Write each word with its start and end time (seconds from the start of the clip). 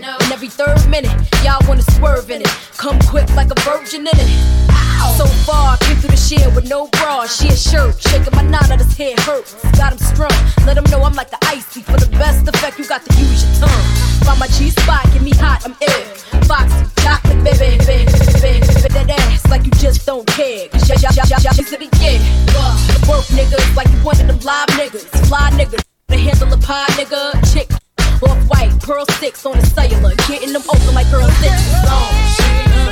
road. 0.00 0.04
And 0.22 0.32
every 0.32 0.48
third 0.48 0.78
minute, 0.88 1.12
y'all 1.44 1.60
wanna 1.68 1.82
swerve 1.82 2.30
in 2.30 2.42
it. 2.42 2.48
Come 2.76 2.98
quick 3.00 3.28
like 3.34 3.50
a 3.50 3.60
virgin 3.60 4.02
in 4.02 4.16
it. 4.16 4.30
So 5.16 5.26
far, 5.44 5.74
I 5.74 5.76
came 5.80 5.96
through 5.96 6.10
the 6.10 6.16
shit 6.16 6.46
with 6.54 6.68
no 6.68 6.86
bra. 6.88 7.26
She 7.26 7.48
a 7.48 7.56
shirt, 7.56 8.00
shaking 8.00 8.34
my 8.34 8.42
knot, 8.42 8.68
this 8.68 8.96
head 8.96 9.18
hurts. 9.20 9.54
Got 9.76 9.92
him 9.92 9.98
strung, 9.98 10.32
let 10.64 10.76
him 10.78 10.84
know 10.90 11.02
I'm 11.02 11.14
like 11.14 11.30
the 11.30 11.38
icy. 11.46 11.82
For 11.82 11.98
the 11.98 12.08
best 12.16 12.48
effect, 12.48 12.78
you 12.78 12.86
got 12.86 13.04
to 13.04 13.12
use 13.20 13.44
your 13.44 13.68
tongue. 13.68 13.84
Find 14.24 14.38
my 14.38 14.46
G 14.46 14.70
spot, 14.70 15.04
get 15.12 15.22
me 15.22 15.32
hot, 15.32 15.62
I'm 15.64 15.76
ill. 15.80 16.04
Foxy, 16.46 16.86
doctor, 17.02 17.34
baby, 17.42 17.58
baby, 17.58 17.84
baby, 17.84 18.12
baby, 18.40 18.88
that 18.94 19.10
ass 19.10 19.50
like 19.50 19.64
you 19.64 19.72
just 19.72 20.06
don't 20.06 20.26
care. 20.26 20.68
Cause 20.68 20.88
y'all, 20.88 21.12
y'all, 21.12 21.26
y'all, 21.28 21.42
y'all, 21.42 21.52
to 21.52 21.76
the 21.76 21.90
gig. 21.98 22.20
Work 23.08 23.26
niggas 23.34 23.76
like 23.76 23.88
you 23.88 23.98
one 24.04 24.18
of 24.20 24.26
them 24.26 24.38
live 24.40 24.68
niggas, 24.78 25.06
fly 25.26 25.50
niggas. 25.50 25.82
The 26.08 26.16
handle 26.16 26.52
a 26.52 26.58
pie, 26.58 26.86
nigga. 26.90 27.52
Chick 27.52 27.71
white, 28.52 28.80
pearl 28.80 29.06
sticks 29.16 29.44
on 29.46 29.58
the 29.58 29.66
cellular, 29.66 30.14
getting 30.28 30.52
them 30.52 30.62
open 30.68 30.94
like 30.94 31.10
girl 31.10 31.28
six. 31.40 31.52
Long. 31.84 32.91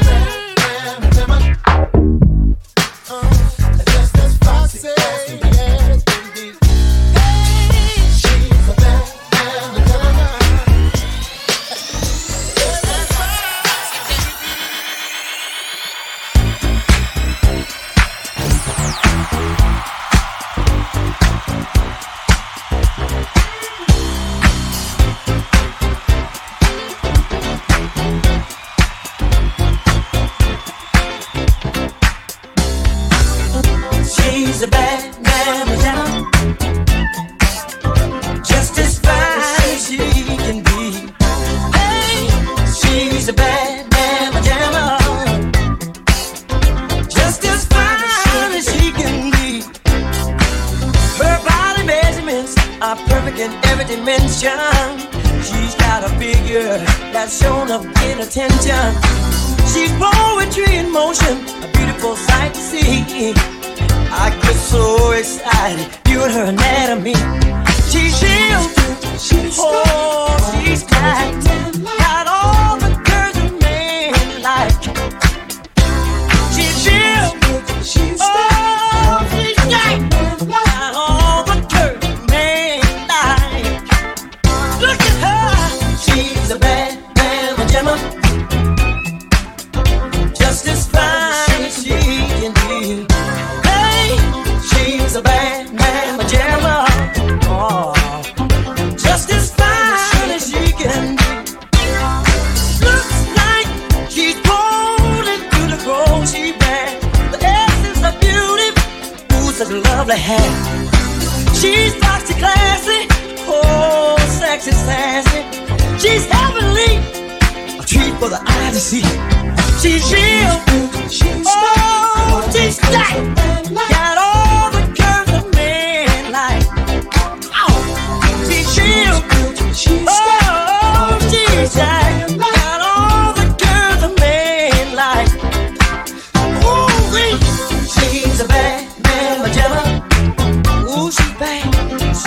attention. 58.30 58.94
She's 59.72 59.90
poetry 59.98 60.76
in 60.76 60.92
motion, 60.92 61.36
a 61.64 61.68
beautiful 61.72 62.14
sight 62.14 62.54
to 62.54 62.60
see. 62.60 63.34
I 64.12 64.30
get 64.40 64.54
so 64.54 65.10
excited 65.10 65.99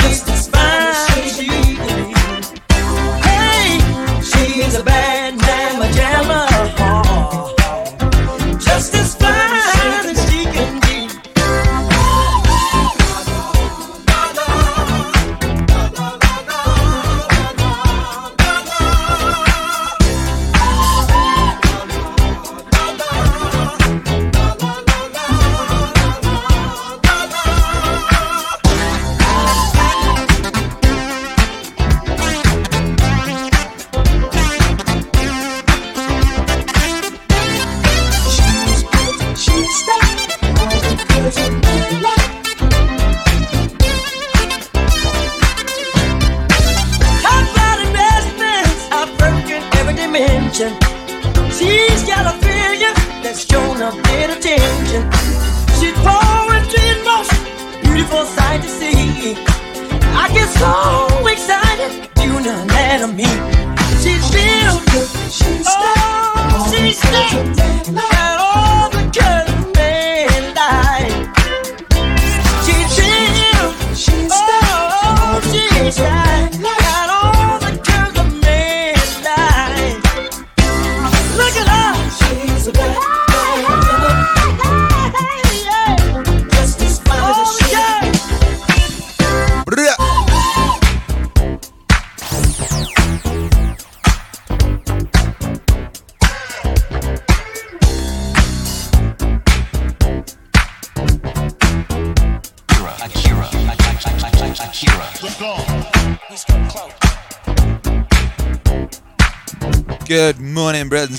justice. 0.04 0.43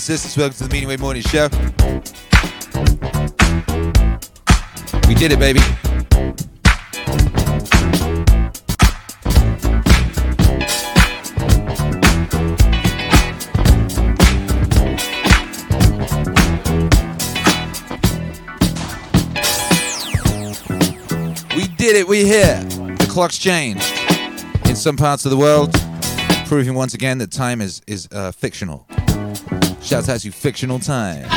sisters, 0.05 0.37
welcome 0.37 0.55
to 0.55 0.69
the 0.69 0.69
Meaningwave 0.69 1.01
Morning 1.01 1.23
Show. 1.23 1.49
We 5.09 5.15
did 5.15 5.33
it, 5.33 5.39
baby. 5.39 5.61
We 21.57 21.67
did 21.79 21.97
it, 21.97 22.07
we 22.07 22.27
here. 22.27 22.63
The 22.63 23.07
clock's 23.09 23.39
changed 23.39 23.91
in 24.67 24.77
some 24.77 24.99
parts 24.99 25.25
of 25.25 25.31
the 25.31 25.39
world, 25.39 25.73
proving 26.45 26.75
once 26.75 26.93
again 26.93 27.17
that 27.19 27.33
time 27.33 27.63
is, 27.63 27.81
is 27.87 28.07
uh, 28.13 28.33
fictional. 28.33 28.87
Shouts 29.85 30.09
out 30.09 30.21
to 30.21 30.31
fictional 30.31 30.79
time. 30.79 31.29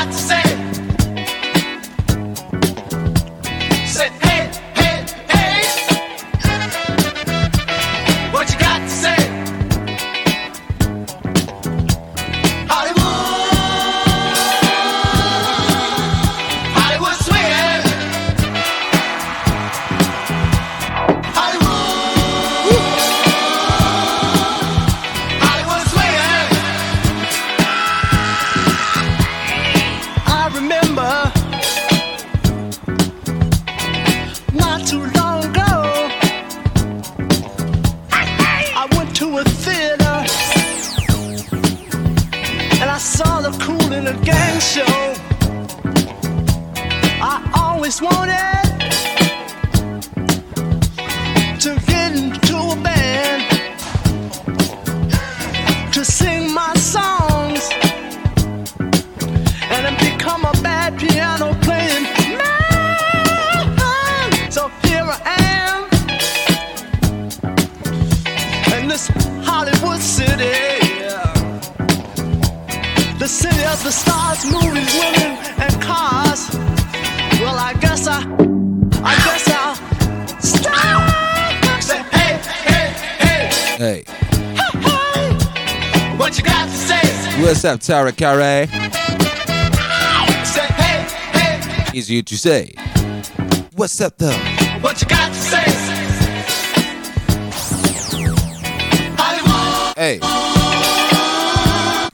To 51.67 51.75
get 51.85 52.46
what's 87.67 87.89
up, 87.89 87.95
Tara 87.95 88.11
Carey? 88.13 88.67
Say, 90.45 90.67
hey, 90.67 91.05
hey. 91.33 91.91
Easy 91.93 92.23
to 92.23 92.37
say. 92.37 92.73
What's 93.75 93.99
up, 93.99 94.17
though? 94.17 94.31
What 94.79 95.01
you 95.01 95.07
got 95.07 95.27
to 95.27 95.33
say? 95.35 95.65
Hollywood, 99.17 99.97
Hey. 99.97 100.19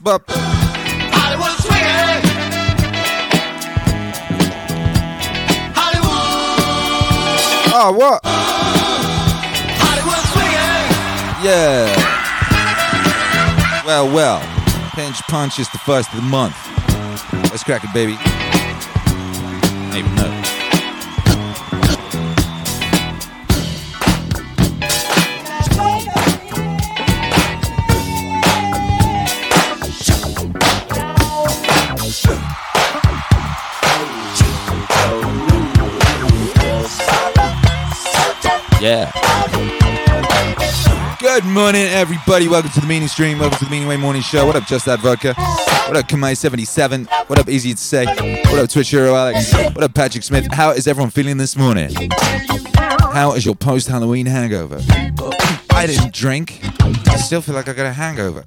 Bop. 0.00 0.24
Hollywood 0.28 1.56
swinging. 1.62 2.22
Hollywood, 5.76 6.64
Oh, 7.76 7.92
what? 7.96 8.20
Hollywood 9.78 10.24
swinging. 10.32 11.44
Yeah. 11.44 11.94
Well, 13.86 14.08
well. 14.12 14.53
Pinch 14.94 15.20
Punch 15.22 15.58
is 15.58 15.68
the 15.70 15.78
first 15.78 16.08
of 16.10 16.16
the 16.16 16.22
month. 16.22 16.56
Let's 17.50 17.64
crack 17.64 17.82
it, 17.82 17.92
baby. 17.92 18.16
Everybody. 42.34 42.50
Welcome 42.50 42.72
to 42.72 42.80
the 42.80 42.86
Meaning 42.88 43.06
Stream. 43.06 43.38
Welcome 43.38 43.58
to 43.60 43.64
the 43.64 43.70
Meaningwave 43.70 44.00
Morning 44.00 44.20
Show. 44.20 44.44
What 44.44 44.56
up, 44.56 44.66
Just 44.66 44.86
That 44.86 44.98
Vodka? 44.98 45.34
What 45.86 45.96
up, 45.96 46.08
Kamai77? 46.08 47.06
What 47.28 47.38
up, 47.38 47.48
Easy 47.48 47.74
to 47.74 47.80
Say? 47.80 48.06
What 48.06 48.58
up, 48.58 48.68
Twitch 48.68 48.88
Hero 48.88 49.14
Alex? 49.14 49.52
What 49.52 49.84
up, 49.84 49.94
Patrick 49.94 50.24
Smith? 50.24 50.48
How 50.52 50.72
is 50.72 50.88
everyone 50.88 51.10
feeling 51.10 51.36
this 51.36 51.56
morning? 51.56 51.94
How 53.12 53.34
is 53.36 53.46
your 53.46 53.54
post 53.54 53.86
Halloween 53.86 54.26
hangover? 54.26 54.80
I 55.70 55.86
didn't 55.86 56.12
drink. 56.12 56.58
I 57.06 57.18
still 57.18 57.40
feel 57.40 57.54
like 57.54 57.68
I 57.68 57.72
got 57.72 57.86
a 57.86 57.92
hangover. 57.92 58.44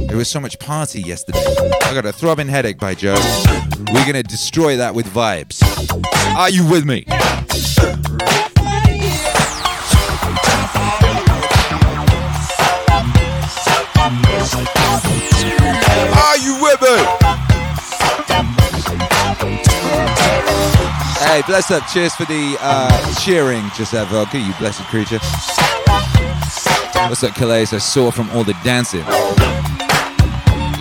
There 0.00 0.18
was 0.18 0.28
so 0.28 0.38
much 0.38 0.58
party 0.58 1.00
yesterday. 1.00 1.42
I 1.84 1.94
got 1.94 2.04
a 2.04 2.12
throbbing 2.12 2.48
headache 2.48 2.78
by 2.78 2.94
Jove. 2.94 3.24
We're 3.94 4.04
gonna 4.04 4.22
destroy 4.22 4.76
that 4.76 4.94
with 4.94 5.06
vibes. 5.06 5.62
Are 6.36 6.50
you 6.50 6.68
with 6.68 6.84
me? 6.84 7.06
Are 16.10 16.38
you 16.38 16.58
with 16.60 16.80
me? 16.82 16.96
Hey, 21.24 21.42
bless 21.46 21.70
up. 21.70 21.86
Cheers 21.88 22.14
for 22.14 22.24
the 22.24 22.56
uh, 22.60 23.14
cheering, 23.20 23.62
Giuseppe 23.76 24.10
Vodka, 24.10 24.38
you 24.38 24.52
blessed 24.58 24.82
creature. 24.84 25.18
What's 27.08 27.22
up, 27.22 27.34
Calais? 27.34 27.62
I 27.72 27.78
saw 27.78 28.10
from 28.10 28.28
all 28.30 28.44
the 28.44 28.54
dancing. 28.64 29.04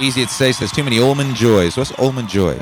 Easy 0.01 0.25
to 0.25 0.31
say, 0.31 0.51
so 0.51 0.59
there's 0.59 0.71
too 0.71 0.83
many 0.83 0.99
almond 0.99 1.35
joys. 1.35 1.77
What's 1.77 1.91
almond 1.99 2.27
joy? 2.27 2.57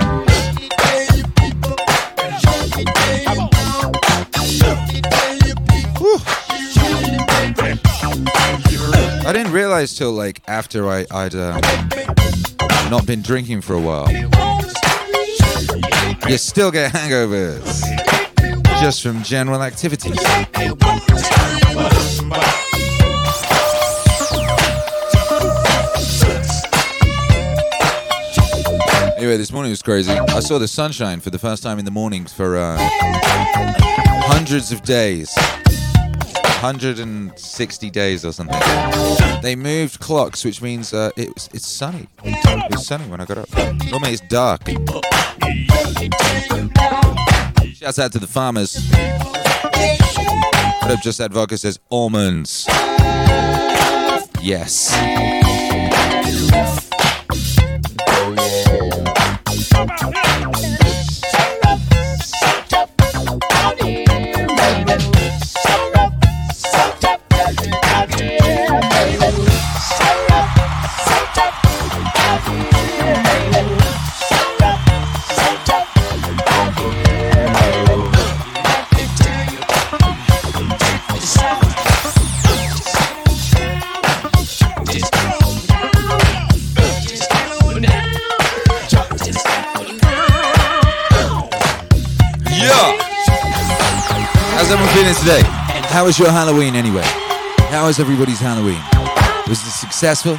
Realize 9.69 9.95
till 9.95 10.11
like 10.11 10.41
after 10.47 10.89
I, 10.89 11.05
I'd 11.11 11.35
uh, 11.35 11.61
not 12.89 13.05
been 13.05 13.21
drinking 13.21 13.61
for 13.61 13.75
a 13.75 13.79
while. 13.79 14.09
You 16.27 16.39
still 16.39 16.71
get 16.71 16.91
hangovers 16.91 17.83
just 18.81 19.03
from 19.03 19.21
general 19.21 19.61
activities. 19.61 20.17
Anyway, 29.17 29.38
this 29.38 29.51
morning 29.51 29.69
was 29.69 29.83
crazy. 29.83 30.11
I 30.11 30.39
saw 30.39 30.57
the 30.57 30.67
sunshine 30.67 31.19
for 31.19 31.29
the 31.29 31.38
first 31.38 31.61
time 31.61 31.77
in 31.77 31.85
the 31.85 31.91
mornings 31.91 32.33
for 32.33 32.57
uh, 32.57 32.75
hundreds 34.25 34.71
of 34.71 34.81
days. 34.81 35.29
160 36.61 37.89
days 37.89 38.25
or 38.25 38.33
something. 38.33 38.59
They 39.41 39.55
moved 39.55 40.01
clocks, 40.01 40.43
which 40.43 40.61
means 40.61 40.93
uh, 40.93 41.09
it 41.15 41.29
it's 41.53 41.65
sunny. 41.65 42.05
It 42.21 42.71
was 42.71 42.85
sunny 42.85 43.05
when 43.07 43.21
I 43.21 43.25
got 43.25 43.37
up. 43.37 43.49
Normally 43.89 44.11
it's 44.11 44.21
dark. 44.27 44.67
Shouts 47.75 47.99
out 47.99 48.11
to 48.11 48.19
the 48.19 48.27
farmers. 48.27 48.75
What 50.81 50.91
up, 50.91 51.01
Just 51.01 51.19
That 51.19 51.31
Vodka 51.31 51.57
says 51.57 51.79
almonds. 51.89 52.65
Yes. 54.41 55.38
Today? 94.89 95.41
How 95.89 96.05
was 96.05 96.17
your 96.17 96.31
Halloween 96.31 96.75
anyway? 96.75 97.03
How 97.69 97.86
was 97.86 98.00
everybody's 98.00 98.39
Halloween? 98.39 98.81
Was 99.48 99.60
it 99.62 99.72
successful? 99.72 100.36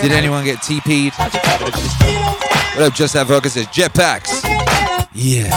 Did 0.00 0.12
anyone 0.12 0.44
get 0.44 0.58
TP'd? 0.58 1.14
What 2.76 2.86
up, 2.86 2.94
Just 2.94 3.14
That 3.14 3.26
Vodka 3.26 3.50
says 3.50 3.66
jetpacks. 3.66 4.42
Yeah. 5.14 5.50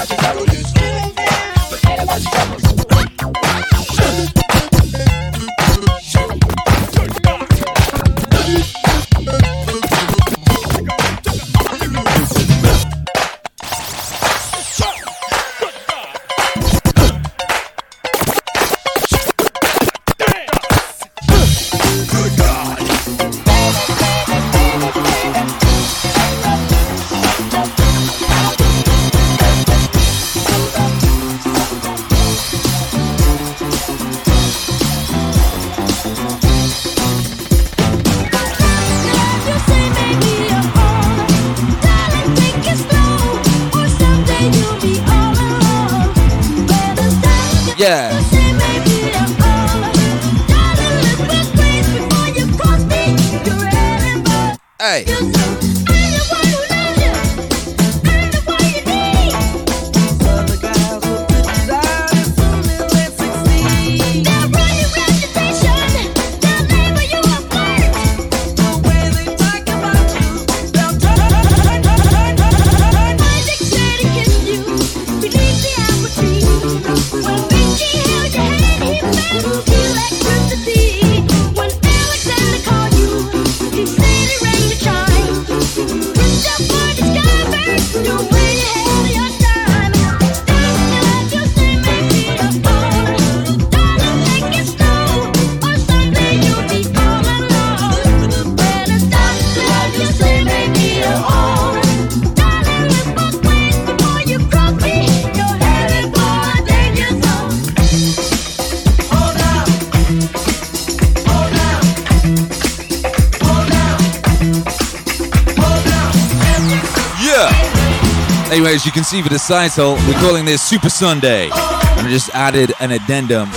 You 118.88 118.94
can 118.94 119.03
see 119.03 119.22
for 119.22 119.27
the 119.27 119.38
side 119.38 119.72
hole, 119.72 119.96
we're 120.08 120.20
calling 120.22 120.46
this 120.46 120.62
Super 120.62 120.89
Sunday. 120.89 121.50
And 121.50 122.08
I 122.08 122.10
just 122.10 122.34
added 122.34 122.72
an 122.79 122.91
addendum. 122.91 123.51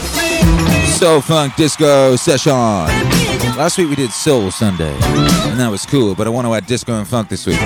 Soul 0.98 1.20
Funk 1.20 1.54
Disco 1.54 2.16
Session. 2.16 2.52
Last 3.56 3.78
week 3.78 3.88
we 3.88 3.94
did 3.94 4.10
Soul 4.10 4.50
Sunday, 4.50 4.92
and 4.92 5.60
that 5.60 5.68
was 5.70 5.86
cool, 5.86 6.16
but 6.16 6.26
I 6.26 6.30
want 6.30 6.48
to 6.48 6.54
add 6.54 6.66
disco 6.66 6.98
and 6.98 7.06
funk 7.06 7.28
this 7.28 7.46
week. 7.46 7.60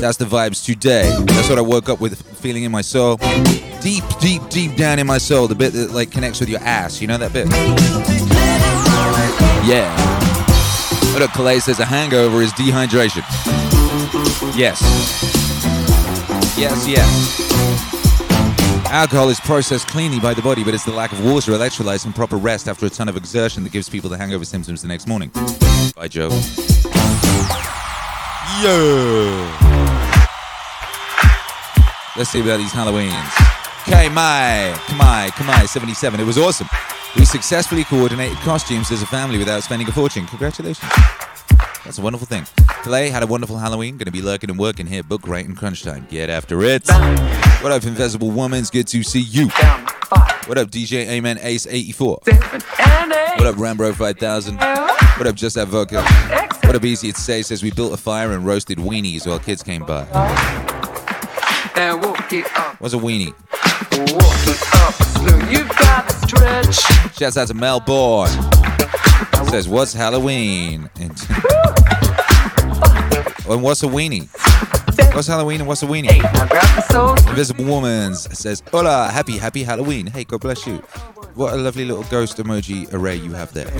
That's 0.00 0.16
the 0.16 0.24
vibes 0.24 0.64
today. 0.64 1.08
That's 1.26 1.48
what 1.48 1.58
I 1.58 1.60
woke 1.60 1.88
up 1.88 2.00
with 2.00 2.20
feeling 2.38 2.64
in 2.64 2.72
my 2.72 2.80
soul. 2.80 3.16
Deep, 3.80 4.02
deep, 4.20 4.42
deep 4.48 4.74
down 4.76 4.98
in 4.98 5.06
my 5.06 5.18
soul, 5.18 5.46
the 5.46 5.54
bit 5.54 5.74
that 5.74 5.92
like 5.92 6.10
connects 6.10 6.40
with 6.40 6.48
your 6.48 6.60
ass. 6.60 7.00
You 7.00 7.06
know 7.06 7.18
that 7.18 7.32
bit? 7.32 7.46
Yeah. 9.68 9.94
What 11.12 11.22
up, 11.22 11.30
Calais 11.30 11.60
says 11.60 11.78
a 11.78 11.84
hangover 11.84 12.42
is 12.42 12.52
dehydration. 12.54 13.22
Yes. 14.58 15.37
Yes, 16.58 16.88
yes. 16.88 17.38
Alcohol 18.90 19.28
is 19.28 19.38
processed 19.38 19.86
cleanly 19.86 20.18
by 20.18 20.34
the 20.34 20.42
body, 20.42 20.64
but 20.64 20.74
it's 20.74 20.84
the 20.84 20.92
lack 20.92 21.12
of 21.12 21.24
water, 21.24 21.52
electrolytes, 21.52 22.04
and 22.04 22.12
proper 22.12 22.36
rest 22.36 22.66
after 22.66 22.84
a 22.86 22.90
ton 22.90 23.08
of 23.08 23.16
exertion 23.16 23.62
that 23.62 23.70
gives 23.70 23.88
people 23.88 24.10
the 24.10 24.18
hangover 24.18 24.44
symptoms 24.44 24.82
the 24.82 24.88
next 24.88 25.06
morning. 25.06 25.30
Bye, 25.94 26.08
Joe. 26.08 26.30
Yeah. 28.60 29.54
Let's 32.16 32.30
see 32.30 32.40
about 32.40 32.56
these 32.56 32.72
Halloweens. 32.72 33.12
Okay, 33.86 34.08
my, 34.08 34.74
Kamai, 34.86 35.28
Kamai, 35.28 35.68
77. 35.68 36.18
It 36.18 36.24
was 36.24 36.38
awesome. 36.38 36.68
We 37.16 37.24
successfully 37.24 37.84
coordinated 37.84 38.38
costumes 38.38 38.90
as 38.90 39.02
a 39.02 39.06
family 39.06 39.38
without 39.38 39.62
spending 39.62 39.88
a 39.88 39.92
fortune. 39.92 40.26
Congratulations. 40.26 40.90
That's 41.88 41.96
a 41.98 42.02
wonderful 42.02 42.26
thing. 42.26 42.44
Clay 42.82 43.08
had 43.08 43.22
a 43.22 43.26
wonderful 43.26 43.56
Halloween. 43.56 43.96
Gonna 43.96 44.10
be 44.10 44.20
lurking 44.20 44.50
and 44.50 44.58
working 44.58 44.86
here. 44.86 45.02
Book 45.02 45.26
right 45.26 45.42
in 45.42 45.54
crunch 45.54 45.82
time. 45.82 46.06
Get 46.10 46.28
after 46.28 46.62
it. 46.62 46.86
What 47.62 47.72
up, 47.72 47.82
Invisible 47.84 48.30
Woman? 48.30 48.58
It's 48.60 48.68
good 48.68 48.86
to 48.88 49.02
see 49.02 49.22
you. 49.22 49.46
What 50.44 50.58
up, 50.58 50.68
DJ 50.68 51.08
Amen 51.08 51.38
Ace 51.40 51.66
84? 51.66 52.18
What 52.26 53.46
up, 53.46 53.54
Rambro 53.54 53.94
5000? 53.94 54.58
What 54.58 55.26
up, 55.28 55.34
Just 55.34 55.56
That 55.56 55.68
Vodka? 55.68 56.02
What 56.66 56.76
up, 56.76 56.84
Easy 56.84 57.10
to 57.10 57.18
Say 57.18 57.40
says 57.40 57.62
we 57.62 57.70
built 57.70 57.94
a 57.94 57.96
fire 57.96 58.32
and 58.32 58.44
roasted 58.44 58.76
weenies 58.76 59.26
while 59.26 59.38
kids 59.38 59.62
came 59.62 59.86
by. 59.86 60.02
And 61.74 62.04
it 62.04 62.46
What's 62.80 62.92
a 62.92 62.98
weenie? 62.98 63.32
it. 66.68 67.14
Shouts 67.14 67.38
out 67.38 67.48
to 67.48 67.54
Mel 67.54 67.80
Boy. 67.80 68.26
Says, 69.50 69.66
what's 69.66 69.94
Halloween? 69.94 70.90
And, 73.48 73.62
what's 73.62 73.82
a 73.82 73.86
weenie? 73.86 74.28
What's 75.14 75.26
Halloween 75.26 75.60
and 75.60 75.68
what's 75.68 75.82
a 75.82 75.86
weenie? 75.86 76.22
Now 76.22 76.46
grab 76.46 76.62
the 76.76 76.80
soul. 76.82 77.30
Invisible 77.30 77.64
Woman 77.64 78.14
says, 78.14 78.62
Hola, 78.70 79.08
happy, 79.10 79.38
happy 79.38 79.62
Halloween. 79.62 80.06
Hey, 80.06 80.24
God 80.24 80.40
bless 80.40 80.66
you. 80.66 80.76
What 81.34 81.54
a 81.54 81.56
lovely 81.56 81.84
little 81.84 82.04
ghost 82.04 82.36
emoji 82.36 82.92
array 82.92 83.16
you 83.16 83.32
have 83.32 83.52
there. 83.54 83.70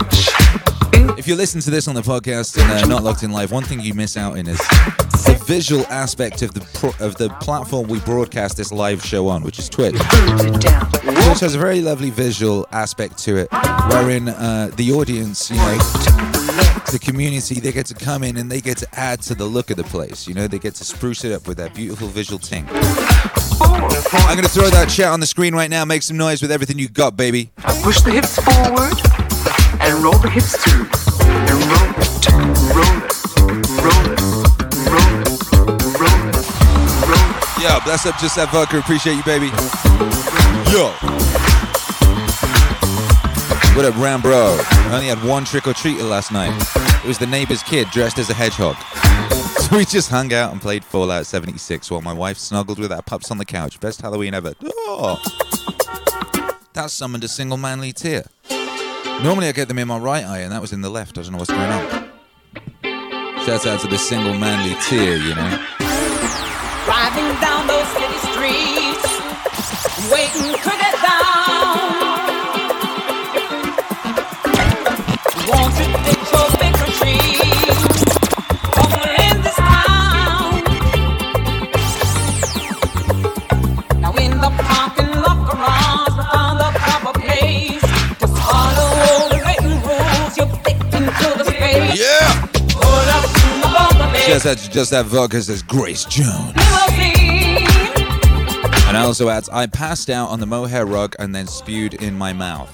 If 1.18 1.28
you 1.28 1.34
listen 1.34 1.60
to 1.62 1.70
this 1.70 1.86
on 1.86 1.94
the 1.94 2.00
podcast 2.02 2.60
and 2.60 2.70
uh, 2.70 2.86
not 2.86 3.02
locked 3.02 3.22
in 3.22 3.30
live, 3.30 3.52
one 3.52 3.62
thing 3.62 3.80
you 3.80 3.94
miss 3.94 4.16
out 4.16 4.38
in 4.38 4.48
is 4.48 4.58
the 4.58 5.42
visual 5.46 5.84
aspect 5.88 6.42
of 6.42 6.54
the 6.54 6.60
pro- 6.74 7.06
of 7.06 7.16
the 7.16 7.28
platform 7.40 7.88
we 7.88 8.00
broadcast 8.00 8.56
this 8.56 8.72
live 8.72 9.04
show 9.04 9.28
on, 9.28 9.42
which 9.42 9.58
is 9.58 9.68
Twitch. 9.68 9.94
Put 9.96 10.46
it 10.46 10.60
down. 10.60 10.90
Twitch 10.90 11.40
has 11.40 11.54
a 11.54 11.58
very 11.58 11.80
lovely 11.80 12.10
visual 12.10 12.66
aspect 12.72 13.18
to 13.18 13.36
it, 13.36 13.48
wherein 13.90 14.28
uh, 14.28 14.70
the 14.76 14.92
audience, 14.92 15.50
you 15.50 15.56
know, 15.56 16.37
the 16.92 16.98
community, 16.98 17.60
they 17.60 17.72
get 17.72 17.86
to 17.86 17.94
come 17.94 18.22
in 18.22 18.36
and 18.36 18.50
they 18.50 18.60
get 18.60 18.78
to 18.78 18.86
add 18.98 19.20
to 19.22 19.34
the 19.34 19.44
look 19.44 19.70
of 19.70 19.76
the 19.76 19.84
place. 19.84 20.26
You 20.26 20.34
know, 20.34 20.46
they 20.46 20.58
get 20.58 20.74
to 20.76 20.84
spruce 20.84 21.24
it 21.24 21.32
up 21.32 21.46
with 21.46 21.58
that 21.58 21.74
beautiful 21.74 22.08
visual 22.08 22.38
ting. 22.38 22.66
I'm 22.70 24.36
gonna 24.36 24.48
throw 24.48 24.68
that 24.70 24.88
chat 24.88 25.08
on 25.12 25.20
the 25.20 25.26
screen 25.26 25.54
right 25.54 25.70
now. 25.70 25.84
Make 25.84 26.02
some 26.02 26.16
noise 26.16 26.40
with 26.40 26.50
everything 26.52 26.78
you 26.78 26.88
got, 26.88 27.16
baby. 27.16 27.50
Push 27.82 28.00
the 28.02 28.10
hips 28.12 28.36
forward 28.36 28.94
and 29.80 30.02
roll 30.02 30.18
the 30.18 30.30
hips 30.30 30.62
too. 30.62 30.86
And 31.24 31.58
roll 31.68 31.90
it, 31.96 32.28
roll 32.32 32.46
it, 32.48 33.00
roll 33.82 34.04
it, 34.04 34.20
roll 34.88 35.16
it, 35.18 35.18
roll 35.18 35.18
it, 35.18 35.84
roll 35.98 37.24
it. 37.24 37.62
Yo, 37.62 37.80
bless 37.84 38.06
up, 38.06 38.18
just 38.18 38.36
that 38.36 38.50
vodka. 38.52 38.78
Appreciate 38.78 39.16
you, 39.16 39.24
baby. 39.24 39.50
Yo. 40.70 41.47
What 43.78 43.86
up, 43.86 43.94
Rambro? 43.94 44.58
I 44.90 44.94
only 44.94 45.06
had 45.06 45.22
one 45.22 45.44
trick 45.44 45.68
or 45.68 45.72
treater 45.72 46.10
last 46.10 46.32
night. 46.32 46.50
It 47.04 47.06
was 47.06 47.16
the 47.16 47.28
neighbor's 47.28 47.62
kid 47.62 47.86
dressed 47.92 48.18
as 48.18 48.28
a 48.28 48.34
hedgehog. 48.34 48.74
So 49.70 49.76
we 49.76 49.84
just 49.84 50.10
hung 50.10 50.32
out 50.32 50.50
and 50.50 50.60
played 50.60 50.82
Fallout 50.84 51.26
76 51.26 51.88
while 51.92 52.00
my 52.00 52.12
wife 52.12 52.38
snuggled 52.38 52.80
with 52.80 52.90
our 52.90 53.02
pups 53.02 53.30
on 53.30 53.38
the 53.38 53.44
couch. 53.44 53.78
Best 53.78 54.00
Halloween 54.00 54.34
ever. 54.34 54.54
Oh. 54.64 55.22
That 56.72 56.90
summoned 56.90 57.22
a 57.22 57.28
single 57.28 57.56
manly 57.56 57.92
tear. 57.92 58.24
Normally 59.22 59.46
I 59.46 59.52
get 59.52 59.68
them 59.68 59.78
in 59.78 59.86
my 59.86 59.98
right 59.98 60.24
eye, 60.24 60.40
and 60.40 60.50
that 60.50 60.60
was 60.60 60.72
in 60.72 60.80
the 60.80 60.90
left. 60.90 61.18
I 61.18 61.22
don't 61.22 61.30
know 61.32 61.38
what's 61.38 61.50
going 61.50 61.70
on. 61.70 62.10
Shouts 63.44 63.64
out 63.64 63.78
to 63.82 63.86
the 63.86 63.98
single 63.98 64.34
manly 64.34 64.74
tear, 64.80 65.18
you 65.18 65.36
know. 65.36 65.64
Driving 66.84 67.40
down 67.40 67.68
those 67.68 67.86
city 67.94 68.18
streets, 68.26 70.10
waiting 70.10 70.52
to 70.64 70.70
get 70.80 70.97
Shouts 94.40 94.68
Just 94.68 94.90
That 94.92 95.06
Vodka 95.06 95.42
says 95.42 95.62
Grace 95.62 96.04
Jones. 96.04 96.52
And 98.86 98.96
I 98.96 99.02
also 99.04 99.28
adds, 99.28 99.48
I 99.48 99.66
passed 99.66 100.10
out 100.10 100.28
on 100.30 100.38
the 100.38 100.46
mohair 100.46 100.86
rug 100.86 101.16
and 101.18 101.34
then 101.34 101.46
spewed 101.46 101.94
in 101.94 102.16
my 102.16 102.32
mouth. 102.32 102.70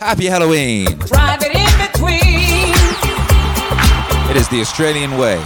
Happy 0.00 0.26
Halloween! 0.26 0.86
Drive 0.98 1.42
it 1.42 1.54
in 1.54 1.86
between. 1.86 2.74
It 4.30 4.36
is 4.36 4.48
the 4.48 4.60
Australian 4.60 5.18
way. 5.18 5.36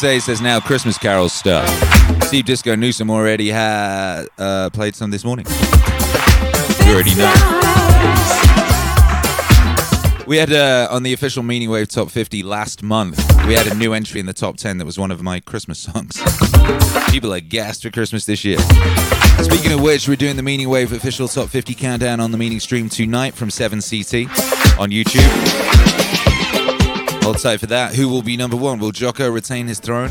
Say 0.00 0.18
says 0.18 0.40
now 0.40 0.58
Christmas 0.58 0.96
Carol 0.96 1.28
stuff. 1.28 1.68
Steve 2.22 2.46
Disco 2.46 2.74
Newsom 2.74 3.10
already 3.10 3.48
had 3.48 4.24
uh, 4.38 4.70
played 4.70 4.94
some 4.94 5.10
this 5.10 5.26
morning. 5.26 5.44
You 6.86 6.94
already 6.94 7.14
know. 7.16 7.30
We 10.26 10.38
had 10.38 10.54
uh, 10.54 10.88
on 10.90 11.02
the 11.02 11.12
official 11.12 11.42
Meaning 11.42 11.68
Wave 11.68 11.88
Top 11.88 12.08
50 12.08 12.42
last 12.42 12.82
month. 12.82 13.18
We 13.46 13.52
had 13.52 13.66
a 13.66 13.74
new 13.74 13.92
entry 13.92 14.20
in 14.20 14.26
the 14.26 14.32
top 14.32 14.56
10 14.56 14.78
that 14.78 14.86
was 14.86 14.98
one 14.98 15.10
of 15.10 15.20
my 15.22 15.38
Christmas 15.38 15.78
songs. 15.78 16.18
People 17.10 17.34
are 17.34 17.40
gassed 17.40 17.82
for 17.82 17.90
Christmas 17.90 18.24
this 18.24 18.42
year. 18.42 18.58
Speaking 19.42 19.72
of 19.72 19.82
which, 19.82 20.08
we're 20.08 20.16
doing 20.16 20.36
the 20.36 20.42
Meaning 20.42 20.70
Wave 20.70 20.94
official 20.94 21.28
top 21.28 21.50
50 21.50 21.74
countdown 21.74 22.20
on 22.20 22.30
the 22.30 22.38
Meaning 22.38 22.60
stream 22.60 22.88
tonight 22.88 23.34
from 23.34 23.50
7CT 23.50 24.78
on 24.78 24.88
YouTube. 24.88 26.19
Hold 27.30 27.42
tight 27.42 27.60
for 27.60 27.66
that. 27.66 27.94
Who 27.94 28.08
will 28.08 28.22
be 28.22 28.36
number 28.36 28.56
one? 28.56 28.80
Will 28.80 28.90
Jocko 28.90 29.30
retain 29.30 29.68
his 29.68 29.78
throne? 29.78 30.10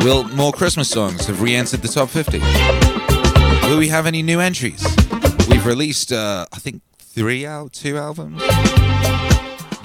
Will 0.00 0.24
more 0.30 0.50
Christmas 0.50 0.90
songs 0.90 1.24
have 1.28 1.40
re-entered 1.40 1.82
the 1.82 1.88
top 1.88 2.08
50? 2.08 2.40
Will 3.70 3.78
we 3.78 3.86
have 3.86 4.06
any 4.06 4.24
new 4.24 4.40
entries? 4.40 4.84
We've 5.48 5.64
released, 5.64 6.10
uh, 6.10 6.46
I 6.52 6.58
think, 6.58 6.82
three 6.98 7.46
out, 7.46 7.74
two 7.74 7.96
albums, 7.96 8.42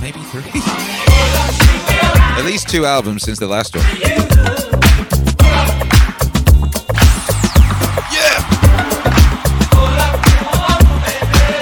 maybe 0.01 0.19
three. 0.31 0.41
At 2.39 2.43
least 2.43 2.67
two 2.67 2.83
albums 2.83 3.21
since 3.21 3.37
the 3.37 3.45
last 3.45 3.75
one. 3.75 3.85
Yeah. 4.01 4.17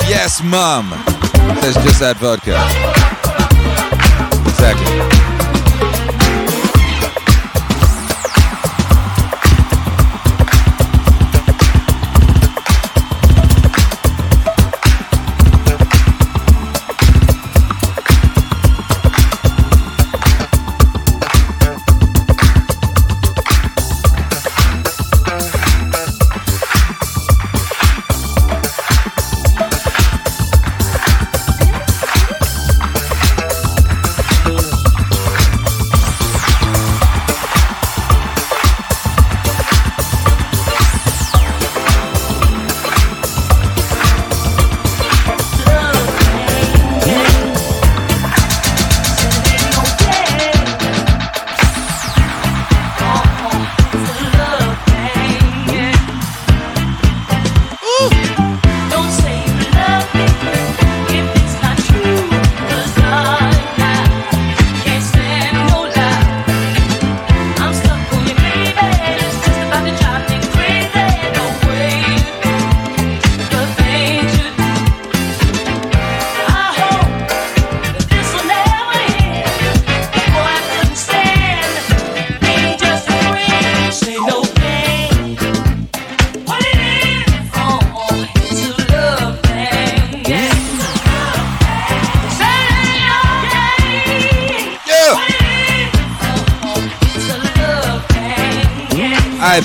Yes, 0.07 0.41
mum. 0.41 0.93
Says 1.61 1.75
just 1.83 1.99
that 1.99 2.15
vodka. 2.17 2.98
Exactly. 4.61 5.18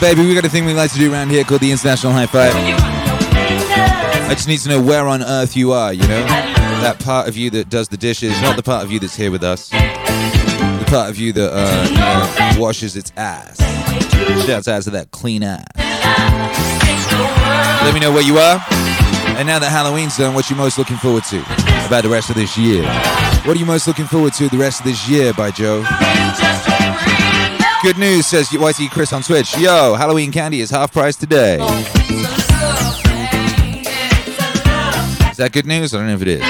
Baby, 0.04 0.26
we 0.26 0.34
got 0.34 0.44
a 0.44 0.50
thing 0.50 0.66
we 0.66 0.74
like 0.74 0.92
to 0.92 0.98
do 0.98 1.10
around 1.10 1.30
here 1.30 1.44
called 1.44 1.62
the 1.62 1.72
International 1.72 2.12
High 2.12 2.26
Five. 2.26 2.52
I 2.54 4.34
just 4.34 4.46
need 4.46 4.58
to 4.58 4.68
know 4.68 4.82
where 4.82 5.08
on 5.08 5.22
earth 5.22 5.56
you 5.56 5.72
are, 5.72 5.94
you 5.94 6.02
know? 6.02 6.26
That 6.26 7.00
part 7.02 7.26
of 7.26 7.38
you 7.38 7.48
that 7.48 7.70
does 7.70 7.88
the 7.88 7.96
dishes, 7.96 8.38
not 8.42 8.56
the 8.56 8.62
part 8.62 8.84
of 8.84 8.92
you 8.92 9.00
that's 9.00 9.16
here 9.16 9.30
with 9.30 9.42
us. 9.42 9.70
The 9.70 10.84
part 10.88 11.08
of 11.08 11.16
you 11.16 11.32
that, 11.32 11.50
uh, 11.50 11.86
you 11.88 11.96
know, 11.96 12.62
washes 12.62 12.96
its 12.96 13.14
ass. 13.16 13.56
Shouts 14.44 14.68
out 14.68 14.82
to 14.82 14.90
that 14.90 15.10
clean 15.10 15.42
ass. 15.42 15.64
Let 17.82 17.94
me 17.94 18.00
know 18.00 18.12
where 18.12 18.22
you 18.22 18.36
are. 18.36 18.62
And 19.38 19.48
now 19.48 19.58
that 19.58 19.70
Halloween's 19.70 20.18
done, 20.18 20.34
what 20.34 20.50
you 20.50 20.56
most 20.56 20.76
looking 20.76 20.98
forward 20.98 21.24
to 21.30 21.40
about 21.86 22.02
the 22.02 22.10
rest 22.10 22.28
of 22.28 22.36
this 22.36 22.58
year? 22.58 22.82
What 23.46 23.56
are 23.56 23.58
you 23.58 23.64
most 23.64 23.86
looking 23.86 24.04
forward 24.04 24.34
to 24.34 24.50
the 24.50 24.58
rest 24.58 24.80
of 24.80 24.84
this 24.84 25.08
year, 25.08 25.32
by 25.32 25.50
Jove? 25.50 25.86
Good 27.84 27.98
news, 27.98 28.26
says 28.26 28.50
YT 28.50 28.90
Chris 28.92 29.12
on 29.12 29.22
Switch. 29.22 29.58
Yo, 29.58 29.92
Halloween 29.94 30.32
candy 30.32 30.62
is 30.62 30.70
half 30.70 30.90
price 30.90 31.16
today. 31.16 31.56
Is 35.30 35.36
that 35.36 35.50
good 35.52 35.66
news? 35.66 35.92
I 35.92 35.98
don't 35.98 36.06
know 36.06 36.14
if 36.14 36.22
it 36.22 36.28
is. 36.28 36.40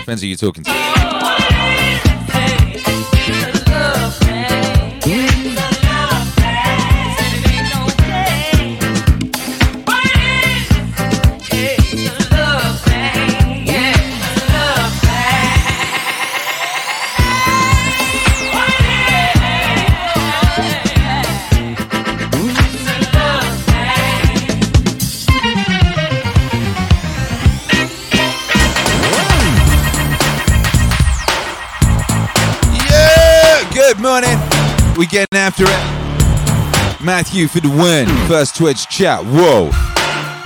Depends 0.00 0.20
who 0.20 0.28
you're 0.28 0.36
talking 0.36 0.64
to. 0.64 0.95
Morning. 34.06 34.38
We 34.96 35.06
getting 35.06 35.36
after 35.36 35.64
it. 35.66 37.04
Matthew 37.04 37.48
for 37.48 37.58
the 37.58 37.68
win. 37.68 38.06
First 38.28 38.54
Twitch 38.54 38.88
chat. 38.88 39.24
Whoa. 39.24 39.70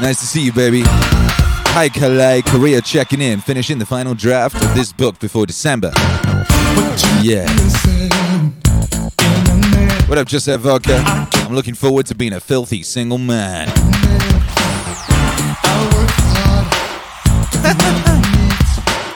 Nice 0.00 0.18
to 0.20 0.26
see 0.26 0.42
you, 0.42 0.52
baby. 0.52 0.80
Hi, 0.86 1.90
Kalei. 1.90 2.42
Korea 2.42 2.80
checking 2.80 3.20
in. 3.20 3.40
Finishing 3.40 3.78
the 3.78 3.84
final 3.84 4.14
draft 4.14 4.56
of 4.64 4.74
this 4.74 4.94
book 4.94 5.18
before 5.18 5.44
December. 5.44 5.92
Yeah. 7.20 7.46
What 10.08 10.16
up, 10.16 10.26
Just 10.26 10.46
That 10.46 10.60
Vodka? 10.60 11.04
I'm 11.46 11.54
looking 11.54 11.74
forward 11.74 12.06
to 12.06 12.14
being 12.14 12.32
a 12.32 12.40
filthy 12.40 12.82
single 12.82 13.18
man. 13.18 13.68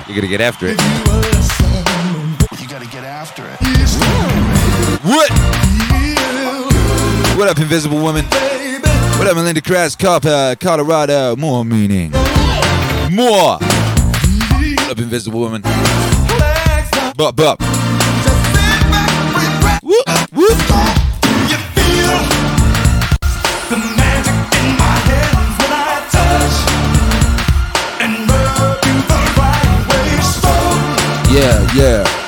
You're 0.07 0.17
gonna 0.17 0.29
get 0.29 0.43
after 0.43 0.67
it. 0.67 0.79
You 2.61 2.69
gotta 2.69 2.87
get 2.87 3.05
after 3.05 3.43
it. 3.47 4.34
What? 5.05 5.31
What 7.37 7.49
up, 7.49 7.59
Invisible 7.59 7.99
Woman? 7.99 8.25
What 8.25 9.27
up, 9.27 9.37
Melinda 9.37 9.61
Kratz, 9.61 9.99
Colorado? 10.59 11.37
More 11.37 11.63
meaning. 11.63 12.11
More. 13.11 13.59
What 13.59 14.91
up, 14.91 14.99
Invisible 14.99 15.41
Woman? 15.41 15.61
Bop, 17.19 17.37
bop. 17.37 17.61
Yeah, 31.31 31.75
yeah. 31.75 32.24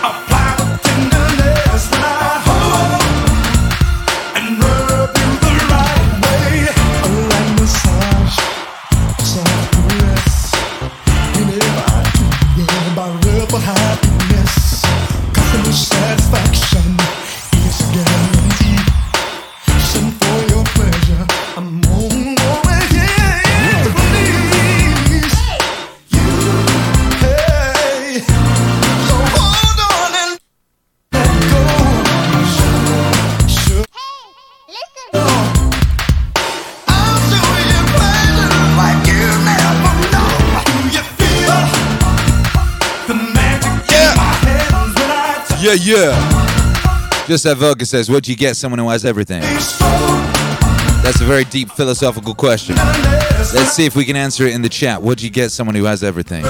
Yeah, 45.67 45.73
yeah. 45.73 47.27
Just 47.27 47.43
that 47.43 47.57
Vodka 47.57 47.85
says, 47.87 48.09
What 48.09 48.23
do 48.23 48.31
you 48.31 48.37
get 48.37 48.55
someone 48.55 48.79
who 48.79 48.89
has 48.89 49.05
everything? 49.05 49.41
That's 49.41 51.21
a 51.21 51.25
very 51.25 51.43
deep 51.43 51.73
philosophical 51.73 52.37
question. 52.37 52.77
Let's 52.77 53.73
see 53.73 53.85
if 53.85 53.97
we 53.97 54.05
can 54.05 54.15
answer 54.15 54.47
it 54.47 54.55
in 54.55 54.63
the 54.63 54.69
chat. 54.69 55.03
What 55.03 55.19
do 55.19 55.25
you 55.25 55.31
get 55.33 55.51
someone 55.51 55.75
who 55.75 55.83
has 55.83 56.05
everything? 56.05 56.45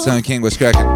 PSO 0.00 0.06
Uptown 0.06 0.22
King 0.22 0.40
was 0.40 0.56
cracking? 0.56 0.89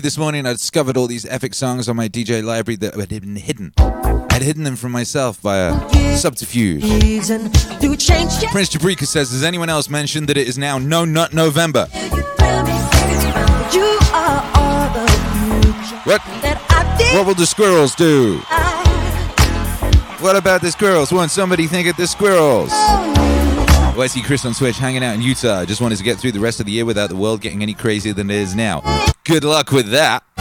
This 0.00 0.16
morning 0.16 0.46
I 0.46 0.52
discovered 0.52 0.96
all 0.96 1.08
these 1.08 1.26
epic 1.26 1.54
songs 1.54 1.88
on 1.88 1.96
my 1.96 2.08
DJ 2.08 2.40
library 2.42 2.76
that 2.76 2.94
had 2.94 3.08
been 3.08 3.34
hidden. 3.34 3.72
I'd 3.78 4.42
hidden 4.42 4.62
them 4.62 4.76
from 4.76 4.92
myself 4.92 5.42
by 5.42 5.56
a 5.56 6.16
subterfuge. 6.16 6.84
Reason 6.84 7.50
to 7.50 7.96
change 7.96 8.40
your 8.40 8.48
Prince 8.52 8.68
Jabrika 8.70 9.04
says, 9.06 9.32
Has 9.32 9.42
anyone 9.42 9.68
else 9.68 9.90
mentioned 9.90 10.28
that 10.28 10.36
it 10.36 10.46
is 10.46 10.56
now 10.56 10.78
No 10.78 11.04
Nut 11.04 11.34
November? 11.34 11.88
You 11.92 11.98
are 14.14 14.42
all 14.54 14.88
the 14.94 15.08
future 15.62 15.96
What? 16.04 16.20
What 17.14 17.26
will 17.26 17.34
the 17.34 17.46
squirrels 17.46 17.96
do? 17.96 18.38
What 20.20 20.36
about 20.36 20.60
the 20.62 20.70
squirrels? 20.70 21.10
Won't 21.12 21.32
somebody 21.32 21.66
think 21.66 21.88
of 21.88 21.96
the 21.96 22.06
squirrels? 22.06 22.70
Oh, 22.72 23.17
See 24.06 24.22
Chris 24.22 24.46
on 24.46 24.54
Switch 24.54 24.78
hanging 24.78 25.02
out 25.02 25.14
in 25.14 25.22
Utah. 25.22 25.64
Just 25.64 25.80
wanted 25.80 25.98
to 25.98 26.04
get 26.04 26.18
through 26.18 26.32
the 26.32 26.40
rest 26.40 26.60
of 26.60 26.66
the 26.66 26.72
year 26.72 26.84
without 26.86 27.10
the 27.10 27.16
world 27.16 27.40
getting 27.40 27.62
any 27.62 27.74
crazier 27.74 28.12
than 28.14 28.30
it 28.30 28.36
is 28.36 28.54
now. 28.54 28.80
Good 29.24 29.44
luck 29.44 29.70
with 29.70 29.90
that. 29.90 30.22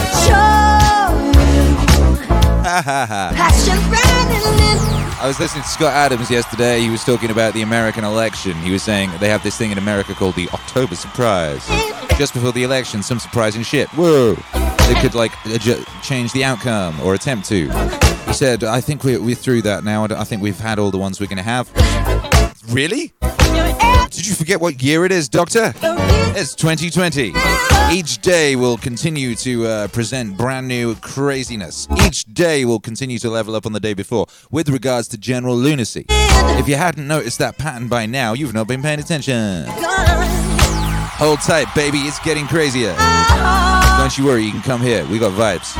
I 5.19 5.25
was 5.25 5.39
listening 5.39 5.63
to 5.63 5.69
Scott 5.69 5.93
Adams 5.93 6.29
yesterday. 6.29 6.79
He 6.79 6.89
was 6.89 7.03
talking 7.03 7.29
about 7.31 7.53
the 7.53 7.63
American 7.63 8.05
election. 8.05 8.53
He 8.53 8.71
was 8.71 8.83
saying 8.83 9.09
they 9.19 9.27
have 9.27 9.43
this 9.43 9.57
thing 9.57 9.71
in 9.71 9.77
America 9.77 10.13
called 10.13 10.35
the 10.35 10.47
October 10.49 10.95
surprise. 10.95 11.67
Just 12.17 12.33
before 12.33 12.51
the 12.53 12.63
election, 12.63 13.03
some 13.03 13.19
surprising 13.19 13.63
shit. 13.63 13.89
Whoa. 13.89 14.35
They 14.87 15.01
could, 15.01 15.15
like, 15.15 15.31
adju- 15.43 15.85
change 16.03 16.31
the 16.31 16.45
outcome 16.45 17.01
or 17.01 17.15
attempt 17.15 17.49
to. 17.49 17.69
He 18.27 18.33
said, 18.33 18.63
I 18.63 18.79
think 18.79 19.03
we're, 19.03 19.21
we're 19.21 19.35
through 19.35 19.63
that 19.63 19.83
now. 19.83 20.03
I 20.03 20.23
think 20.23 20.41
we've 20.41 20.59
had 20.59 20.79
all 20.79 20.91
the 20.91 20.97
ones 20.97 21.19
we're 21.19 21.27
going 21.27 21.37
to 21.37 21.43
have. 21.43 21.67
Really? 22.69 23.13
Did 24.09 24.27
you 24.27 24.35
forget 24.35 24.59
what 24.59 24.81
year 24.81 25.05
it 25.05 25.11
is, 25.11 25.29
Doctor? 25.29 25.73
It's 26.35 26.53
2020. 26.55 27.33
Each 27.91 28.17
day 28.19 28.55
will 28.57 28.77
continue 28.77 29.35
to 29.35 29.65
uh, 29.65 29.87
present 29.87 30.37
brand 30.37 30.67
new 30.67 30.95
craziness. 30.95 31.87
Each 32.05 32.25
day 32.25 32.65
will 32.65 32.79
continue 32.79 33.19
to 33.19 33.29
level 33.29 33.55
up 33.55 33.65
on 33.65 33.71
the 33.71 33.79
day 33.79 33.93
before 33.93 34.27
with 34.51 34.67
regards 34.69 35.07
to 35.09 35.17
general 35.17 35.55
lunacy. 35.55 36.05
If 36.09 36.67
you 36.67 36.75
hadn't 36.75 37.07
noticed 37.07 37.39
that 37.39 37.57
pattern 37.57 37.87
by 37.87 38.05
now, 38.05 38.33
you've 38.33 38.53
not 38.53 38.67
been 38.67 38.81
paying 38.81 38.99
attention. 38.99 39.65
Hold 39.67 41.39
tight, 41.39 41.73
baby. 41.73 41.99
It's 41.99 42.19
getting 42.19 42.47
crazier. 42.47 42.95
Don't 43.97 44.17
you 44.17 44.25
worry, 44.25 44.43
you 44.43 44.51
can 44.51 44.61
come 44.61 44.81
here. 44.81 45.05
We 45.07 45.19
got 45.19 45.31
vibes. 45.33 45.73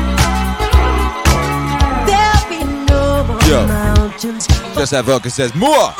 There'll 2.06 2.48
be 2.48 2.64
no 2.90 3.24
more 3.24 3.40
Yo. 3.42 3.66
Just 4.18 4.92
that 4.92 5.04
vodka 5.04 5.30
says 5.30 5.54
more. 5.54 5.92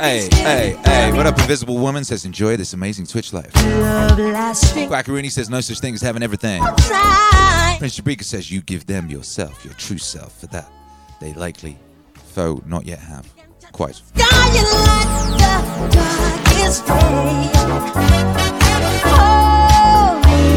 Hey, 0.00 0.30
hey, 0.32 0.80
hey. 0.82 1.12
What 1.12 1.26
up, 1.26 1.38
Invisible 1.38 1.76
Woman 1.76 2.04
says 2.04 2.24
enjoy 2.24 2.56
this 2.56 2.72
amazing 2.72 3.04
Twitch 3.04 3.34
life. 3.34 3.54
Love 3.54 4.18
says 5.30 5.50
no 5.50 5.60
such 5.60 5.78
thing 5.80 5.92
as 5.92 6.00
having 6.00 6.22
everything. 6.22 6.62
Prince 6.62 8.00
Jabrika 8.00 8.24
says 8.24 8.50
you 8.50 8.62
give 8.62 8.86
them 8.86 9.10
yourself, 9.10 9.62
your 9.62 9.74
true 9.74 9.98
self. 9.98 10.40
For 10.40 10.46
that, 10.46 10.72
they 11.20 11.34
likely, 11.34 11.78
foe 12.14 12.62
not 12.64 12.86
yet 12.86 12.98
have. 12.98 13.30
Quite. 13.72 14.00
Dying 14.14 14.64
like 14.86 15.08
the 15.76 15.88
darkest 15.92 16.86
day. 16.86 17.50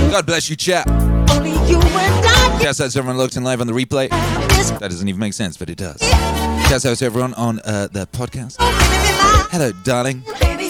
God 0.09 0.25
bless 0.25 0.49
you, 0.49 0.55
chap. 0.55 0.87
only 1.31 1.51
you 1.69 1.81
and 1.81 2.25
I 2.25 2.59
Shouts 2.61 2.79
out 2.79 2.95
everyone 2.95 3.17
locked 3.17 3.35
in 3.35 3.43
live 3.43 3.59
on 3.59 3.67
the 3.67 3.73
replay. 3.73 4.07
That 4.09 4.89
doesn't 4.89 5.09
even 5.09 5.19
make 5.19 5.33
sense, 5.33 5.57
but 5.57 5.69
it 5.69 5.77
does. 5.77 5.99
Shouts 6.73 6.87
out 6.87 6.97
to 6.97 7.05
everyone 7.05 7.35
on 7.35 7.59
uh, 7.59 7.87
the 7.91 8.07
podcast. 8.07 8.55
Hello, 9.51 9.71
darling. 9.83 10.23
Baby, 10.39 10.63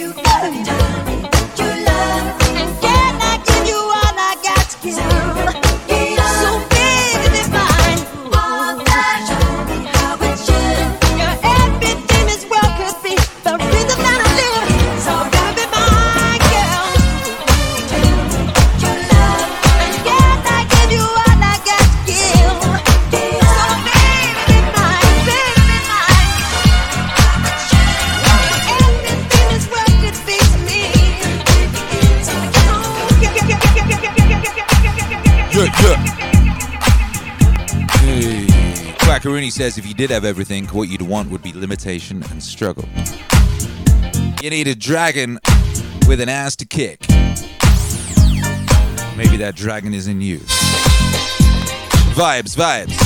Quackaroony 39.24 39.54
says 39.54 39.78
if 39.78 39.88
you 39.88 39.94
did 39.94 40.10
have 40.10 40.26
everything, 40.26 40.66
what 40.68 40.90
you'd 40.90 41.02
want 41.02 41.32
would 41.32 41.42
be 41.42 41.54
limitation 41.54 42.22
and 42.24 42.44
struggle. 42.44 42.84
You 44.42 44.50
need 44.50 44.68
a 44.68 44.76
dragon 44.76 45.40
with 46.10 46.20
an 46.20 46.28
ass 46.28 46.58
to 46.58 46.66
kick. 46.66 47.00
Maybe 49.16 49.38
that 49.38 49.54
dragon 49.56 49.94
is 49.94 50.08
in 50.10 50.20
you. 50.20 50.40
Vibes, 52.10 52.58
vibes. 52.58 53.00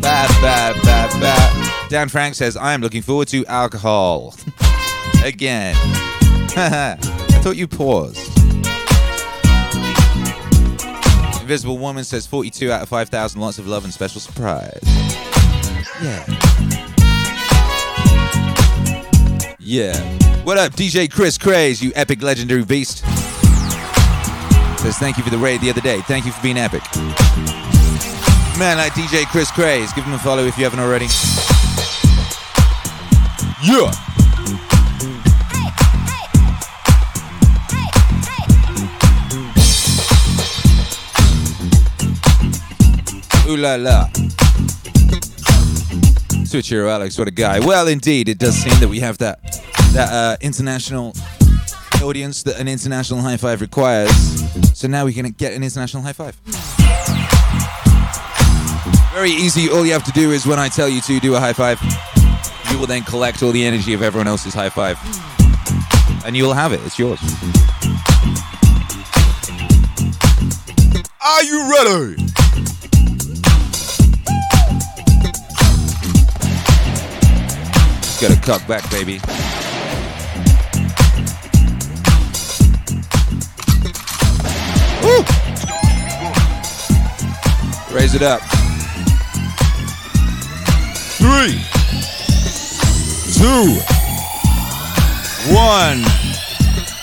Bad, 0.00 0.30
bad, 0.40 0.82
bad. 0.82 1.90
Dan 1.90 2.08
Frank 2.08 2.36
says, 2.36 2.56
I 2.56 2.72
am 2.72 2.80
looking 2.80 3.02
forward 3.02 3.28
to 3.28 3.44
alcohol. 3.44 4.34
Again. 5.24 5.74
I 6.56 6.96
thought 7.42 7.58
you 7.58 7.68
paused. 7.68 8.30
Invisible 11.42 11.76
Woman 11.76 12.04
says 12.04 12.26
42 12.26 12.72
out 12.72 12.80
of 12.80 12.88
5,000, 12.88 13.38
lots 13.38 13.58
of 13.58 13.66
love 13.66 13.84
and 13.84 13.92
special 13.92 14.22
surprise. 14.22 15.33
Yeah. 16.02 16.24
Yeah. 19.58 19.96
What 20.44 20.58
up, 20.58 20.72
DJ 20.72 21.10
Chris 21.10 21.36
Craze, 21.38 21.82
you 21.82 21.92
epic 21.94 22.22
legendary 22.22 22.64
beast? 22.64 22.98
Says 24.78 24.98
thank 24.98 25.16
you 25.16 25.24
for 25.24 25.30
the 25.30 25.38
raid 25.38 25.60
the 25.60 25.70
other 25.70 25.80
day. 25.80 26.00
Thank 26.02 26.26
you 26.26 26.32
for 26.32 26.42
being 26.42 26.58
epic. 26.58 26.82
Man, 28.58 28.76
like 28.76 28.92
DJ 28.92 29.26
Chris 29.26 29.50
Craze. 29.50 29.92
Give 29.92 30.04
him 30.04 30.14
a 30.14 30.18
follow 30.18 30.44
if 30.44 30.56
you 30.56 30.64
haven't 30.64 30.80
already. 30.80 31.06
Yeah. 33.62 33.92
Ooh 43.46 43.56
la 43.56 43.74
la. 43.76 44.23
Switch 46.54 46.68
hero 46.68 46.88
Alex, 46.88 47.18
what 47.18 47.26
a 47.26 47.32
guy. 47.32 47.58
Well, 47.58 47.88
indeed, 47.88 48.28
it 48.28 48.38
does 48.38 48.54
seem 48.54 48.78
that 48.78 48.86
we 48.88 49.00
have 49.00 49.18
that 49.18 49.42
that 49.92 50.12
uh, 50.12 50.36
international 50.40 51.12
audience 52.00 52.44
that 52.44 52.60
an 52.60 52.68
international 52.68 53.20
high 53.20 53.36
five 53.36 53.60
requires. 53.60 54.08
So 54.72 54.86
now 54.86 55.04
we 55.04 55.12
can 55.12 55.28
get 55.32 55.52
an 55.54 55.64
international 55.64 56.04
high 56.04 56.12
five. 56.12 56.36
Very 59.12 59.30
easy. 59.30 59.68
All 59.68 59.84
you 59.84 59.92
have 59.94 60.04
to 60.04 60.12
do 60.12 60.30
is 60.30 60.46
when 60.46 60.60
I 60.60 60.68
tell 60.68 60.88
you 60.88 61.00
to 61.00 61.18
do 61.18 61.34
a 61.34 61.40
high 61.40 61.54
five, 61.54 61.80
you 62.70 62.78
will 62.78 62.86
then 62.86 63.02
collect 63.02 63.42
all 63.42 63.50
the 63.50 63.64
energy 63.64 63.92
of 63.92 64.02
everyone 64.02 64.28
else's 64.28 64.54
high 64.54 64.70
five, 64.70 64.96
and 66.24 66.36
you'll 66.36 66.54
have 66.54 66.72
it. 66.72 66.78
It's 66.84 67.00
yours. 67.00 67.18
Are 71.20 71.42
you 71.42 71.68
ready? 71.68 72.43
Just 78.24 78.40
gotta 78.40 78.58
cock 78.58 78.66
back, 78.66 78.90
baby. 78.90 79.20
Woo! 85.02 85.24
Raise 87.94 88.14
it 88.14 88.22
up. 88.22 88.40
Three, 91.20 91.60
two, 93.34 93.76
one. 95.52 96.00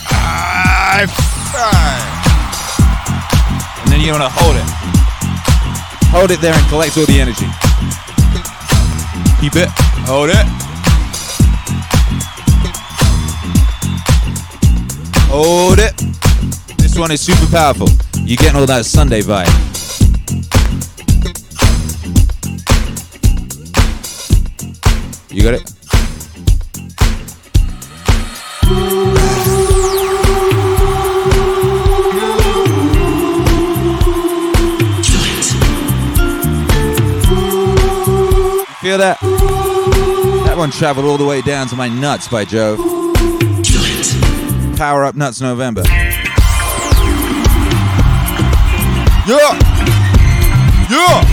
High 0.09 1.05
five. 1.51 2.01
And 3.83 3.91
then 3.91 4.01
you 4.01 4.11
wanna 4.11 4.27
hold 4.27 4.55
it. 4.55 4.65
Hold 6.09 6.31
it 6.31 6.41
there 6.41 6.55
and 6.55 6.67
collect 6.67 6.97
all 6.97 7.05
the 7.05 7.21
energy. 7.21 7.45
Keep 9.39 9.55
it. 9.57 9.69
Hold 10.07 10.31
it. 10.31 10.70
Hold 15.33 15.79
it. 15.79 15.95
This 16.77 16.97
one 16.97 17.09
is 17.09 17.21
super 17.21 17.49
powerful. 17.49 17.87
You're 18.17 18.35
getting 18.35 18.59
all 18.59 18.65
that 18.65 18.85
Sunday 18.85 19.21
vibe. 19.21 19.47
You 25.31 25.41
got 25.41 25.53
it? 25.53 25.61
Feel 38.81 38.97
that? 38.97 39.17
That 40.45 40.57
one 40.57 40.71
traveled 40.71 41.05
all 41.05 41.17
the 41.17 41.23
way 41.23 41.41
down 41.41 41.67
to 41.67 41.77
my 41.77 41.87
nuts 41.87 42.27
by 42.27 42.43
Jove. 42.43 42.79
Power 44.81 45.05
Up 45.05 45.13
Nuts 45.15 45.39
November. 45.39 45.83
Yeah! 49.27 49.53
Yeah! 50.89 51.30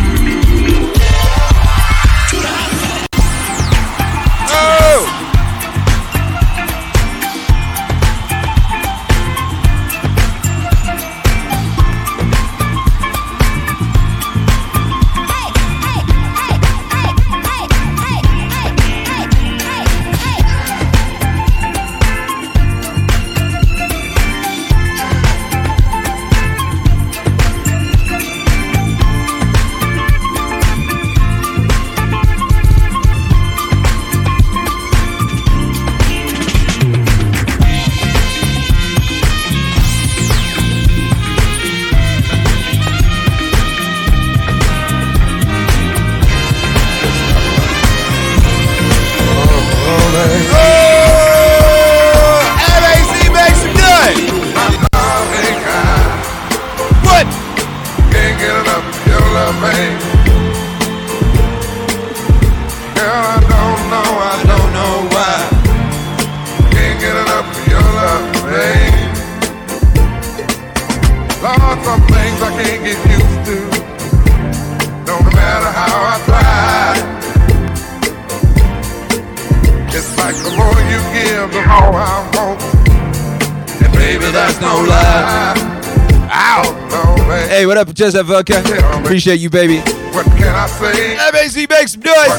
Chester 87.98 88.22
Vodka. 88.22 88.62
Appreciate 89.02 89.40
you, 89.40 89.50
baby. 89.50 89.78
What 90.14 90.24
can 90.38 90.54
I 90.54 90.68
say? 90.68 91.16
MAC 91.32 91.68
makes 91.68 91.96
noise. 91.96 92.30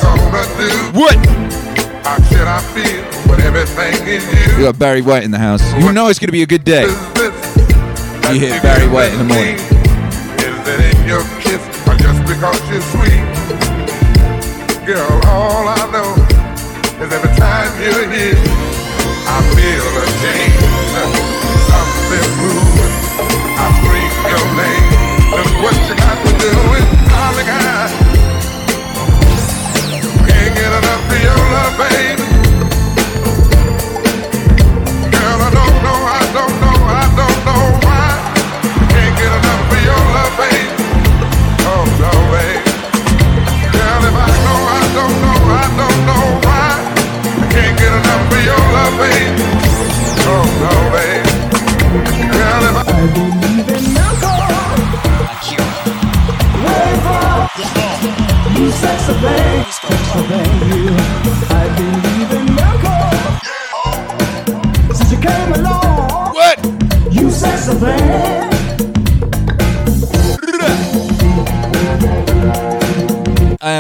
What? 0.96 1.18
How 2.00 2.16
should 2.32 2.48
I 2.48 2.62
feel 2.72 3.04
when 3.30 3.42
everything 3.42 4.08
is 4.08 4.24
you? 4.24 4.56
We 4.58 4.64
got 4.64 4.80
Barry 4.80 5.02
White 5.02 5.24
in 5.24 5.32
the 5.32 5.38
house. 5.38 5.62
You 5.74 5.84
what 5.84 5.92
know 5.92 6.08
it's 6.08 6.18
going 6.18 6.30
to 6.30 6.32
be 6.32 6.44
a 6.44 6.48
good 6.48 6.64
day. 6.64 6.84
You 8.32 8.40
hear 8.40 8.62
Barry 8.62 8.88
White 8.88 9.12
in 9.12 9.18
the 9.18 9.26
morning. 9.26 9.56
Is 9.56 10.64
it 10.64 10.96
in 10.96 11.06
your 11.06 11.24
kiss 11.44 11.60
or 11.86 11.96
just 12.00 12.22
because 12.24 12.56
you're 12.72 12.80
sweet? 12.96 13.20
Girl, 14.88 15.12
all 15.28 15.68
I 15.68 15.92
know 15.92 16.16
is 17.04 17.12
every 17.12 17.36
time 17.36 17.68
you're 17.84 18.10
here, 18.10 18.40
I 19.28 19.44
feel 19.52 19.84
a 20.00 20.06
change. 20.24 20.59
baby. 31.80 32.19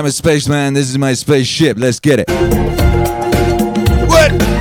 Space 0.10 0.48
man, 0.48 0.70
a 0.70 0.72
spaceman. 0.72 0.74
This 0.74 0.90
is 0.90 0.98
my 0.98 1.14
spaceship. 1.14 1.78
Let's 1.78 2.00
get 2.00 2.20
it. 2.20 2.30
What? 4.08 4.59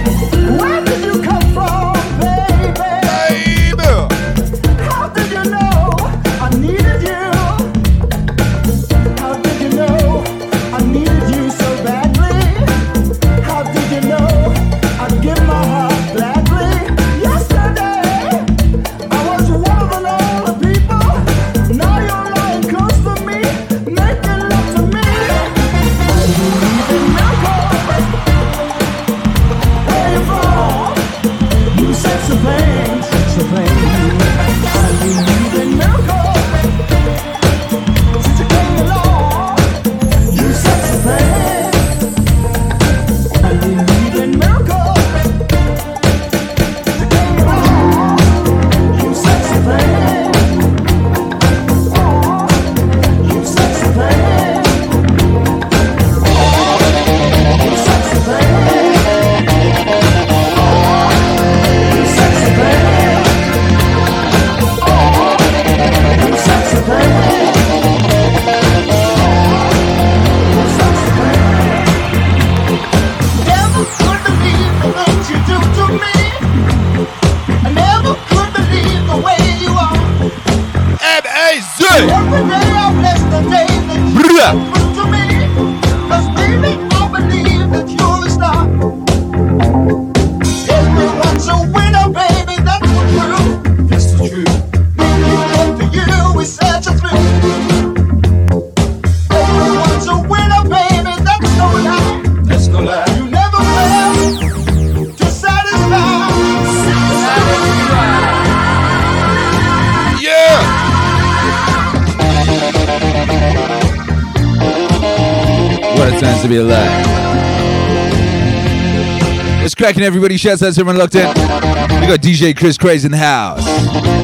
everybody. 120.18 120.36
Shouts 120.36 120.64
out 120.64 120.74
to 120.74 120.80
everyone 120.80 120.98
locked 120.98 121.14
in. 121.14 121.28
We 121.28 122.06
got 122.08 122.20
DJ 122.20 122.56
Chris 122.56 122.76
Craze 122.76 123.04
in 123.04 123.12
the 123.12 123.18
house. 123.18 123.64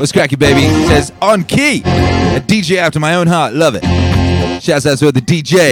What's 0.00 0.10
cracky, 0.10 0.34
baby? 0.34 0.62
It 0.62 0.88
says 0.88 1.12
on 1.22 1.44
key. 1.44 1.82
A 1.84 2.40
DJ 2.40 2.78
after 2.78 2.98
my 2.98 3.14
own 3.14 3.28
heart. 3.28 3.54
Love 3.54 3.76
it. 3.76 3.84
Shouts 4.60 4.86
out 4.86 4.98
to 4.98 5.12
the 5.12 5.20
DJ. 5.20 5.70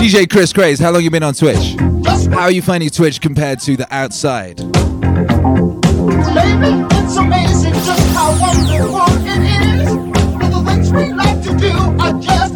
DJ 0.00 0.28
Chris 0.28 0.52
Craze, 0.52 0.78
how 0.78 0.90
long 0.90 1.02
you 1.02 1.10
been 1.10 1.22
on 1.22 1.32
Twitch? 1.32 1.76
How 2.30 2.42
are 2.42 2.50
you 2.50 2.60
finding 2.60 2.90
Twitch 2.90 3.22
compared 3.22 3.58
to 3.60 3.74
the 3.74 3.86
outside? 3.94 4.56
Baby, 4.56 4.66
it's 6.92 7.16
amazing 7.16 7.72
just 7.72 8.14
how 8.14 8.38
wonderful 8.38 9.06
it 9.28 9.40
is. 9.80 9.94
The 10.50 10.62
things 10.66 10.92
we 10.92 11.10
like 11.14 11.42
to 11.44 11.56
do, 11.56 11.72
I 11.72 12.12
just 12.20 12.51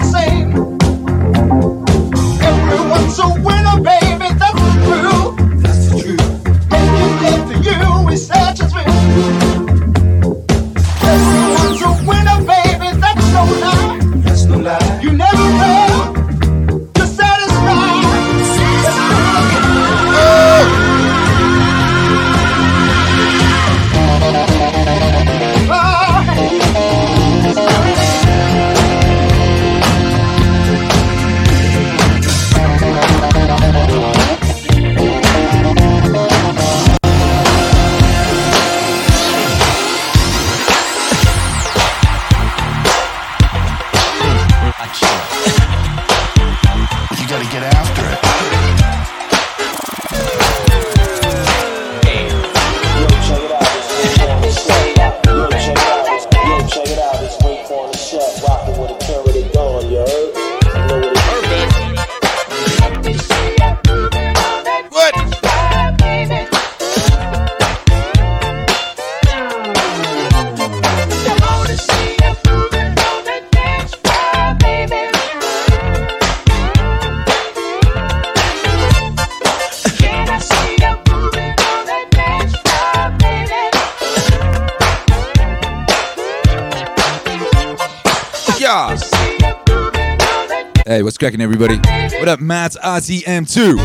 what's 91.17 91.23
cracking, 91.23 91.41
everybody? 91.41 91.77
What 92.19 92.29
up, 92.29 92.41
Matt 92.41 92.73
RTM2? 92.73 93.79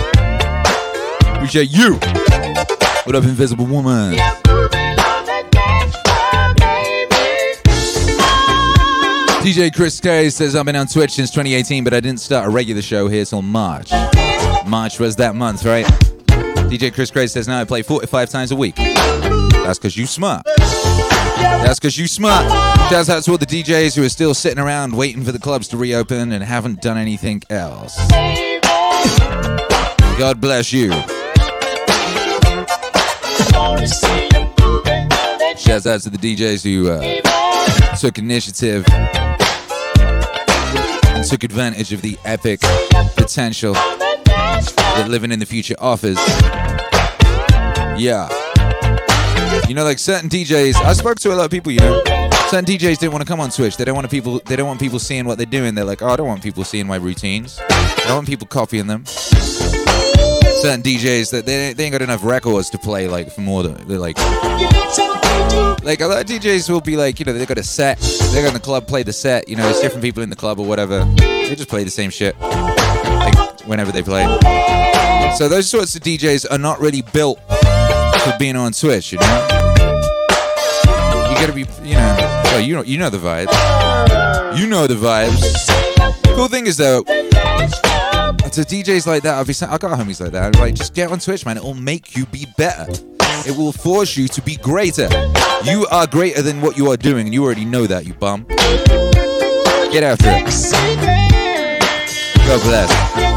Appreciate 1.36 1.70
you. 1.72 1.94
What 3.06 3.16
up, 3.16 3.24
Invisible 3.24 3.66
Woman? 3.66 4.16
DJ 9.42 9.74
Chris 9.74 10.02
K 10.02 10.30
says 10.30 10.58
I've 10.58 10.66
been 10.66 10.76
on 10.76 10.88
Twitch 10.88 11.12
since 11.12 11.30
2018, 11.32 11.86
but 11.86 11.94
I 11.94 12.02
didn't 12.02 12.20
start 12.20 12.48
a 12.48 12.50
regular 12.50 12.82
show 12.82 13.08
here 13.08 13.24
till 13.24 13.42
March. 13.42 13.92
March 14.68 15.00
was 15.00 15.16
that 15.16 15.34
month, 15.34 15.64
right? 15.64 15.86
DJ 16.68 16.94
Chris 16.94 17.12
Gray 17.12 17.28
says 17.28 17.48
now 17.48 17.62
I 17.62 17.64
play 17.64 17.82
45 17.82 18.30
times 18.30 18.52
a 18.52 18.58
week. 18.58 18.76
That's 18.76 19.80
because 19.80 19.96
you 19.96 20.06
smart. 20.06 20.44
That's 20.58 21.80
because 21.80 21.98
you 21.98 22.08
smart. 22.08 22.71
Shouts 22.92 23.08
out 23.08 23.24
to 23.24 23.32
all 23.32 23.38
the 23.38 23.46
DJs 23.46 23.96
who 23.96 24.04
are 24.04 24.10
still 24.10 24.34
sitting 24.34 24.60
around 24.60 24.94
waiting 24.94 25.24
for 25.24 25.32
the 25.32 25.40
clubs 25.40 25.70
to 25.70 25.78
reopen 25.78 26.34
and 26.34 26.44
haven't 26.44 26.82
done 26.82 26.98
anything 26.98 27.42
else. 27.50 27.96
God 30.20 30.42
bless 30.42 30.74
you. 30.74 30.92
Shouts 35.58 35.88
out 35.88 36.02
to 36.02 36.10
the 36.10 36.20
DJs 36.20 36.66
who 36.66 36.90
uh, 36.90 37.96
took 37.96 38.18
initiative 38.18 38.84
and 41.08 41.26
took 41.26 41.46
advantage 41.46 41.94
of 41.94 42.02
the 42.02 42.18
epic 42.26 42.60
potential 43.16 43.74
that 43.74 45.06
living 45.08 45.32
in 45.32 45.40
the 45.40 45.46
future 45.46 45.76
offers. 45.80 46.18
Yeah. 47.98 48.28
You 49.70 49.76
know, 49.76 49.86
like 49.86 49.98
certain 49.98 50.30
DJs, 50.30 50.76
I 50.76 50.92
spoke 50.92 51.20
to 51.20 51.32
a 51.32 51.36
lot 51.36 51.46
of 51.46 51.52
people, 51.52 51.72
you 51.72 51.80
know. 51.80 52.21
Certain 52.52 52.66
DJs 52.66 52.98
didn't 52.98 53.14
want 53.14 53.22
to 53.22 53.26
come 53.26 53.40
on 53.40 53.50
Twitch. 53.50 53.78
They 53.78 53.86
don't 53.86 53.96
want 53.96 54.12
people 54.12 54.42
they 54.46 54.58
don't 54.58 54.68
want 54.68 54.82
people 54.82 55.00
seeing 55.00 55.24
what 55.24 55.38
they're 55.38 55.46
doing. 55.46 55.74
They're 55.74 55.86
like, 55.86 56.02
oh 56.02 56.10
I 56.10 56.18
don't 56.18 56.28
want 56.28 56.44
people 56.44 56.66
seeing 56.66 56.86
my 56.86 56.98
routines. 56.98 57.58
I 57.70 58.04
don't 58.08 58.16
want 58.16 58.28
people 58.28 58.46
copying 58.46 58.88
them. 58.88 59.06
Certain 59.06 60.82
DJs 60.84 61.32
that 61.32 61.46
they, 61.46 61.72
they 61.72 61.86
ain't 61.86 61.94
got 61.94 62.02
enough 62.02 62.26
records 62.26 62.70
to 62.72 62.78
play 62.78 63.08
like 63.08 63.32
for 63.32 63.40
more 63.40 63.64
than 63.64 63.88
they're 63.88 63.98
like 63.98 64.18
like 65.82 66.02
a 66.02 66.08
lot 66.08 66.20
of 66.20 66.26
DJs 66.26 66.70
will 66.70 66.82
be 66.82 66.98
like, 66.98 67.22
you 67.22 67.26
know, 67.26 67.32
they 67.32 67.46
got 67.46 67.58
a 67.58 67.64
set, 67.64 67.98
they're 68.34 68.46
in 68.46 68.54
the 68.54 68.60
club, 68.60 68.86
play 68.86 69.04
the 69.04 69.14
set, 69.14 69.48
you 69.48 69.56
know, 69.56 69.70
it's 69.70 69.80
different 69.80 70.04
people 70.04 70.22
in 70.22 70.30
the 70.30 70.36
club 70.36 70.60
or 70.60 70.66
whatever. 70.66 71.06
They 71.20 71.56
just 71.56 71.70
play 71.70 71.86
the 71.86 71.90
same 71.90 72.10
shit. 72.10 72.38
Like 72.42 73.62
whenever 73.62 73.94
they 73.94 74.04
play. 74.04 74.26
So 75.38 75.48
those 75.48 75.70
sorts 75.70 75.96
of 75.96 76.02
DJs 76.02 76.52
are 76.52 76.58
not 76.58 76.82
really 76.82 77.02
built 77.02 77.40
for 77.48 78.34
being 78.38 78.58
on 78.58 78.74
Twitch, 78.74 79.14
you 79.14 79.20
know? 79.20 79.71
Gotta 81.42 81.54
be, 81.54 81.66
you 81.82 81.96
know, 81.96 82.42
well, 82.46 82.62
you 82.62 82.76
know, 82.76 82.84
you 82.84 83.00
know 83.00 83.10
the 83.10 83.18
vibes. 83.18 84.60
You 84.60 84.68
know 84.68 84.86
the 84.86 84.94
vibes. 84.94 86.36
Cool 86.36 86.48
thing 86.48 86.68
is 86.68 86.78
though, 86.78 87.02
to 87.02 88.62
DJs 88.62 89.08
like 89.08 89.24
that, 89.24 89.40
I've, 89.40 89.50
I 89.50 89.78
got 89.80 89.98
homies 90.00 90.22
like 90.22 90.34
that. 90.34 90.56
I'm 90.56 90.62
like, 90.62 90.76
just 90.76 90.94
get 90.94 91.12
on 91.12 91.18
Twitch, 91.18 91.44
man. 91.44 91.58
It 91.58 91.64
will 91.64 91.74
make 91.74 92.16
you 92.16 92.28
be 92.28 92.46
better. 92.60 92.86
It 93.48 93.58
will 93.58 93.72
force 93.72 94.16
you 94.16 94.28
to 94.28 94.42
be 94.44 94.58
greater. 94.58 95.10
You 95.64 95.88
are 95.90 96.06
greater 96.06 96.44
than 96.44 96.62
what 96.62 96.78
you 96.78 96.92
are 96.92 96.98
doing, 96.98 97.26
and 97.26 97.34
you 97.34 97.44
already 97.44 97.66
know 97.66 97.88
that, 97.88 98.06
you 98.06 98.14
bum. 98.14 98.46
Get 99.92 100.04
after 100.04 100.28
it. 100.28 100.46
God 102.46 102.62
bless. 102.62 103.31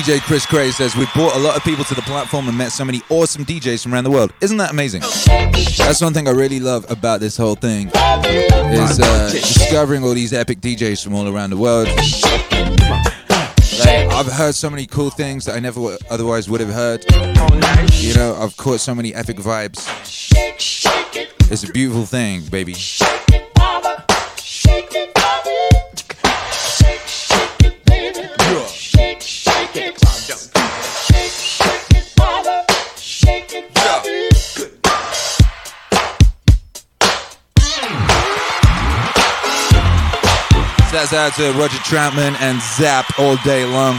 DJ 0.00 0.18
Chris 0.22 0.46
Cray 0.46 0.70
says 0.70 0.96
We've 0.96 1.12
brought 1.12 1.36
a 1.36 1.38
lot 1.38 1.58
of 1.58 1.62
people 1.62 1.84
to 1.84 1.94
the 1.94 2.00
platform 2.00 2.48
and 2.48 2.56
met 2.56 2.72
so 2.72 2.86
many 2.86 3.02
awesome 3.10 3.44
DJs 3.44 3.82
from 3.82 3.92
around 3.92 4.04
the 4.04 4.10
world. 4.10 4.32
Isn't 4.40 4.56
that 4.56 4.70
amazing? 4.70 5.02
That's 5.76 6.00
one 6.00 6.14
thing 6.14 6.26
I 6.26 6.30
really 6.30 6.58
love 6.58 6.90
about 6.90 7.20
this 7.20 7.36
whole 7.36 7.54
thing 7.54 7.88
is 7.88 8.98
uh, 8.98 9.28
discovering 9.30 10.02
all 10.02 10.14
these 10.14 10.32
epic 10.32 10.62
DJs 10.62 11.04
from 11.04 11.14
all 11.14 11.28
around 11.28 11.50
the 11.50 11.58
world. 11.58 11.86
Like, 13.78 14.08
I've 14.10 14.32
heard 14.32 14.54
so 14.54 14.70
many 14.70 14.86
cool 14.86 15.10
things 15.10 15.44
that 15.44 15.54
I 15.54 15.60
never 15.60 15.80
w- 15.80 15.98
otherwise 16.08 16.48
would 16.48 16.60
have 16.60 16.70
heard. 16.70 17.04
You 17.92 18.14
know, 18.14 18.36
I've 18.40 18.56
caught 18.56 18.80
so 18.80 18.94
many 18.94 19.14
epic 19.14 19.36
vibes. 19.36 19.86
It's 21.52 21.62
a 21.62 21.72
beautiful 21.72 22.06
thing, 22.06 22.40
baby. 22.46 22.74
Shouts 40.90 41.12
out 41.12 41.32
to 41.34 41.52
Roger 41.52 41.76
Troutman 41.76 42.34
and 42.40 42.60
Zapp 42.60 43.16
all 43.16 43.36
day 43.44 43.64
long. 43.64 43.94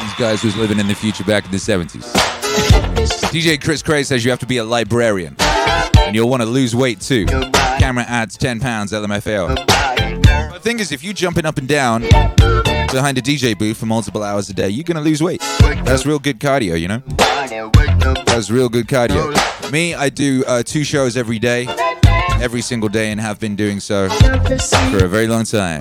These 0.00 0.14
guys 0.14 0.40
who's 0.40 0.56
living 0.56 0.78
in 0.78 0.88
the 0.88 0.94
future 0.94 1.22
back 1.22 1.44
in 1.44 1.50
the 1.50 1.58
70s. 1.58 2.10
DJ 3.30 3.62
Chris 3.62 3.82
Cray 3.82 4.04
says 4.04 4.24
you 4.24 4.30
have 4.30 4.40
to 4.40 4.46
be 4.46 4.56
a 4.56 4.64
librarian. 4.64 5.36
And 5.98 6.14
you'll 6.14 6.30
want 6.30 6.40
to 6.40 6.48
lose 6.48 6.74
weight 6.74 7.02
too. 7.02 7.26
Camera 7.26 8.04
adds 8.04 8.38
10 8.38 8.60
pounds 8.60 8.92
LMFAO. 8.92 9.54
The 10.54 10.60
thing 10.60 10.78
is, 10.78 10.92
if 10.92 11.04
you 11.04 11.12
jumping 11.12 11.44
up 11.44 11.58
and 11.58 11.68
down 11.68 12.04
behind 12.96 13.18
a 13.18 13.20
DJ 13.20 13.58
booth 13.58 13.76
for 13.76 13.84
multiple 13.84 14.22
hours 14.22 14.48
a 14.48 14.54
day, 14.54 14.70
you're 14.70 14.82
to 14.82 14.98
lose 15.02 15.22
weight. 15.22 15.42
That's 15.84 16.06
real 16.06 16.18
good 16.18 16.40
cardio, 16.40 16.80
you 16.80 16.88
know? 16.88 17.02
That's 18.24 18.50
real 18.50 18.70
good 18.70 18.86
cardio. 18.86 19.34
Me, 19.70 19.92
I 19.92 20.08
do 20.08 20.42
uh, 20.46 20.62
two 20.62 20.82
shows 20.82 21.14
every 21.14 21.38
day, 21.38 21.66
every 22.40 22.62
single 22.62 22.88
day, 22.88 23.10
and 23.10 23.20
have 23.20 23.38
been 23.38 23.54
doing 23.54 23.80
so 23.80 24.08
for 24.08 25.04
a 25.04 25.08
very 25.08 25.26
long 25.26 25.44
time. 25.44 25.80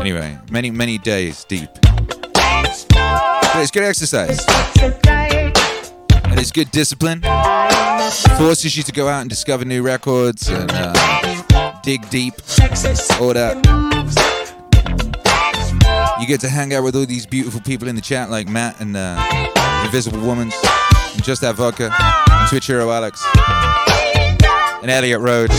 Anyway, 0.00 0.38
many, 0.48 0.70
many 0.70 0.98
days 0.98 1.42
deep. 1.42 1.68
But 1.82 3.56
it's 3.56 3.72
good 3.72 3.82
exercise. 3.82 4.46
And 4.78 6.38
it's 6.38 6.52
good 6.52 6.70
discipline. 6.70 7.20
Forces 8.38 8.76
you 8.76 8.82
to 8.82 8.92
go 8.92 9.08
out 9.08 9.22
and 9.22 9.30
discover 9.30 9.64
new 9.64 9.82
records 9.82 10.48
and 10.48 10.70
uh, 10.72 11.80
dig 11.82 12.08
deep. 12.10 12.34
All 13.20 13.32
that. 13.32 13.56
You 16.20 16.26
get 16.26 16.40
to 16.40 16.48
hang 16.48 16.74
out 16.74 16.84
with 16.84 16.94
all 16.94 17.06
these 17.06 17.26
beautiful 17.26 17.60
people 17.60 17.88
in 17.88 17.96
the 17.96 18.02
chat 18.02 18.30
like 18.30 18.48
Matt 18.48 18.80
and 18.80 18.96
uh, 18.96 19.16
Invisible 19.84 20.20
Woman, 20.20 20.52
and 21.12 21.24
Just 21.24 21.40
That 21.40 21.54
Vodka, 21.56 21.90
and 21.90 22.90
Alex, 22.90 23.24
and 24.82 24.90
Elliot 24.90 25.20
Road. 25.20 25.50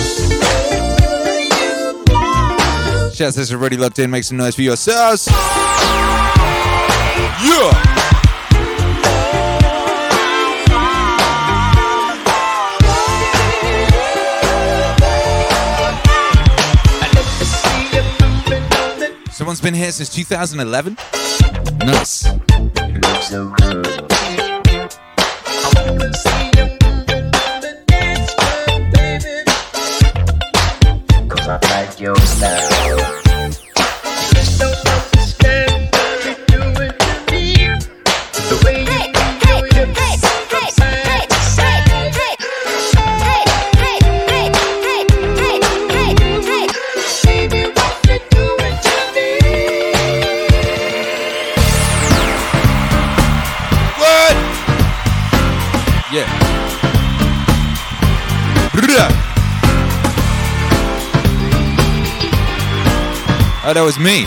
Shouts 3.14 3.36
that's 3.36 3.52
already 3.52 3.78
locked 3.78 4.00
in, 4.00 4.10
make 4.10 4.24
some 4.24 4.38
noise 4.38 4.56
for 4.56 4.62
yourselves. 4.62 5.28
Yeah! 7.44 8.13
Someone's 19.54 19.62
been 19.62 19.80
here 19.80 19.92
since 19.92 20.10
2011? 20.10 20.98
Nice. 21.86 22.26
I 31.46 31.60
like 31.70 32.00
your 32.00 32.16
style. 32.16 33.23
Oh, 63.74 63.76
that 63.76 63.86
was 63.86 63.98
me. 63.98 64.26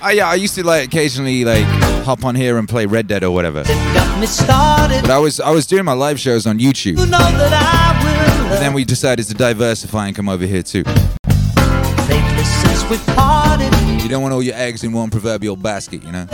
I, 0.00 0.12
yeah, 0.12 0.28
I 0.28 0.36
used 0.36 0.54
to 0.54 0.64
like 0.64 0.86
occasionally 0.86 1.44
like 1.44 1.64
hop 2.04 2.24
on 2.24 2.36
here 2.36 2.56
and 2.56 2.68
play 2.68 2.86
Red 2.86 3.08
Dead 3.08 3.24
or 3.24 3.32
whatever. 3.32 3.64
But 3.64 5.10
I 5.10 5.18
was 5.18 5.40
I 5.40 5.50
was 5.50 5.66
doing 5.66 5.84
my 5.84 5.94
live 5.94 6.20
shows 6.20 6.46
on 6.46 6.60
YouTube. 6.60 7.00
You 7.00 7.06
know 7.06 7.18
and 7.18 8.62
then 8.62 8.74
we 8.74 8.84
decided 8.84 9.26
to 9.26 9.34
diversify 9.34 10.06
and 10.06 10.14
come 10.14 10.28
over 10.28 10.46
here 10.46 10.62
too. 10.62 10.84
You 14.00 14.08
don't 14.08 14.22
want 14.22 14.32
all 14.32 14.42
your 14.44 14.54
eggs 14.54 14.84
in 14.84 14.92
one 14.92 15.10
proverbial 15.10 15.56
basket, 15.56 16.04
you 16.04 16.12
know? 16.12 16.28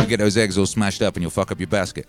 You 0.00 0.06
get 0.08 0.18
those 0.18 0.36
eggs 0.36 0.58
all 0.58 0.66
smashed 0.66 1.00
up 1.00 1.14
and 1.14 1.22
you'll 1.22 1.30
fuck 1.30 1.52
up 1.52 1.60
your 1.60 1.68
basket. 1.68 2.06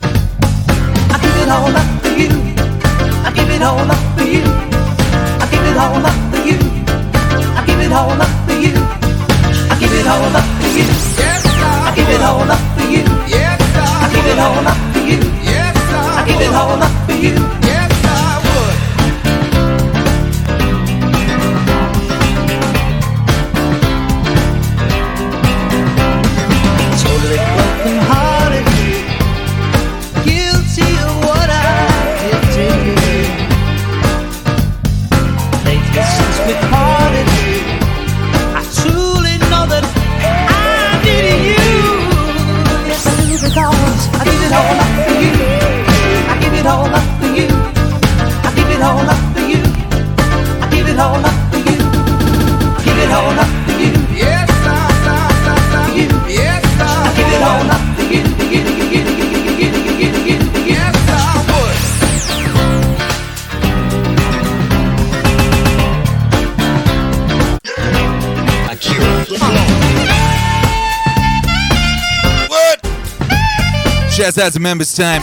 out 74.40 74.54
to 74.54 74.60
Members 74.60 74.96
Time. 74.96 75.22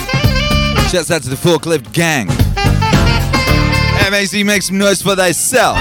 Shouts 0.90 1.10
out 1.10 1.22
to 1.22 1.30
the 1.30 1.36
Forklift 1.36 1.92
Gang. 1.92 2.28
MAC, 4.10 4.44
make 4.44 4.62
some 4.62 4.78
noise 4.78 5.02
for 5.02 5.16
thyself. 5.16 5.76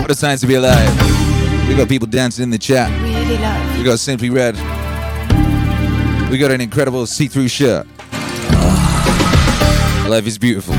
What 0.00 0.10
a 0.10 0.14
science 0.14 0.40
to 0.40 0.46
be 0.46 0.54
alive. 0.54 1.68
We 1.68 1.74
got 1.76 1.86
people 1.86 2.06
dancing 2.06 2.44
in 2.44 2.48
the 2.48 2.56
chat. 2.56 2.88
We 3.76 3.84
got 3.84 3.98
Simply 3.98 4.30
Red. 4.30 4.54
We 6.30 6.38
got 6.38 6.50
an 6.50 6.62
incredible 6.62 7.04
see 7.04 7.26
through 7.26 7.48
shirt. 7.48 7.86
Life 10.08 10.26
is 10.26 10.38
beautiful. 10.38 10.77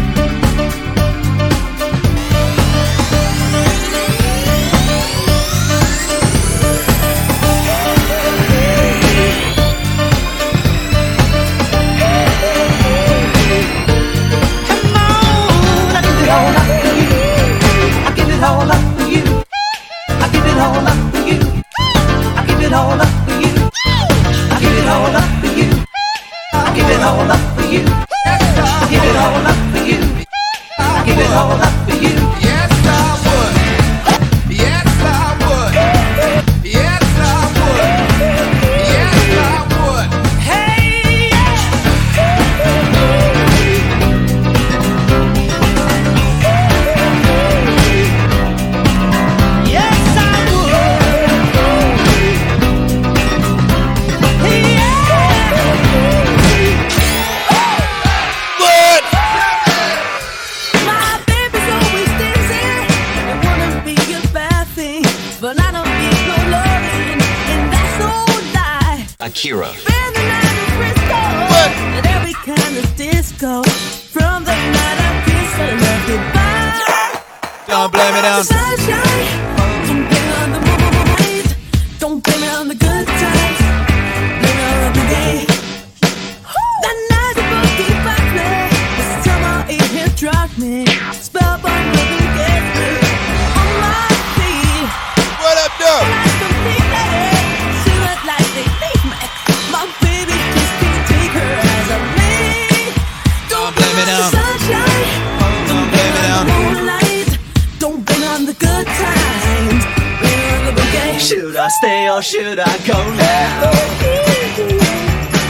Or 112.19 112.21
should 112.21 112.59
I 112.59 112.77
go 112.85 113.15
now? 113.15 113.71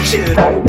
Should 0.04 0.38
I? 0.38 0.69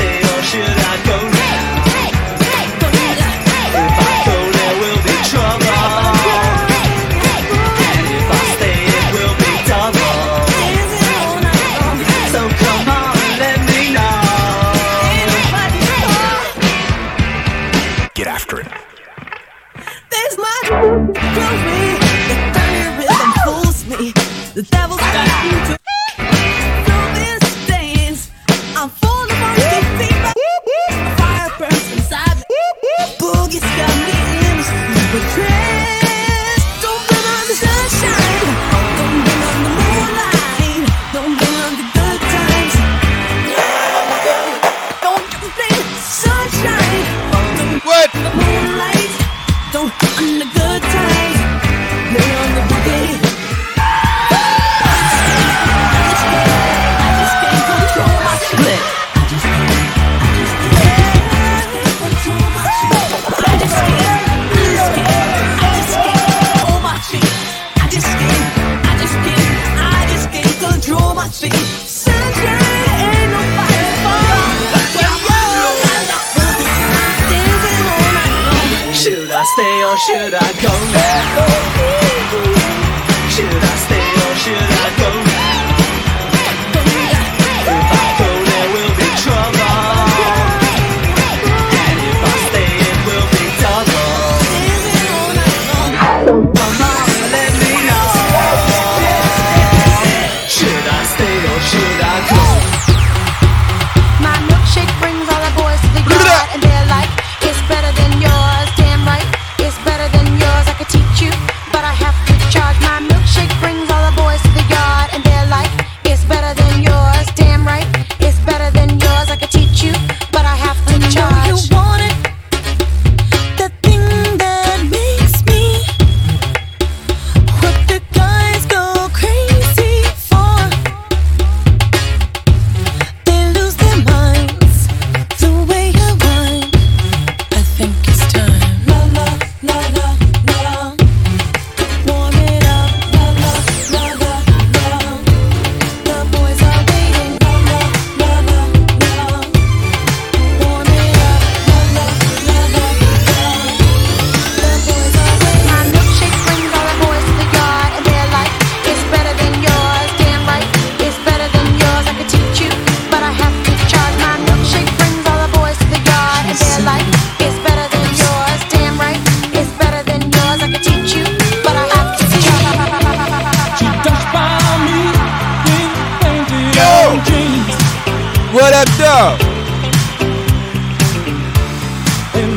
What 178.53 178.73
up, 178.73 178.87
though? 178.97 179.37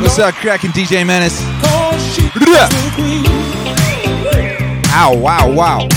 What's 0.01 0.19
up, 0.19 0.35
cracking 0.35 0.71
DJ 0.71 1.07
Menace? 1.07 1.41
Ow, 4.91 5.15
wow, 5.15 5.49
wow. 5.49 5.87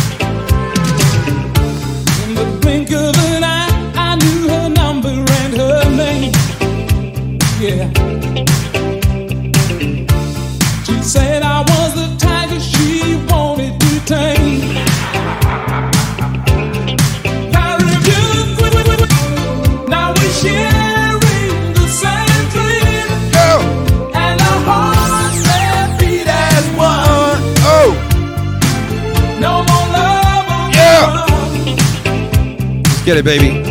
Get 33.09 33.17
it, 33.17 33.25
baby. 33.25 33.65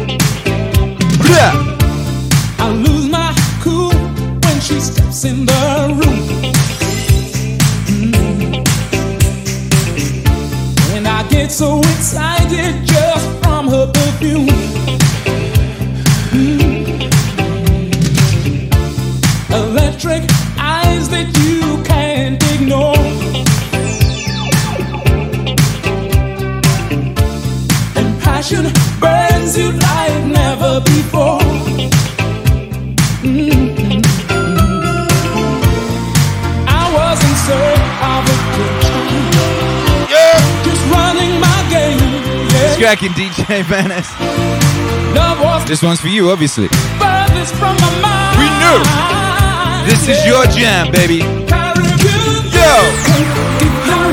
I 2.58 2.72
lose 2.72 3.08
my 3.08 3.32
cool 3.62 3.92
when 3.92 4.60
she 4.60 4.80
steps 4.80 5.26
in 5.26 5.46
the 5.46 5.94
room. 5.94 6.54
Mm. 7.86 8.66
And 10.96 11.08
I 11.08 11.22
get 11.30 11.52
so 11.52 11.82
excited 11.82 12.84
just 12.84 13.44
from 13.44 13.68
her 13.68 13.92
perfume. 13.94 14.57
tracking, 42.88 43.12
DJ 43.12 43.70
Menace. 43.70 44.08
This 45.68 45.84
one's 45.84 46.00
for 46.00 46.08
you, 46.08 46.30
obviously. 46.30 46.70
We 46.70 48.48
knew. 48.62 48.80
This 49.86 50.08
is 50.08 50.26
your 50.26 50.46
jam, 50.46 50.90
baby. 50.94 51.18
Yo. 52.56 54.07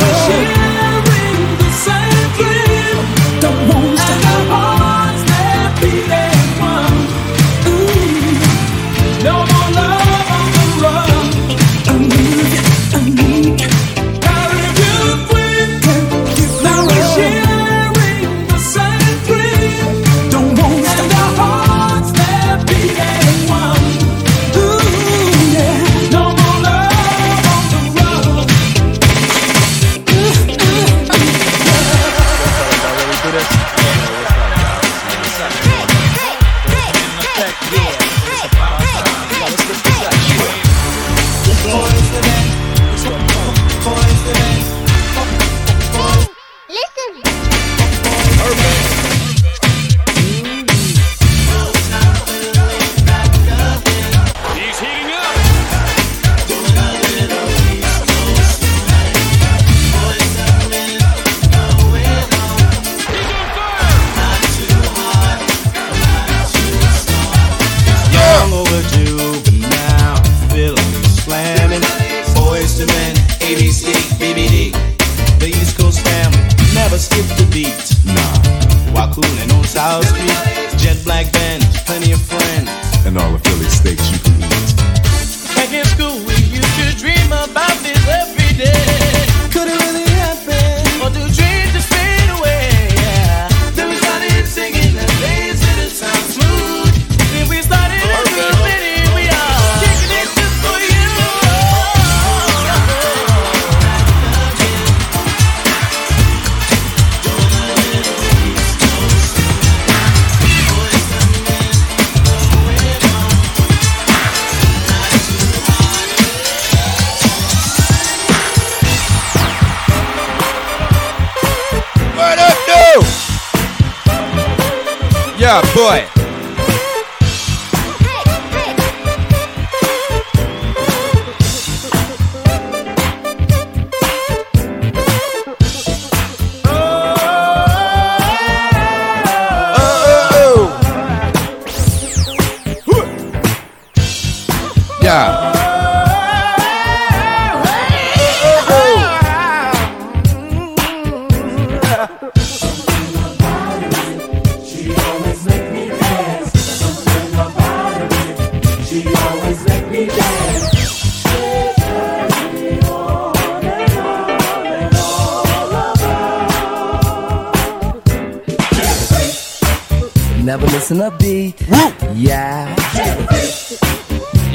对。 125.75 126.13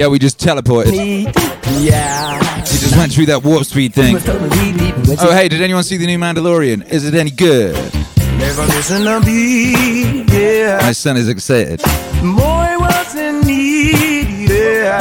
We 0.09 0.19
just 0.19 0.39
teleported. 0.39 0.93
Yeah. 1.81 2.39
We 2.59 2.77
just 2.77 2.97
went 2.97 3.13
through 3.13 3.27
that 3.27 3.43
warp 3.43 3.65
speed 3.65 3.93
thing. 3.93 4.17
Oh, 5.19 5.31
hey, 5.33 5.47
did 5.47 5.61
anyone 5.61 5.83
see 5.83 5.97
the 5.97 6.05
new 6.05 6.17
Mandalorian? 6.17 6.87
Is 6.89 7.05
it 7.05 7.13
any 7.13 7.31
good? 7.31 7.75
Never 8.37 8.65
missing 8.67 9.05
a 9.07 9.19
beat. 9.19 10.31
Yeah. 10.31 10.79
My 10.81 10.91
son 10.93 11.17
is 11.17 11.27
excited. 11.27 11.81
Boy 11.81 12.75
was 12.79 13.15
in 13.15 13.41
need. 13.41 14.49
Yeah. 14.49 14.99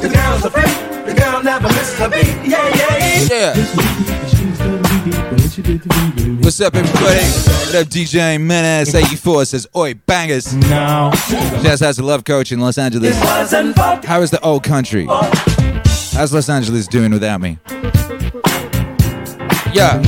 The 0.00 0.08
girl's 0.08 0.44
a 0.44 0.50
freak. 0.50 1.06
The 1.06 1.14
girl 1.14 1.42
never 1.42 1.68
misses 1.68 2.00
a 2.00 2.08
beat. 2.08 2.48
Yeah, 2.48 2.68
yeah, 2.76 3.54
yeah. 3.54 3.95
What's 5.56 6.60
up, 6.60 6.74
everybody? 6.74 7.16
What 7.16 7.74
up, 7.76 7.86
DJ 7.88 8.38
Menace 8.38 8.94
84 8.94 9.46
says, 9.46 9.66
Oi, 9.74 9.94
bangers. 9.94 10.52
No. 10.52 11.10
Jazz 11.62 11.80
has 11.80 11.98
a 11.98 12.02
love 12.02 12.24
coach 12.24 12.52
in 12.52 12.60
Los 12.60 12.76
Angeles. 12.76 13.16
How 13.16 14.20
is 14.20 14.30
the 14.30 14.40
old 14.42 14.64
country? 14.64 15.06
How's 15.06 16.34
Los 16.34 16.50
Angeles 16.50 16.86
doing 16.86 17.10
without 17.10 17.40
me? 17.40 17.58
Yeah. 19.72 20.02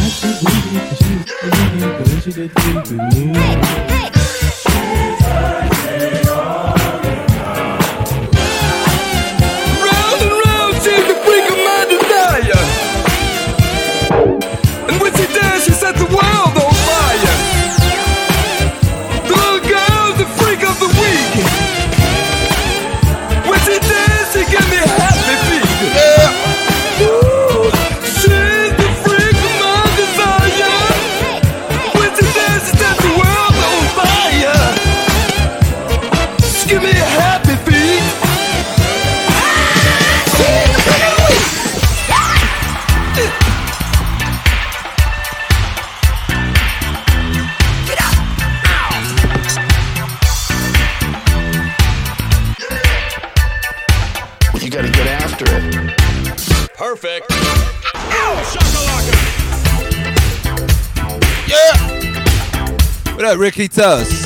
Up, 63.28 63.38
Ricky 63.38 63.68
Tuss? 63.68 64.24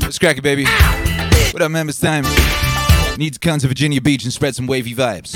What's 0.00 0.20
cracking, 0.20 0.42
baby? 0.42 0.64
What 1.52 1.62
up, 1.62 1.70
members 1.72 1.98
time? 1.98 2.22
Need 3.18 3.32
to 3.32 3.40
come 3.40 3.58
to 3.58 3.66
Virginia 3.66 4.00
Beach 4.00 4.22
and 4.22 4.32
spread 4.32 4.54
some 4.54 4.68
wavy 4.68 4.94
vibes. 4.94 5.34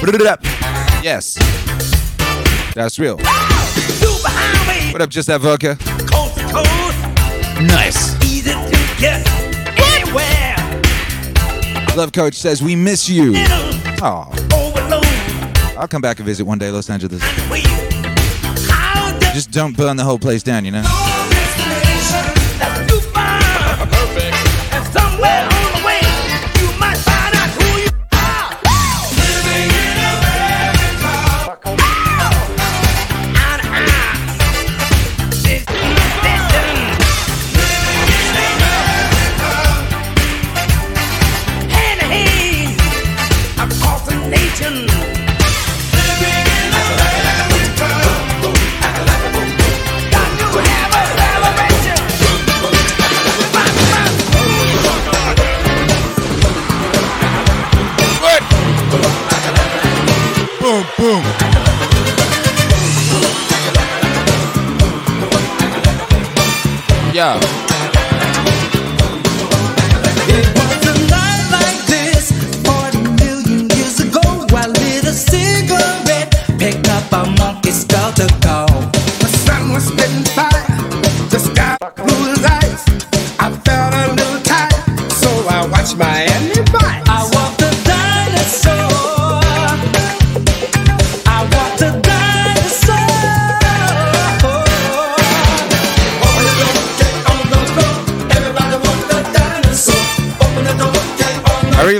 What 0.00 0.12
it 0.12 0.26
up? 0.26 0.40
Yes. 1.04 1.36
That's 2.74 2.98
real. 2.98 3.18
What 4.92 5.02
up, 5.02 5.08
just 5.08 5.28
that 5.28 5.40
vodka? 5.40 5.76
Coast 6.10 6.34
to 6.36 6.42
coast. 6.52 6.98
Nice. 7.62 8.16
Easy 8.24 8.50
to 8.50 8.96
get 8.98 9.24
anywhere. 9.94 10.56
Love 11.96 12.10
Coach 12.10 12.34
says 12.34 12.60
we 12.60 12.74
miss 12.74 13.08
you. 13.08 13.34
Oh, 14.02 14.28
I'll 15.78 15.86
come 15.86 16.02
back 16.02 16.18
and 16.18 16.26
visit 16.26 16.44
one 16.44 16.58
day, 16.58 16.72
Los 16.72 16.90
Angeles. 16.90 17.22
Just 19.32 19.52
don't 19.52 19.76
burn 19.76 19.96
the 19.96 20.04
whole 20.04 20.18
place 20.18 20.42
down, 20.42 20.64
you 20.64 20.72
know? 20.72 21.13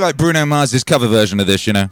Like 0.05 0.19
Bruno 0.19 0.45
Mars's 0.45 0.85
cover 0.85 1.09
version 1.09 1.41
of 1.41 1.47
this, 1.47 1.67
you 1.67 1.73
know? 1.73 1.89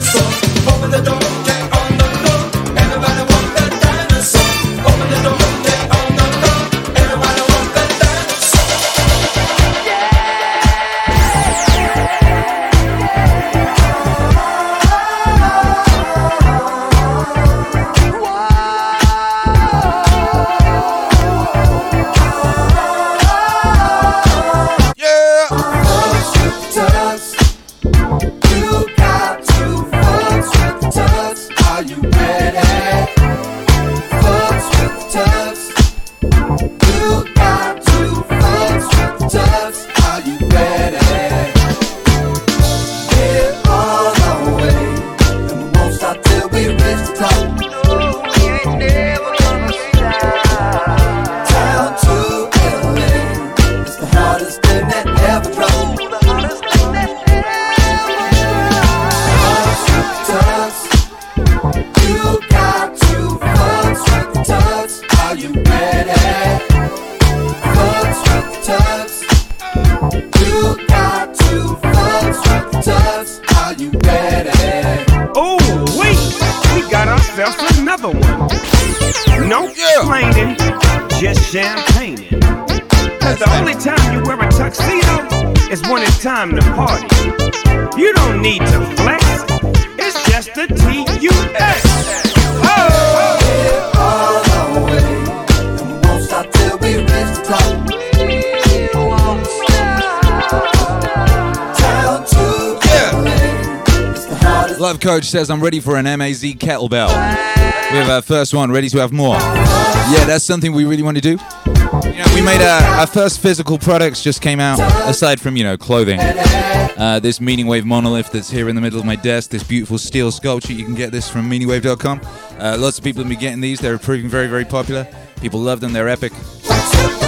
Coach 105.02 105.24
says, 105.24 105.50
I'm 105.50 105.60
ready 105.60 105.80
for 105.80 105.96
an 105.96 106.04
MAZ 106.04 106.44
kettlebell. 106.54 107.08
We 107.08 107.98
have 107.98 108.08
our 108.08 108.22
first 108.22 108.54
one, 108.54 108.70
ready 108.70 108.88
to 108.90 108.98
have 108.98 109.10
more. 109.10 109.34
Yeah, 109.34 110.24
that's 110.26 110.44
something 110.44 110.72
we 110.72 110.84
really 110.84 111.02
want 111.02 111.16
to 111.16 111.20
do. 111.20 111.30
You 111.30 112.18
know, 112.18 112.34
we 112.36 112.40
made 112.40 112.62
our, 112.62 113.00
our 113.00 113.06
first 113.08 113.40
physical 113.40 113.78
products 113.78 114.22
just 114.22 114.40
came 114.40 114.60
out, 114.60 114.78
aside 115.10 115.40
from, 115.40 115.56
you 115.56 115.64
know, 115.64 115.76
clothing. 115.76 116.20
Uh, 116.20 117.18
this 117.20 117.40
Meaningwave 117.40 117.84
monolith 117.84 118.30
that's 118.30 118.48
here 118.48 118.68
in 118.68 118.76
the 118.76 118.80
middle 118.80 119.00
of 119.00 119.04
my 119.04 119.16
desk, 119.16 119.50
this 119.50 119.64
beautiful 119.64 119.98
steel 119.98 120.30
sculpture. 120.30 120.72
You 120.72 120.84
can 120.84 120.94
get 120.94 121.10
this 121.10 121.28
from 121.28 121.50
meaningwave.com. 121.50 122.20
Uh, 122.60 122.76
lots 122.78 122.96
of 122.98 123.02
people 123.02 123.24
have 123.24 123.28
been 123.28 123.40
getting 123.40 123.60
these. 123.60 123.80
They're 123.80 123.98
proving 123.98 124.30
very, 124.30 124.46
very 124.46 124.64
popular. 124.64 125.08
People 125.40 125.58
love 125.58 125.80
them. 125.80 125.92
They're 125.92 126.08
epic. 126.08 126.32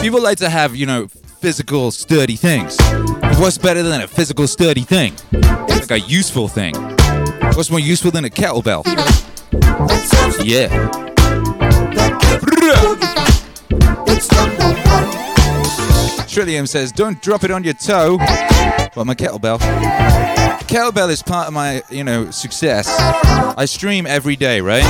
People 0.01 0.23
like 0.23 0.39
to 0.39 0.49
have, 0.49 0.77
you 0.77 0.87
know, 0.87 1.09
physical, 1.09 1.91
sturdy 1.91 2.37
things. 2.37 2.77
What's 3.41 3.59
better 3.59 3.83
than 3.83 4.01
a 4.01 4.07
physical, 4.07 4.47
sturdy 4.47 4.83
thing? 4.83 5.15
Like 5.33 5.91
a 5.91 5.99
useful 5.99 6.47
thing. 6.47 6.73
What's 7.57 7.71
more 7.71 7.79
useful 7.79 8.11
than 8.11 8.25
a 8.25 8.29
kettlebell? 8.29 8.83
Yeah. 10.45 10.69
Trillium 16.27 16.67
says, 16.67 16.91
don't 16.91 17.23
drop 17.23 17.45
it 17.45 17.53
on 17.53 17.63
your 17.63 17.75
toe. 17.75 18.17
Well, 18.97 19.05
my 19.05 19.15
kettlebell. 19.15 19.61
Kettlebell 20.63 21.11
is 21.11 21.23
part 21.23 21.47
of 21.47 21.55
my, 21.55 21.83
you 21.91 22.03
know, 22.03 22.33
success. 22.33 22.89
I 23.57 23.67
stream 23.67 24.05
every 24.05 24.35
day, 24.35 24.61
right? 24.61 24.83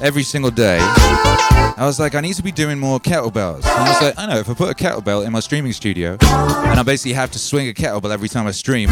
Every 0.00 0.24
single 0.24 0.50
day. 0.50 0.78
I 0.80 1.84
was 1.86 2.00
like, 2.00 2.16
I 2.16 2.20
need 2.20 2.34
to 2.34 2.42
be 2.42 2.50
doing 2.50 2.80
more 2.80 2.98
kettlebells. 2.98 3.58
And 3.58 3.66
I 3.66 3.88
was 3.88 4.02
like, 4.02 4.18
I 4.18 4.26
know, 4.26 4.40
if 4.40 4.50
I 4.50 4.54
put 4.54 4.68
a 4.68 4.74
kettlebell 4.74 5.24
in 5.24 5.30
my 5.30 5.38
streaming 5.38 5.72
studio, 5.72 6.16
and 6.20 6.80
I 6.80 6.82
basically 6.82 7.12
have 7.12 7.30
to 7.30 7.38
swing 7.38 7.68
a 7.68 7.72
kettlebell 7.72 8.10
every 8.10 8.28
time 8.28 8.48
I 8.48 8.50
stream, 8.50 8.88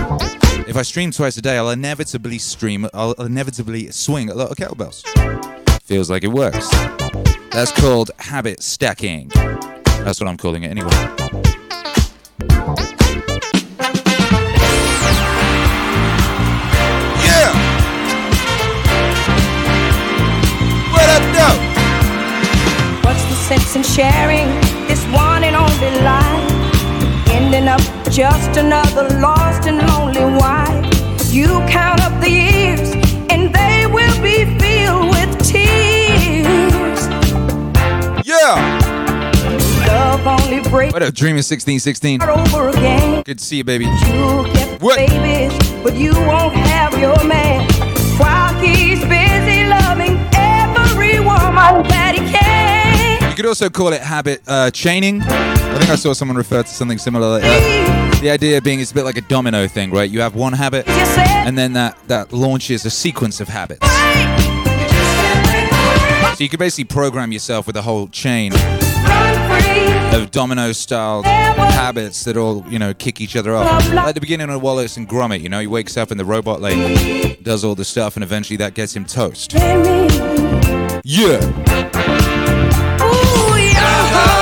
if 0.70 0.76
I 0.76 0.82
stream 0.82 1.10
twice 1.10 1.36
a 1.36 1.42
day, 1.42 1.58
I'll 1.58 1.70
inevitably 1.70 2.38
stream, 2.38 2.86
I'll 2.94 3.14
inevitably 3.14 3.90
swing 3.90 4.30
a 4.30 4.34
lot 4.34 4.52
of 4.52 4.56
kettlebells. 4.56 5.02
Feels 5.82 6.08
like 6.08 6.22
it 6.22 6.28
works. 6.28 6.70
That's 7.50 7.72
called 7.72 8.12
habit 8.18 8.62
stacking. 8.62 9.32
That's 9.34 10.20
what 10.20 10.28
I'm 10.28 10.36
calling 10.36 10.62
it 10.62 10.70
anyway. 10.70 10.90
Yeah! 17.26 17.50
What 20.92 21.08
up, 21.10 21.24
though? 21.34 21.58
What's 23.08 23.24
the 23.24 23.34
sense 23.34 23.74
in 23.74 23.82
sharing 23.82 24.46
this 24.86 25.04
one 25.06 25.42
and 25.42 25.56
only 25.56 26.00
life? 26.02 26.30
Just 28.11 28.57
another 28.59 29.09
lost 29.20 29.66
and 29.66 29.78
lonely 29.89 30.24
wife. 30.39 31.33
You 31.33 31.61
count 31.68 32.01
up 32.03 32.20
the 32.20 32.31
years, 32.31 32.91
and 33.31 33.55
they 33.55 33.87
will 33.87 34.22
be 34.22 34.45
filled 34.59 35.11
with 35.11 35.31
tears. 35.47 37.07
Yeah! 38.26 38.57
Love 39.87 40.26
only 40.26 40.61
breaks 40.68 40.93
What 40.93 41.03
up, 41.03 41.14
Dreamer 41.14 41.43
1616? 41.43 42.22
over 42.22 42.68
again. 42.68 43.22
Good 43.22 43.39
to 43.39 43.45
see 43.45 43.59
you, 43.59 43.64
baby. 43.64 43.87
You'll 44.07 44.45
get 44.53 44.81
babies, 44.81 45.53
but 45.83 45.95
you 45.95 46.12
won't 46.12 46.55
have 46.55 46.99
your 46.99 47.22
man. 47.24 47.68
While 48.18 48.55
he's 48.61 49.01
busy 49.01 49.66
loving 49.66 50.18
every 50.35 51.20
woman 51.20 51.85
could 53.41 53.49
also 53.49 53.70
call 53.70 53.95
it 53.95 54.03
habit 54.03 54.43
uh, 54.47 54.70
chaining. 54.70 55.22
I 55.22 55.78
think 55.78 55.91
I 55.91 55.97
saw 55.97 56.12
someone 56.12 56.36
refer 56.36 56.62
to 56.62 56.68
something 56.68 56.99
similar 56.99 57.26
like 57.26 57.43
that. 57.43 58.18
The 58.20 58.28
idea 58.28 58.61
being 58.61 58.80
it's 58.80 58.91
a 58.91 58.95
bit 58.95 59.05
like 59.05 59.16
a 59.16 59.22
domino 59.22 59.66
thing, 59.66 59.91
right? 59.91 60.11
You 60.11 60.20
have 60.20 60.34
one 60.34 60.53
habit, 60.53 60.86
and 60.86 61.57
then 61.57 61.72
that, 61.72 61.97
that 62.09 62.34
launches 62.34 62.84
a 62.84 62.91
sequence 62.91 63.41
of 63.41 63.49
habits. 63.49 63.86
So 66.36 66.45
you 66.45 66.51
could 66.51 66.59
basically 66.59 66.84
program 66.84 67.32
yourself 67.32 67.66
with 67.66 67.76
a 67.76 67.82
whole 67.82 68.09
chain 68.09 68.53
of 68.53 70.30
domino 70.30 70.72
style 70.72 71.22
habits 71.22 72.24
that 72.24 72.36
all, 72.36 72.62
you 72.68 72.78
know, 72.78 72.93
kick 72.93 73.22
each 73.22 73.36
other 73.36 73.55
off. 73.55 73.91
Like 73.91 74.14
the 74.14 74.20
beginning 74.20 74.51
of 74.51 74.61
Wallace 74.61 74.99
and 74.99 75.09
Gromit, 75.09 75.41
you 75.41 75.49
know, 75.49 75.61
he 75.61 75.66
wakes 75.66 75.97
up 75.97 76.12
in 76.12 76.18
the 76.18 76.26
robot 76.26 76.61
lane, 76.61 77.38
does 77.43 77.64
all 77.64 77.74
the 77.74 77.86
stuff, 77.86 78.16
and 78.16 78.22
eventually 78.22 78.59
that 78.59 78.74
gets 78.74 78.95
him 78.95 79.07
toast. 79.07 79.55
Yeah. 81.05 82.19
Ooh, 84.12 84.39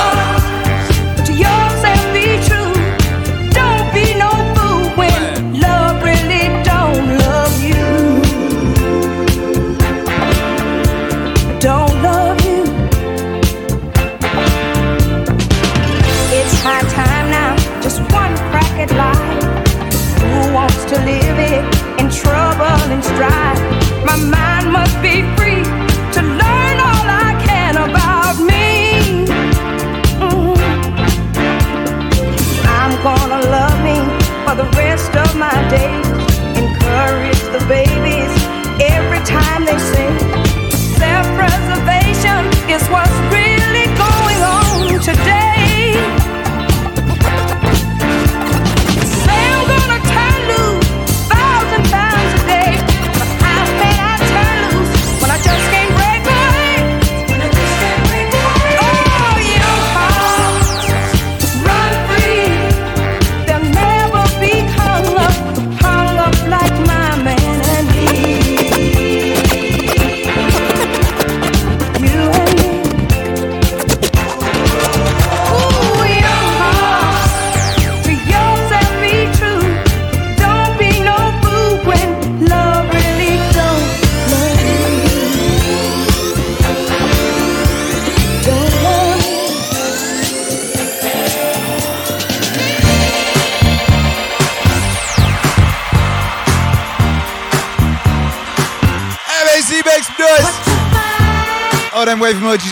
of 35.73 36.08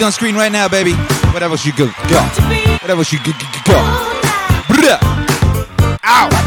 on 0.08 0.14
screen 0.14 0.36
right 0.36 0.54
now, 0.54 0.70
baby. 0.70 0.94
What 1.34 1.44
else 1.44 1.66
you 1.66 1.74
go? 1.74 1.88
Go. 2.08 2.22
What 2.82 2.90
else 2.90 3.12
you 3.12 3.20
go? 3.20 3.34
go, 3.34 3.48
go, 3.66 4.82
go. 4.82 4.98
Ow. 6.06 6.47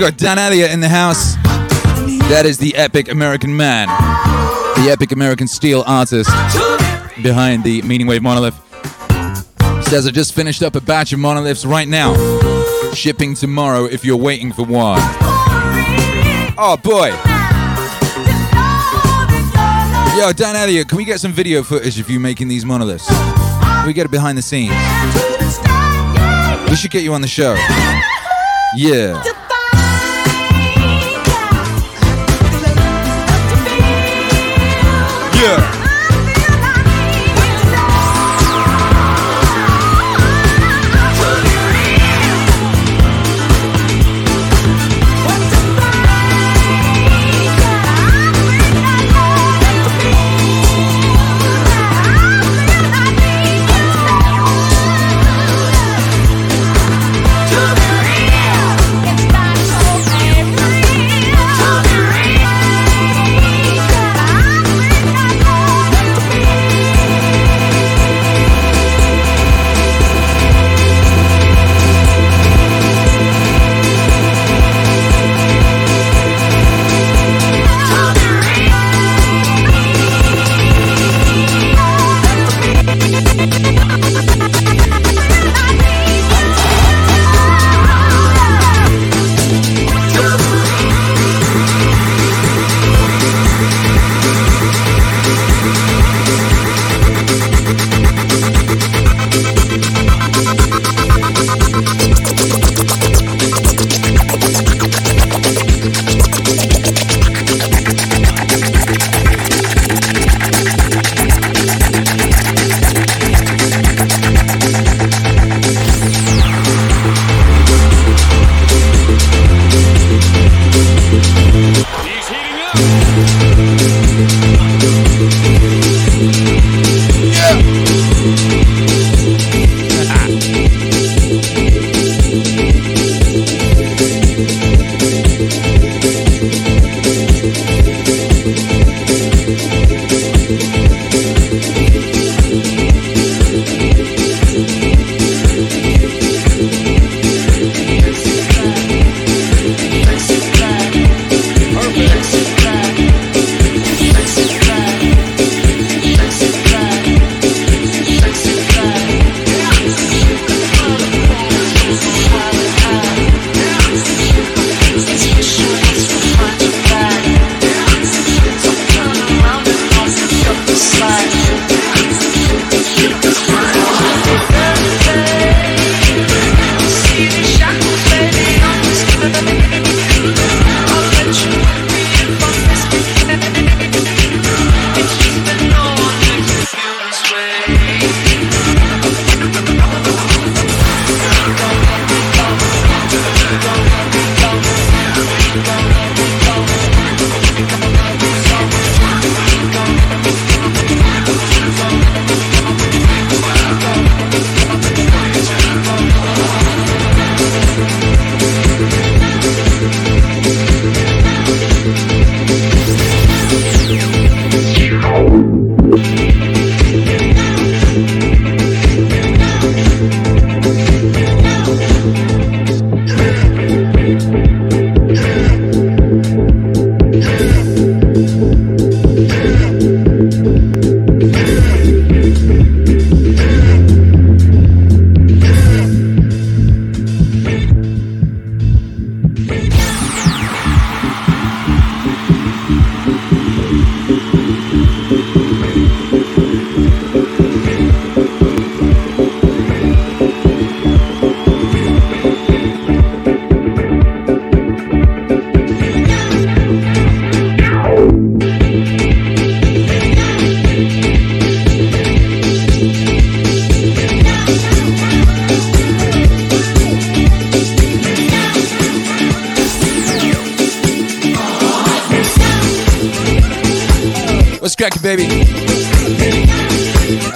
We 0.00 0.06
got 0.06 0.16
Dan 0.16 0.38
Elliott 0.38 0.70
in 0.70 0.80
the 0.80 0.88
house. 0.88 1.34
That 2.30 2.44
is 2.46 2.56
the 2.56 2.74
epic 2.74 3.10
American 3.10 3.54
man, 3.54 3.86
the 4.82 4.90
epic 4.90 5.12
American 5.12 5.46
steel 5.46 5.84
artist 5.86 6.30
behind 7.22 7.64
the 7.64 7.82
Meaningwave 7.82 8.22
monolith. 8.22 8.54
Says 9.88 10.06
I 10.06 10.10
just 10.10 10.32
finished 10.32 10.62
up 10.62 10.74
a 10.74 10.80
batch 10.80 11.12
of 11.12 11.18
monoliths 11.18 11.66
right 11.66 11.86
now, 11.86 12.14
shipping 12.94 13.34
tomorrow 13.34 13.84
if 13.84 14.02
you're 14.02 14.16
waiting 14.16 14.52
for 14.52 14.62
one. 14.62 15.00
Oh 16.56 16.78
boy. 16.82 17.08
Yo, 20.18 20.32
Dan 20.32 20.56
Elliott, 20.56 20.88
can 20.88 20.96
we 20.96 21.04
get 21.04 21.20
some 21.20 21.32
video 21.32 21.62
footage 21.62 22.00
of 22.00 22.08
you 22.08 22.18
making 22.18 22.48
these 22.48 22.64
monoliths? 22.64 23.06
Can 23.06 23.86
we 23.86 23.92
get 23.92 24.06
it 24.06 24.10
behind 24.10 24.38
the 24.38 24.42
scenes? 24.42 24.72
We 26.70 26.76
should 26.76 26.90
get 26.90 27.02
you 27.02 27.12
on 27.12 27.20
the 27.20 27.28
show. 27.28 27.54
Yeah. 28.74 29.39
Yeah. 35.40 35.79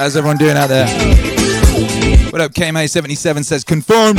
How's 0.04 0.18
everyone 0.18 0.36
doing 0.36 0.58
out 0.58 0.66
there? 0.66 0.86
What 2.30 2.42
up, 2.42 2.52
KMA77 2.52 3.42
says 3.42 3.64
confirmed. 3.64 4.18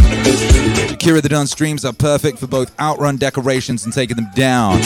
Akira 0.92 1.22
the 1.22 1.30
Don 1.30 1.46
streams 1.46 1.86
are 1.86 1.94
perfect 1.94 2.40
for 2.40 2.48
both 2.48 2.74
outrun 2.80 3.18
decorations 3.18 3.86
and 3.86 3.94
taking 3.94 4.16
them 4.16 4.26
down. 4.34 4.78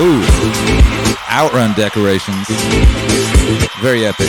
Ooh, 0.00 0.24
outrun 1.30 1.74
decorations. 1.74 2.44
Very 3.80 4.04
epic. 4.04 4.26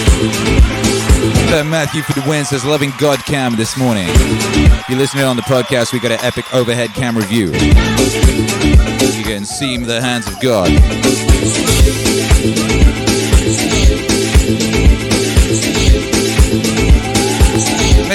Uh, 1.50 1.64
Matthew 1.64 2.04
for 2.04 2.14
the 2.14 2.24
win 2.30 2.46
says 2.46 2.64
loving 2.64 2.92
God 3.00 3.18
cam 3.26 3.56
this 3.56 3.76
morning. 3.76 4.06
If 4.08 4.88
you're 4.88 5.00
listening 5.00 5.24
on 5.24 5.36
the 5.36 5.42
podcast, 5.42 5.93
we 5.93 6.00
got 6.00 6.12
an 6.12 6.20
epic 6.22 6.54
overhead 6.54 6.92
cam 6.92 7.18
review. 7.18 7.48
You 7.48 9.24
can 9.24 9.46
see 9.46 9.78
the 9.78 10.00
hands 10.00 10.28
of 10.28 10.39
God. 10.42 10.70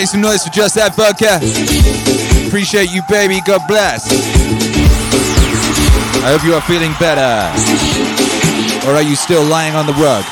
Make 0.07 0.12
some 0.12 0.20
noise 0.20 0.45
for 0.45 0.51
just 0.51 0.77
that 0.77 0.95
vodka. 0.95 1.43
Appreciate 2.47 2.95
you, 2.95 3.03
baby. 3.11 3.41
God 3.45 3.66
bless. 3.66 4.07
I 6.23 6.31
hope 6.31 6.47
you 6.47 6.55
are 6.55 6.62
feeling 6.62 6.95
better. 7.03 7.27
Or 8.87 8.95
are 8.95 9.03
you 9.03 9.16
still 9.16 9.43
lying 9.43 9.74
on 9.74 9.85
the 9.85 9.95
rug? 9.95 10.23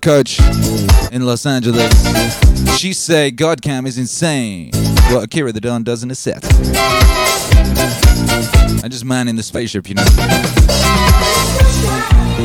Coach 0.00 0.40
in 1.12 1.24
Los 1.26 1.46
Angeles? 1.46 1.92
She 2.78 2.92
say 2.92 3.30
Godcam 3.30 3.86
is 3.86 3.98
insane. 3.98 4.70
What 5.10 5.24
Akira 5.24 5.52
the 5.52 5.60
Don 5.60 5.82
does 5.82 6.02
in 6.02 6.10
a 6.10 6.14
set. 6.14 6.44
I 8.82 8.88
just 8.88 9.04
man 9.04 9.28
in 9.28 9.36
the 9.36 9.42
spaceship, 9.42 9.88
you 9.88 9.94
know. 9.94 10.04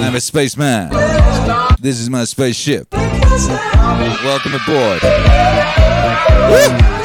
I'm 0.04 0.16
a 0.16 0.22
spaceman. 0.22 0.90
This 1.80 2.00
is 2.00 2.10
my 2.10 2.26
spaceship. 2.26 2.88
Welcome 2.92 4.56
aboard. 4.56 5.02
Speaking 6.56 7.05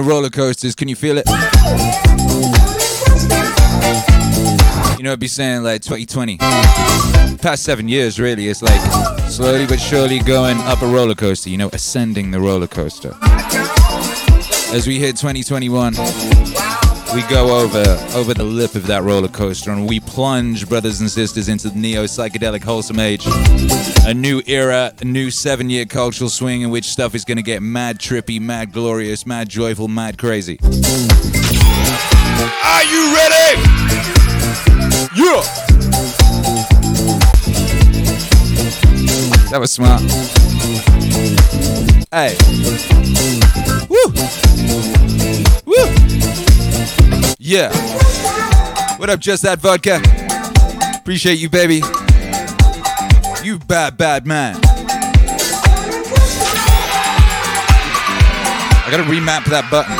of 0.00 0.06
roller 0.06 0.30
coasters, 0.30 0.74
can 0.74 0.88
you 0.88 0.96
feel 0.96 1.16
it? 1.18 1.28
You 4.96 5.04
know, 5.04 5.12
I'd 5.12 5.20
be 5.20 5.28
saying 5.28 5.62
like 5.62 5.82
2020. 5.82 6.38
Past 7.38 7.62
seven 7.62 7.88
years, 7.88 8.18
really, 8.18 8.48
it's 8.48 8.62
like 8.62 8.80
slowly 9.30 9.66
but 9.66 9.78
surely 9.78 10.18
going 10.20 10.58
up 10.58 10.82
a 10.82 10.86
roller 10.86 11.14
coaster, 11.14 11.50
you 11.50 11.58
know, 11.58 11.70
ascending 11.72 12.30
the 12.30 12.40
roller 12.40 12.66
coaster. 12.66 13.14
As 14.72 14.86
we 14.86 14.98
hit 14.98 15.16
2021, 15.16 15.94
we 17.14 17.22
go 17.22 17.58
over 17.58 17.82
over 18.14 18.34
the 18.34 18.44
lip 18.44 18.74
of 18.74 18.86
that 18.86 19.02
roller 19.02 19.28
coaster 19.28 19.70
and 19.70 19.88
we 19.88 19.98
plunge, 19.98 20.68
brothers 20.68 21.00
and 21.00 21.10
sisters, 21.10 21.48
into 21.48 21.68
the 21.68 21.78
neo 21.78 22.04
psychedelic 22.04 22.62
wholesome 22.62 23.00
age. 23.00 23.24
A 24.06 24.14
new 24.14 24.42
era, 24.46 24.92
a 25.00 25.04
new 25.04 25.30
seven 25.30 25.70
year 25.70 25.86
cultural 25.86 26.30
swing 26.30 26.62
in 26.62 26.70
which 26.70 26.84
stuff 26.84 27.14
is 27.14 27.24
going 27.24 27.36
to 27.36 27.42
get 27.42 27.62
mad 27.62 27.98
trippy, 27.98 28.40
mad 28.40 28.72
glorious, 28.72 29.26
mad 29.26 29.48
joyful, 29.48 29.88
mad 29.88 30.18
crazy. 30.18 30.58
Are 30.62 30.68
you 32.84 33.14
ready? 33.14 33.60
Yeah! 35.16 35.42
That 39.50 39.58
was 39.58 39.72
smart. 39.72 40.00
Hey. 42.12 42.36
Woo! 43.88 44.12
Yeah. 47.42 47.72
What 48.98 49.08
up, 49.08 49.18
just 49.18 49.44
that 49.44 49.60
vodka? 49.60 50.02
Appreciate 51.00 51.38
you, 51.38 51.48
baby. 51.48 51.76
You 53.42 53.58
bad, 53.60 53.96
bad 53.96 54.26
man. 54.26 54.56
I 58.76 58.88
gotta 58.90 59.04
remap 59.04 59.46
that 59.46 59.70
button. 59.70 59.96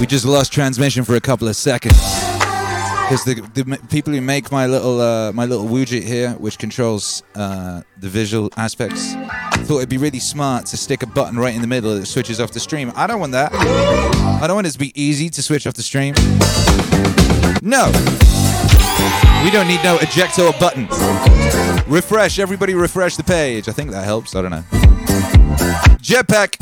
We 0.00 0.06
just 0.06 0.24
lost 0.24 0.52
transmission 0.52 1.04
for 1.04 1.14
a 1.14 1.20
couple 1.20 1.46
of 1.46 1.54
seconds. 1.54 2.27
Because 3.08 3.24
the, 3.24 3.40
the 3.54 3.78
people 3.88 4.12
who 4.12 4.20
make 4.20 4.52
my 4.52 4.66
little 4.66 5.00
uh, 5.00 5.32
my 5.32 5.46
little 5.46 5.64
widget 5.64 6.02
here, 6.02 6.32
which 6.32 6.58
controls 6.58 7.22
uh, 7.34 7.80
the 7.98 8.08
visual 8.10 8.50
aspects, 8.58 9.14
thought 9.64 9.78
it'd 9.78 9.88
be 9.88 9.96
really 9.96 10.18
smart 10.18 10.66
to 10.66 10.76
stick 10.76 11.02
a 11.02 11.06
button 11.06 11.38
right 11.38 11.54
in 11.54 11.62
the 11.62 11.66
middle 11.66 11.94
that 11.94 12.04
switches 12.04 12.38
off 12.38 12.52
the 12.52 12.60
stream. 12.60 12.92
I 12.94 13.06
don't 13.06 13.18
want 13.18 13.32
that. 13.32 13.50
I 13.54 14.46
don't 14.46 14.56
want 14.56 14.66
it 14.66 14.72
to 14.72 14.78
be 14.78 14.92
easy 14.94 15.30
to 15.30 15.42
switch 15.42 15.66
off 15.66 15.72
the 15.72 15.82
stream. 15.82 16.12
No. 17.62 17.86
We 19.42 19.50
don't 19.50 19.68
need 19.68 19.82
no 19.82 19.96
ejector 20.02 20.52
button. 20.60 20.86
Refresh, 21.90 22.38
everybody 22.38 22.74
refresh 22.74 23.16
the 23.16 23.24
page. 23.24 23.70
I 23.70 23.72
think 23.72 23.90
that 23.92 24.04
helps. 24.04 24.36
I 24.36 24.42
don't 24.42 24.50
know. 24.50 24.64
Jetpack. 26.02 26.58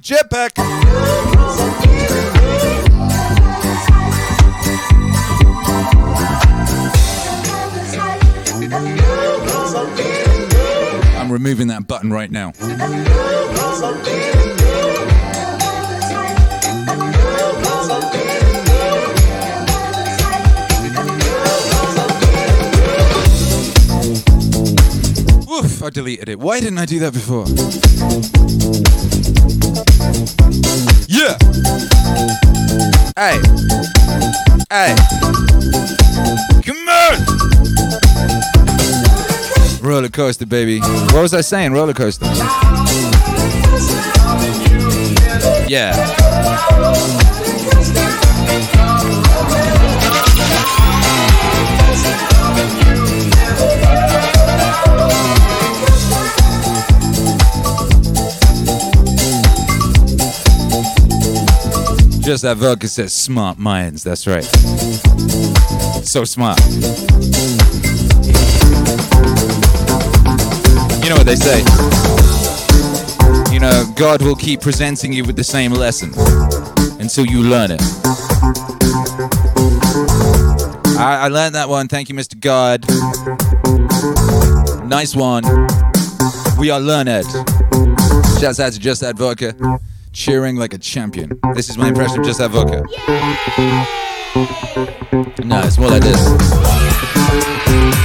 Jetpack. 0.00 1.49
I'm 11.30 11.34
removing 11.34 11.68
that 11.68 11.86
button 11.86 12.12
right 12.12 12.28
now. 12.28 12.48
Oof, 25.48 25.84
I 25.84 25.90
deleted 25.90 26.30
it. 26.30 26.40
Why 26.40 26.58
didn't 26.58 26.78
I 26.78 26.84
do 26.84 26.98
that 26.98 27.12
before? 27.12 27.46
Yeah! 31.06 31.38
Hey! 33.14 33.38
Hey! 34.68 34.96
Come 36.66 36.88
on! 36.88 37.50
Roller 39.82 40.08
coaster, 40.10 40.46
baby. 40.46 40.80
What 40.80 41.22
was 41.22 41.34
I 41.34 41.40
saying? 41.40 41.72
Roller 41.72 41.94
coaster. 41.94 42.26
Yeah. 45.66 45.94
Just 62.20 62.42
that 62.42 62.58
vodka 62.58 62.86
says 62.86 63.12
smart 63.14 63.58
minds. 63.58 64.04
That's 64.04 64.26
right. 64.26 64.44
So 66.04 66.24
smart. 66.24 66.60
Know 71.10 71.16
what 71.16 71.26
they 71.26 71.34
say. 71.34 71.58
You 73.52 73.58
know, 73.58 73.92
God 73.96 74.22
will 74.22 74.36
keep 74.36 74.60
presenting 74.60 75.12
you 75.12 75.24
with 75.24 75.34
the 75.34 75.42
same 75.42 75.72
lesson 75.72 76.10
until 77.00 77.26
you 77.26 77.42
learn 77.42 77.72
it. 77.72 77.82
I, 80.96 81.22
I 81.22 81.28
learned 81.28 81.56
that 81.56 81.68
one. 81.68 81.88
Thank 81.88 82.10
you, 82.10 82.14
Mr. 82.14 82.38
God. 82.38 82.86
Nice 84.88 85.16
one. 85.16 85.42
We 86.56 86.70
are 86.70 86.78
learned. 86.78 87.26
Shouts 88.38 88.60
out 88.60 88.72
to 88.72 88.78
Just 88.78 89.00
That 89.00 89.16
Vodka. 89.16 89.54
Cheering 90.12 90.56
like 90.56 90.74
a 90.74 90.78
champion. 90.78 91.40
This 91.54 91.70
is 91.70 91.76
my 91.76 91.88
impression 91.88 92.20
of 92.20 92.24
Just 92.24 92.38
That 92.38 92.50
Vodka. 92.52 92.84
No, 95.44 95.60
it's 95.64 95.76
more 95.76 95.90
like 95.90 96.02
this. 96.02 96.20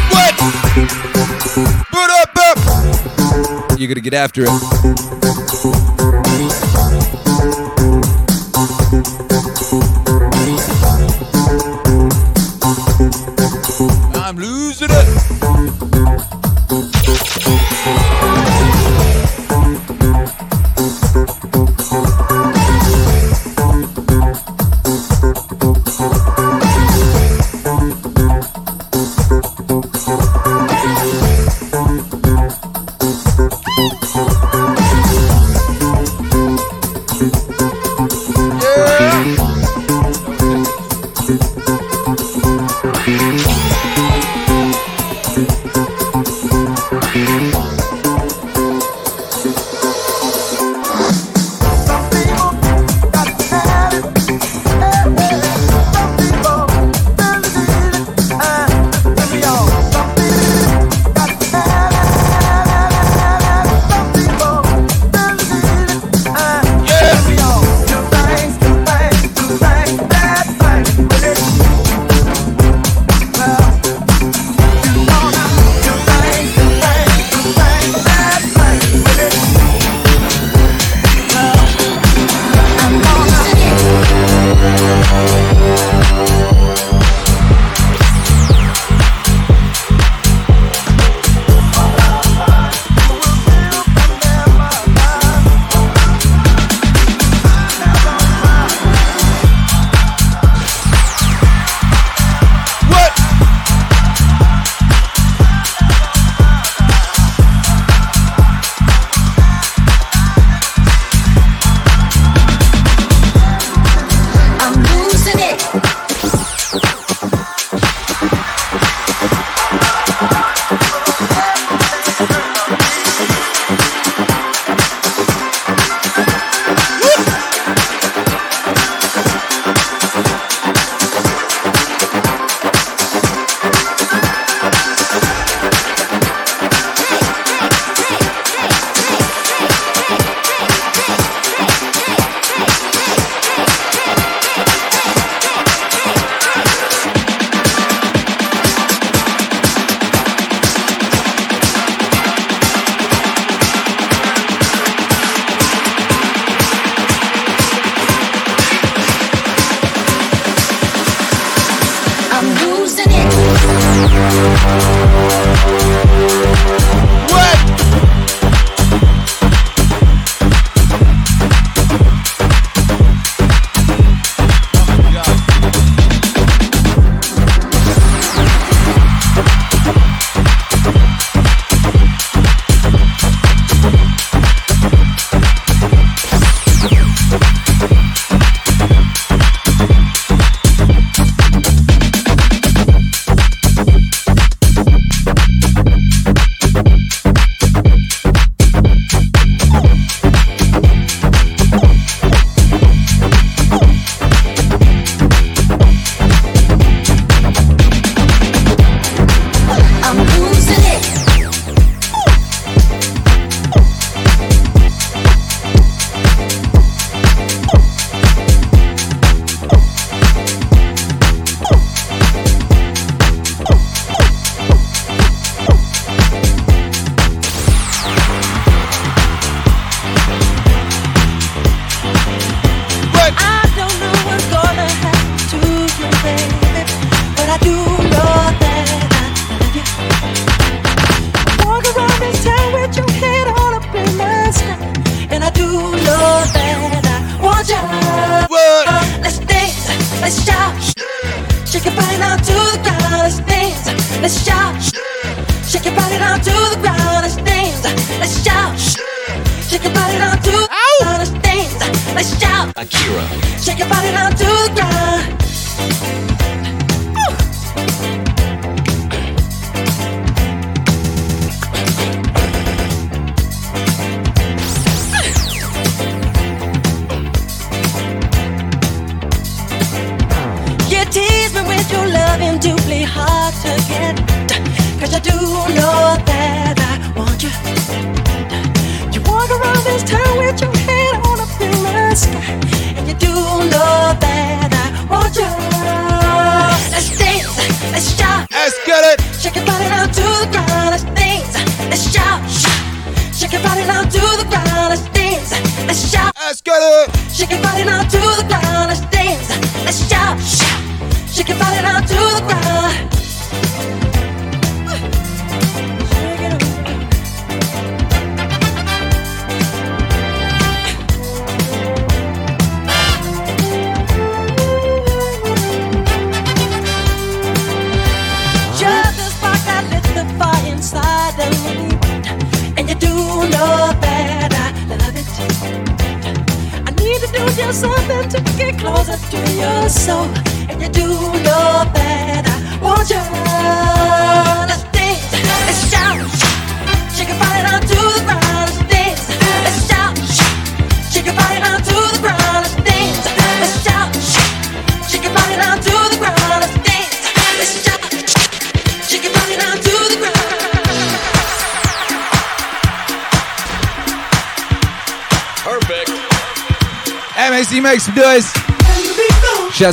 What? 0.10 0.34
Put 1.92 2.15
up, 3.76 3.82
up. 3.82 3.82
You 3.82 3.88
gotta 3.88 4.02
get 4.02 4.14
after 4.14 4.44
it. 9.20 9.25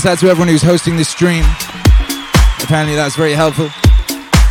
Shouts 0.03 0.15
out 0.15 0.27
to 0.27 0.31
everyone 0.31 0.49
who's 0.49 0.63
hosting 0.63 0.97
this 0.97 1.09
stream. 1.09 1.45
Apparently, 2.61 2.97
that's 2.97 3.15
very 3.15 3.35
helpful. 3.35 3.69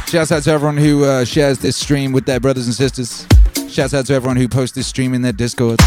Shouts 0.08 0.32
out 0.32 0.44
to 0.44 0.50
everyone 0.50 0.78
who 0.78 1.04
uh, 1.04 1.26
shares 1.26 1.58
this 1.58 1.76
stream 1.76 2.14
with 2.14 2.26
their 2.26 2.40
brothers 2.40 2.68
and 2.68 2.74
sisters. 2.74 3.28
Shouts 3.68 3.94
out 3.94 4.06
to 4.06 4.14
everyone 4.14 4.38
who 4.38 4.48
posts 4.48 4.74
this 4.74 4.88
stream 4.88 5.14
in 5.14 5.24
their 5.24 5.34
discords. 5.34 5.84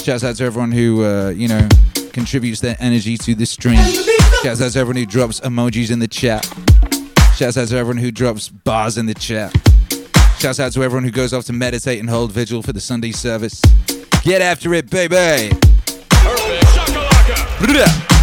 Shouts 0.00 0.22
out 0.22 0.36
to 0.36 0.44
everyone 0.44 0.70
who, 0.70 1.04
uh, 1.04 1.30
you 1.30 1.48
know, 1.48 1.68
contributes 2.12 2.60
their 2.60 2.76
energy 2.78 3.16
to 3.16 3.34
this 3.34 3.50
stream. 3.50 3.82
Shouts 4.44 4.62
out 4.62 4.70
to 4.70 4.78
everyone 4.78 4.94
who 4.94 5.06
drops 5.06 5.40
emojis 5.40 5.90
in 5.90 5.98
the 5.98 6.06
chat. 6.06 6.44
Shouts 7.34 7.56
out 7.56 7.66
to 7.66 7.76
everyone 7.76 7.96
who 7.96 8.12
drops 8.12 8.48
bars 8.48 8.96
in 8.96 9.06
the 9.06 9.14
chat. 9.14 9.52
Shouts 10.38 10.60
out 10.60 10.70
to 10.70 10.84
everyone 10.84 11.02
who 11.02 11.10
goes 11.10 11.32
off 11.32 11.46
to 11.46 11.52
meditate 11.52 11.98
and 11.98 12.08
hold 12.08 12.30
vigil 12.30 12.62
for 12.62 12.72
the 12.72 12.80
Sunday 12.80 13.10
service. 13.10 13.60
Get 14.22 14.40
after 14.40 14.72
it, 14.72 14.88
baby! 14.88 15.52
Perfect. 17.58 18.13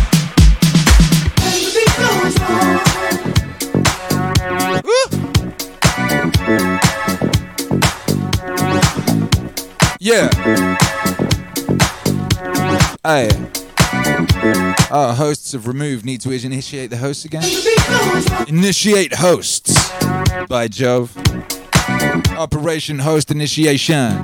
Yeah. 10.03 10.29
Hey. 13.03 13.29
Our 14.89 15.13
hosts 15.13 15.51
have 15.51 15.67
removed. 15.67 16.05
Need 16.05 16.21
to 16.21 16.31
initiate 16.31 16.89
the 16.89 16.97
hosts 16.97 17.23
again? 17.23 17.43
Initiate 18.47 19.13
hosts. 19.13 19.91
By 20.47 20.67
Jove. 20.67 21.15
Operation 22.35 22.99
Host 22.99 23.29
Initiation. 23.31 24.19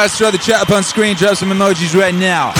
let's 0.00 0.16
throw 0.16 0.30
the 0.30 0.38
chat 0.38 0.62
up 0.62 0.70
on 0.70 0.82
screen. 0.82 1.14
Drop 1.14 1.36
some 1.36 1.50
emojis 1.50 1.98
right 1.98 2.14
now. 2.14 2.52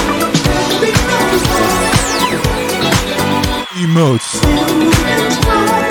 Emotes. 3.72 5.89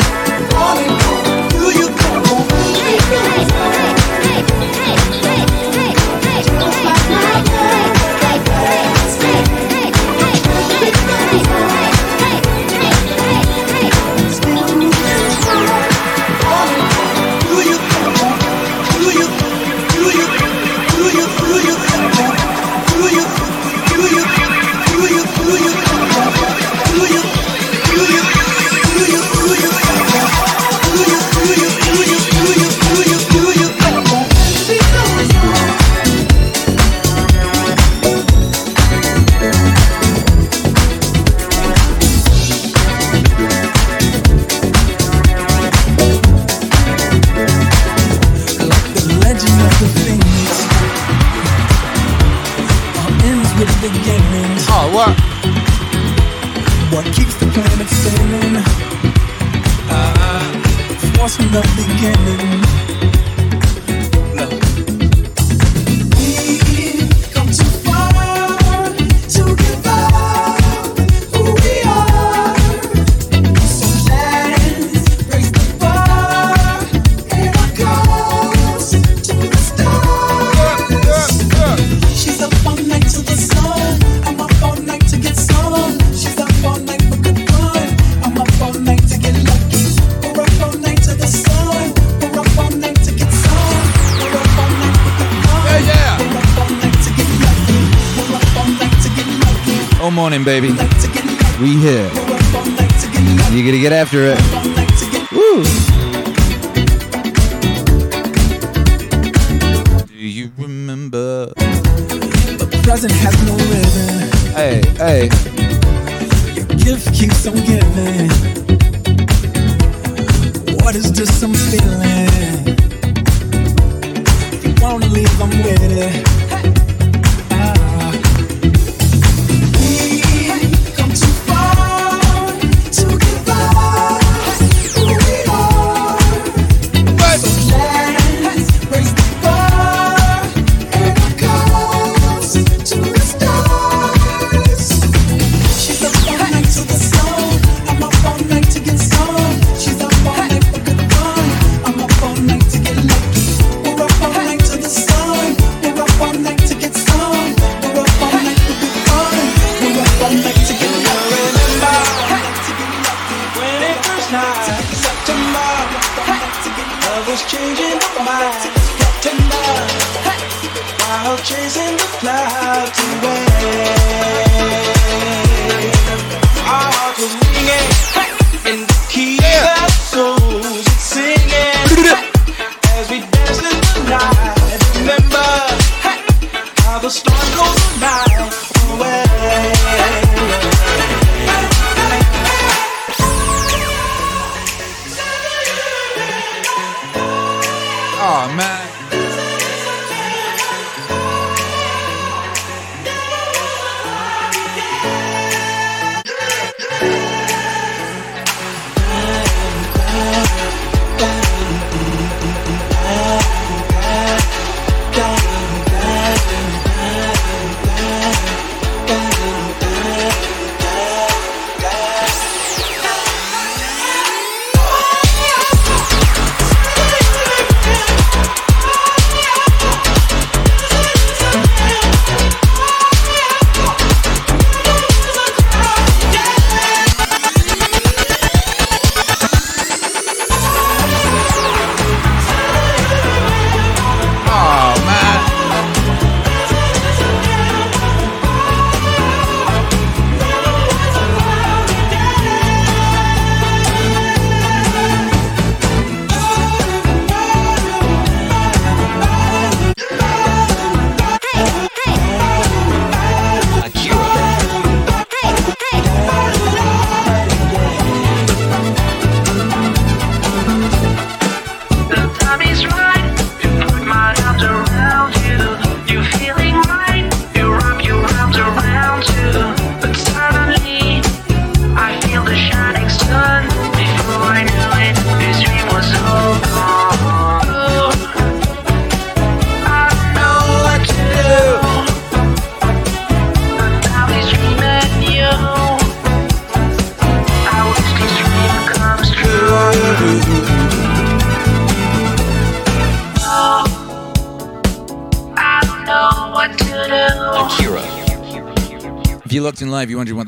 after 104.12 104.26
it. 104.26 104.59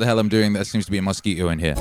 The 0.02 0.06
hell 0.06 0.18
I'm 0.18 0.28
doing. 0.28 0.52
There 0.52 0.64
seems 0.64 0.84
to 0.86 0.90
be 0.90 0.98
a 0.98 1.02
mosquito 1.02 1.48
in 1.48 1.58
here. 1.58 1.74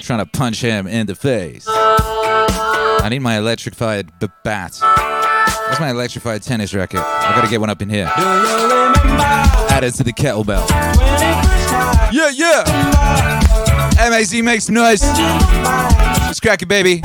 Trying 0.00 0.20
to 0.20 0.26
punch 0.32 0.60
him 0.60 0.86
in 0.86 1.06
the 1.06 1.14
face. 1.14 1.66
I 1.68 3.08
need 3.10 3.18
my 3.20 3.36
electrified 3.38 4.18
b- 4.20 4.28
bat. 4.44 4.78
That's 4.80 5.80
my 5.80 5.90
electrified 5.90 6.42
tennis 6.42 6.72
racket. 6.74 7.00
I 7.00 7.32
gotta 7.34 7.48
get 7.48 7.60
one 7.60 7.70
up 7.70 7.82
in 7.82 7.88
here. 7.90 8.10
Add 8.16 9.84
it 9.84 9.94
to 9.94 10.04
the 10.04 10.12
kettlebell. 10.12 10.68
Yeah, 12.12 12.30
yeah. 12.30 12.64
MAC 14.10 14.42
makes 14.44 14.68
noise. 14.68 15.02
Let's 15.02 16.40
crack 16.40 16.62
it, 16.62 16.68
baby. 16.68 17.00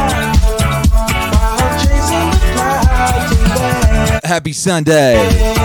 Happy 4.24 4.54
Sunday. 4.54 5.63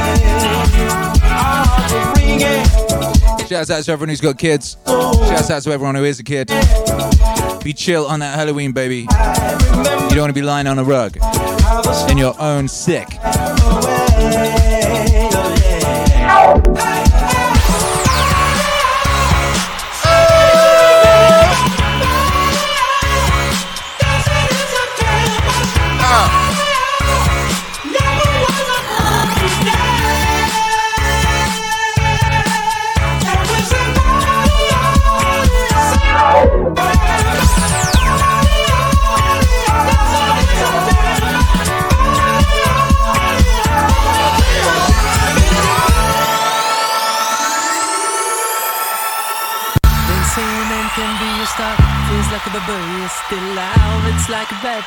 Shouts 3.49 3.71
out 3.71 3.83
to 3.83 3.93
everyone 3.93 4.11
who's 4.11 4.21
got 4.21 4.37
kids. 4.37 4.77
Shouts 4.87 5.51
out 5.51 5.63
to 5.63 5.71
everyone 5.71 5.95
who 5.95 6.05
is 6.05 6.21
a 6.21 6.23
kid. 6.23 6.49
Be 7.65 7.73
chill 7.73 8.07
on 8.07 8.21
that 8.21 8.35
Halloween, 8.35 8.73
baby. 8.73 8.99
You 8.99 9.07
don't 10.11 10.19
want 10.19 10.29
to 10.29 10.33
be 10.35 10.43
lying 10.43 10.67
on 10.67 10.79
a 10.79 10.85
rug 10.85 11.17
in 12.11 12.19
your 12.19 12.39
own 12.39 12.69
sick. 12.69 13.09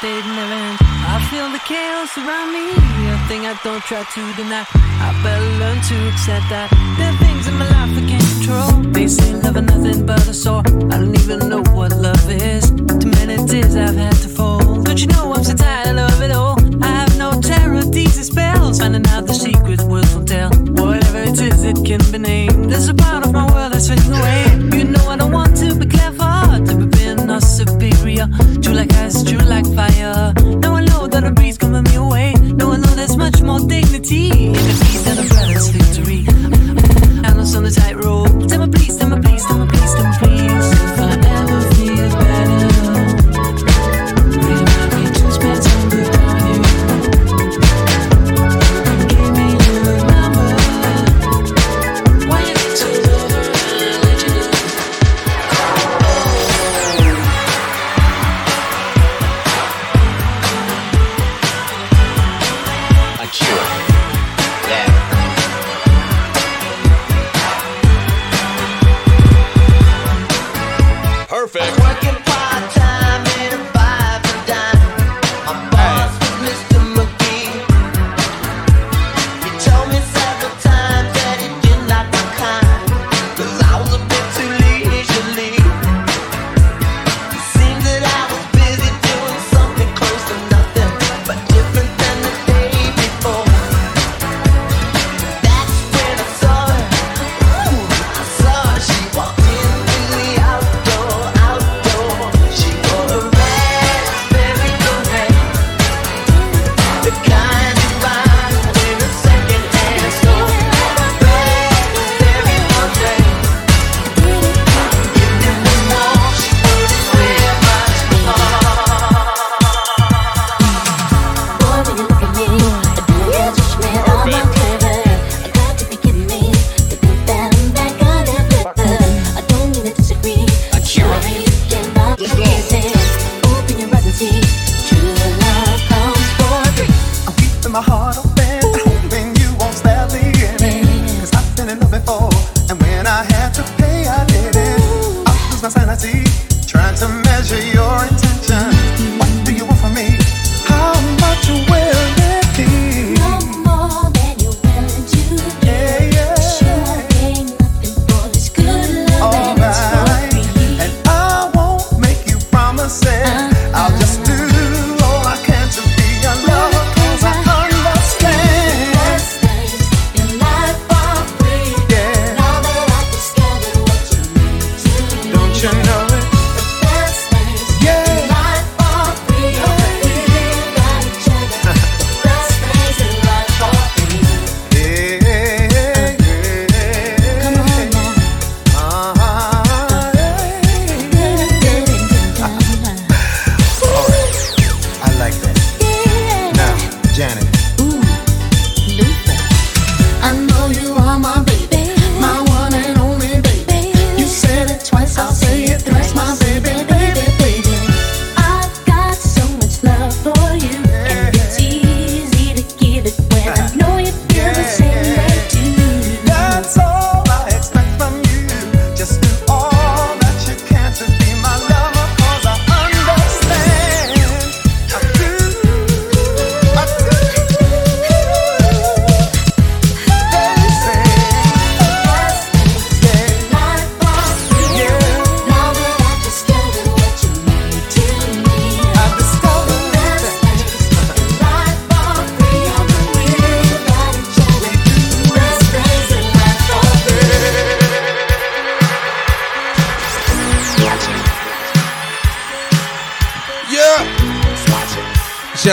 Day 0.01 0.19
never 0.25 0.53
ends. 0.53 0.81
I 1.13 1.17
feel 1.29 1.47
the 1.51 1.59
chaos 1.59 2.17
around 2.17 2.49
me. 2.51 2.73
A 3.13 3.17
thing 3.29 3.45
I 3.45 3.53
don't 3.63 3.83
try 3.83 4.03
to 4.03 4.21
deny. 4.33 4.65
I 4.73 5.09
better 5.21 5.51
learn 5.61 5.79
to 5.89 5.95
accept 6.09 6.49
that 6.49 6.67
there 6.97 7.13
are 7.13 7.17
things 7.17 7.47
in 7.47 7.55
my 7.61 7.69
life 7.69 7.93
I 7.99 8.03
can't 8.09 8.27
control. 8.33 8.71
They 8.93 9.07
say 9.07 9.33
love 9.35 9.57
is 9.57 9.63
nothing 9.63 10.05
but 10.05 10.27
a 10.27 10.33
sore. 10.33 10.63
I 10.91 10.97
don't 10.97 11.15
even 11.21 11.49
know 11.49 11.63
what 11.77 11.91
love 11.97 12.29
is. 12.29 12.71
Too 12.71 13.11
many 13.17 13.37
tears 13.45 13.75
I've 13.75 13.95
had 13.95 14.15
to 14.25 14.29
fold. 14.29 14.85
Don't 14.85 14.99
you 14.99 15.07
know 15.07 15.33
I'm 15.33 15.43
so 15.43 15.53
tired 15.53 15.97
of 15.97 16.21
it 16.21 16.31
all? 16.31 16.57
I 16.83 16.87
have 17.01 17.15
no 17.17 17.39
terror, 17.39 17.83
these 17.83 18.25
spells. 18.25 18.79
Finding 18.79 19.05
out 19.13 19.27
the 19.27 19.35
secret 19.35 19.81
words 19.81 20.13
won't 20.15 20.27
tell. 20.27 20.49
Whatever 20.81 21.19
it 21.29 21.39
is, 21.39 21.63
it 21.63 21.77
can 21.85 22.01
be 22.11 22.17
named. 22.17 22.71
There's 22.71 22.89
a 22.89 22.95
part 22.95 23.23
of 23.25 23.33
my 23.33 23.45
world 23.53 23.73
that's 23.73 23.87
fading 23.87 24.13
away. 24.13 24.77
You 24.77 24.85
know 24.85 25.05
I 25.09 25.15
don't 25.17 25.31
want 25.31 25.57
to 25.57 25.75
be 25.75 25.85
clever, 25.85 26.65
to 26.65 26.73
be 26.87 26.91
superior. 27.39 28.27
Like 28.81 28.93
ice, 28.93 29.21
true 29.21 29.37
like 29.37 29.67
fire. 29.75 30.33
Now 30.57 30.73
I 30.73 30.83
know 30.83 31.05
that 31.05 31.23
a 31.23 31.29
breeze 31.29 31.55
coming 31.55 31.83
me 31.83 31.93
away. 31.97 32.33
Now 32.33 32.71
I 32.71 32.77
know 32.77 32.95
there's 32.95 33.15
much 33.15 33.39
more 33.39 33.59
dignity 33.59 34.47
in 34.47 34.53
defeat 34.53 35.05
than 35.05 35.19
a 35.19 35.27
brother's 35.29 35.67
victory. 35.67 36.30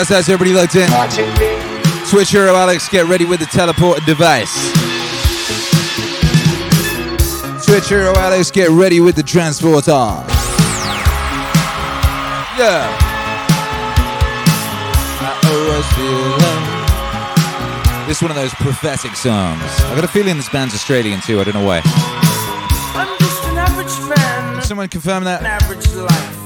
Jazz 0.08 0.30
everybody 0.30 0.54
locked 0.54 0.74
in. 0.74 0.88
Twitch 2.08 2.30
hero 2.30 2.54
Alex, 2.54 2.88
get 2.88 3.04
ready 3.06 3.26
with 3.26 3.40
the 3.40 3.46
teleport 3.46 4.02
device. 4.06 4.54
Twitch 7.66 7.90
hero 7.90 8.14
Alex, 8.16 8.50
get 8.50 8.70
ready 8.70 9.00
with 9.00 9.16
the 9.16 9.22
transporter. 9.22 9.90
Yeah. 12.56 12.88
This 18.06 18.16
is 18.16 18.22
one 18.22 18.30
of 18.30 18.36
those 18.36 18.54
prophetic 18.54 19.14
songs. 19.14 19.60
I 19.62 19.94
got 19.94 20.04
a 20.04 20.08
feeling 20.08 20.36
this 20.36 20.48
band's 20.48 20.72
Australian 20.72 21.20
too, 21.20 21.38
I 21.38 21.44
don't 21.44 21.52
know 21.52 21.66
why. 21.66 21.82
Someone 24.62 24.88
confirm 24.88 25.24
that? 25.24 26.37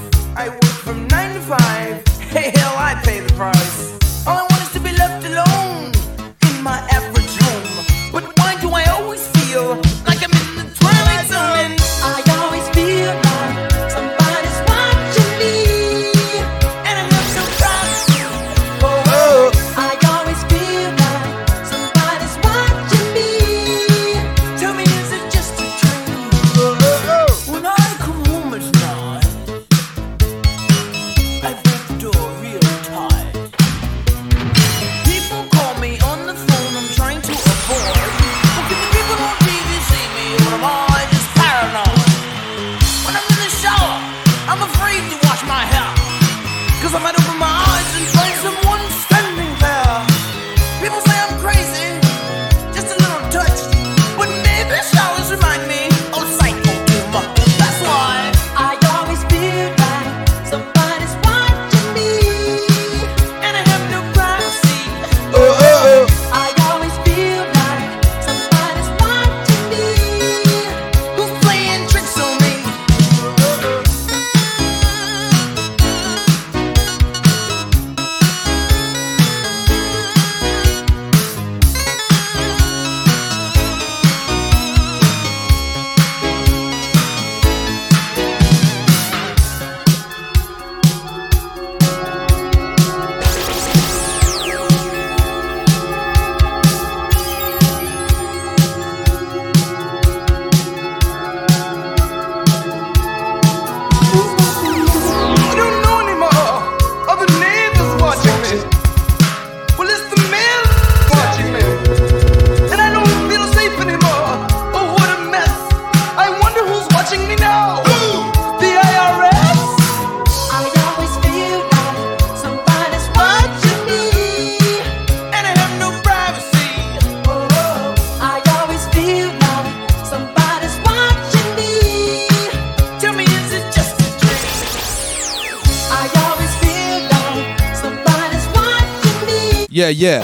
yeah. 139.93 140.23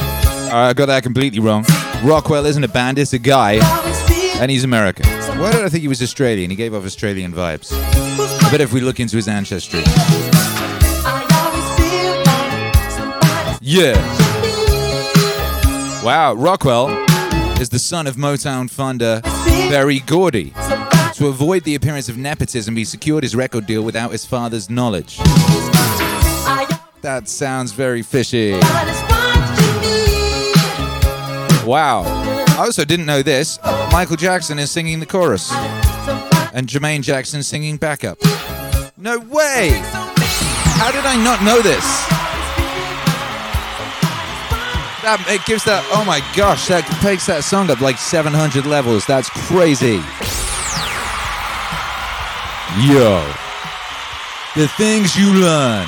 I 0.52 0.74
got 0.74 0.88
that 0.88 1.04
completely 1.04 1.40
wrong. 1.40 1.66
Rockwell 2.04 2.46
isn't 2.46 2.64
a 2.64 2.68
band, 2.68 2.98
it's 2.98 3.14
a 3.14 3.20
guy. 3.20 3.60
And 4.40 4.50
he's 4.50 4.64
American. 4.64 5.06
Why 5.40 5.52
did 5.52 5.64
I 5.64 5.70
think 5.70 5.82
he 5.82 5.88
was 5.88 6.02
Australian? 6.02 6.50
He 6.50 6.56
gave 6.56 6.74
off 6.74 6.86
Australian 6.86 7.34
vibes. 7.34 7.72
I 7.74 8.52
bet 8.52 8.62
if 8.62 8.74
we 8.74 8.82
look 8.82 9.00
into 9.00 9.16
his 9.16 9.28
ancestry. 9.28 9.82
Yeah. 13.62 13.96
Wow, 16.04 16.34
Rockwell 16.34 16.90
is 17.60 17.70
the 17.70 17.80
son 17.80 18.08
of 18.08 18.16
Motown 18.16 18.70
founder 18.70 19.22
Berry 19.70 20.00
Gordy. 20.00 20.54
To 21.16 21.28
avoid 21.28 21.64
the 21.66 21.76
appearance 21.76 22.08
of 22.08 22.18
nepotism, 22.18 22.76
he 22.78 22.86
secured 22.86 23.24
his 23.24 23.36
record 23.36 23.66
deal 23.66 23.84
without 23.84 24.12
his 24.12 24.26
father's 24.26 24.70
knowledge. 24.70 25.18
That 27.02 27.24
sounds 27.28 27.74
very 27.74 28.02
fishy. 28.02 28.60
Wow. 31.70 32.02
I 32.58 32.66
also 32.66 32.84
didn't 32.84 33.06
know 33.06 33.22
this. 33.22 33.60
Michael 33.92 34.16
Jackson 34.16 34.58
is 34.58 34.72
singing 34.72 35.00
the 35.00 35.06
chorus, 35.06 35.54
and 36.52 36.66
Jermaine 36.68 37.04
Jackson 37.04 37.44
singing 37.44 37.78
backup. 37.78 38.18
No 38.98 39.20
way! 39.20 39.80
How 40.80 40.92
did 40.92 41.06
I 41.06 41.16
not 41.24 41.44
know 41.44 41.62
this? 41.62 41.86
That 45.04 45.24
it 45.30 45.46
gives 45.46 45.64
that. 45.66 45.88
Oh 45.94 46.04
my 46.04 46.22
gosh, 46.36 46.70
that 46.70 46.86
takes 47.04 47.28
that 47.28 47.44
song 47.44 47.70
up 47.70 47.82
like 47.82 48.00
700 48.00 48.66
levels. 48.66 49.06
That's 49.06 49.30
crazy. 49.30 50.02
Yo, 52.82 53.22
the 54.56 54.68
things 54.70 55.16
you 55.16 55.32
learn. 55.40 55.88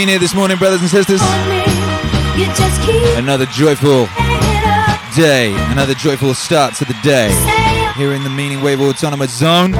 being 0.00 0.08
here 0.08 0.18
this 0.18 0.34
morning, 0.34 0.56
brothers 0.56 0.80
and 0.80 0.88
sisters. 0.88 1.20
Another 3.18 3.44
joyful 3.44 4.06
day, 5.14 5.52
another 5.70 5.92
joyful 5.92 6.32
start 6.32 6.74
to 6.74 6.86
the 6.86 6.96
day 7.02 7.28
here 7.96 8.14
in 8.14 8.24
the 8.24 8.30
Meaningwave 8.30 8.80
Autonomous 8.80 9.30
Zone. 9.36 9.72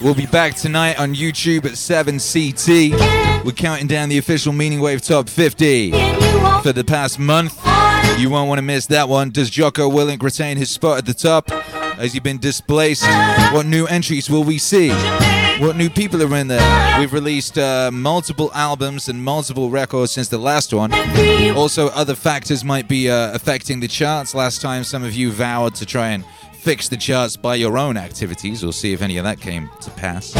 We'll 0.00 0.14
be 0.14 0.26
back 0.26 0.54
tonight 0.54 1.00
on 1.00 1.16
YouTube 1.16 1.64
at 1.64 1.72
7CT. 1.72 3.44
We're 3.44 3.50
counting 3.50 3.88
down 3.88 4.08
the 4.08 4.18
official 4.18 4.52
Meaningwave 4.52 5.04
Top 5.04 5.28
50 5.28 5.90
for 6.62 6.72
the 6.72 6.84
past 6.86 7.18
month. 7.18 7.58
You 8.20 8.30
won't 8.30 8.48
want 8.48 8.58
to 8.58 8.62
miss 8.62 8.86
that 8.86 9.08
one. 9.08 9.30
Does 9.30 9.50
Jocko 9.50 9.90
Willink 9.90 10.22
retain 10.22 10.58
his 10.58 10.70
spot 10.70 10.98
at 10.98 11.06
the 11.06 11.14
top? 11.14 11.50
Has 11.50 12.12
he 12.12 12.20
been 12.20 12.38
displaced? 12.38 13.02
What 13.52 13.66
new 13.66 13.84
entries 13.86 14.30
will 14.30 14.44
we 14.44 14.58
see? 14.58 14.92
What 15.58 15.76
new 15.76 15.88
people 15.88 16.22
are 16.22 16.36
in 16.36 16.48
there? 16.48 17.00
We've 17.00 17.14
released 17.14 17.56
uh, 17.56 17.90
multiple 17.90 18.50
albums 18.52 19.08
and 19.08 19.24
multiple 19.24 19.70
records 19.70 20.12
since 20.12 20.28
the 20.28 20.36
last 20.36 20.74
one. 20.74 20.92
Also, 21.56 21.88
other 21.88 22.14
factors 22.14 22.62
might 22.62 22.88
be 22.88 23.08
uh, 23.10 23.34
affecting 23.34 23.80
the 23.80 23.88
charts. 23.88 24.34
Last 24.34 24.60
time, 24.60 24.84
some 24.84 25.02
of 25.02 25.14
you 25.14 25.32
vowed 25.32 25.74
to 25.76 25.86
try 25.86 26.08
and 26.08 26.26
fix 26.52 26.90
the 26.90 26.96
charts 26.98 27.38
by 27.38 27.54
your 27.54 27.78
own 27.78 27.96
activities. 27.96 28.62
We'll 28.62 28.72
see 28.72 28.92
if 28.92 29.00
any 29.00 29.16
of 29.16 29.24
that 29.24 29.40
came 29.40 29.70
to 29.80 29.90
pass. 29.92 30.34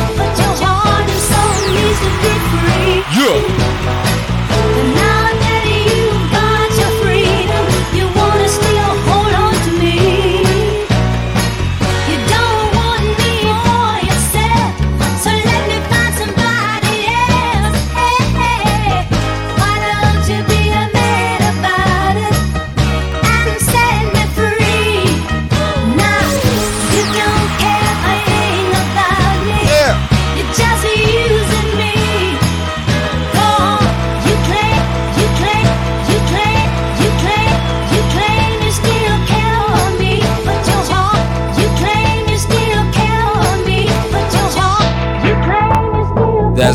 your 3.17 4.36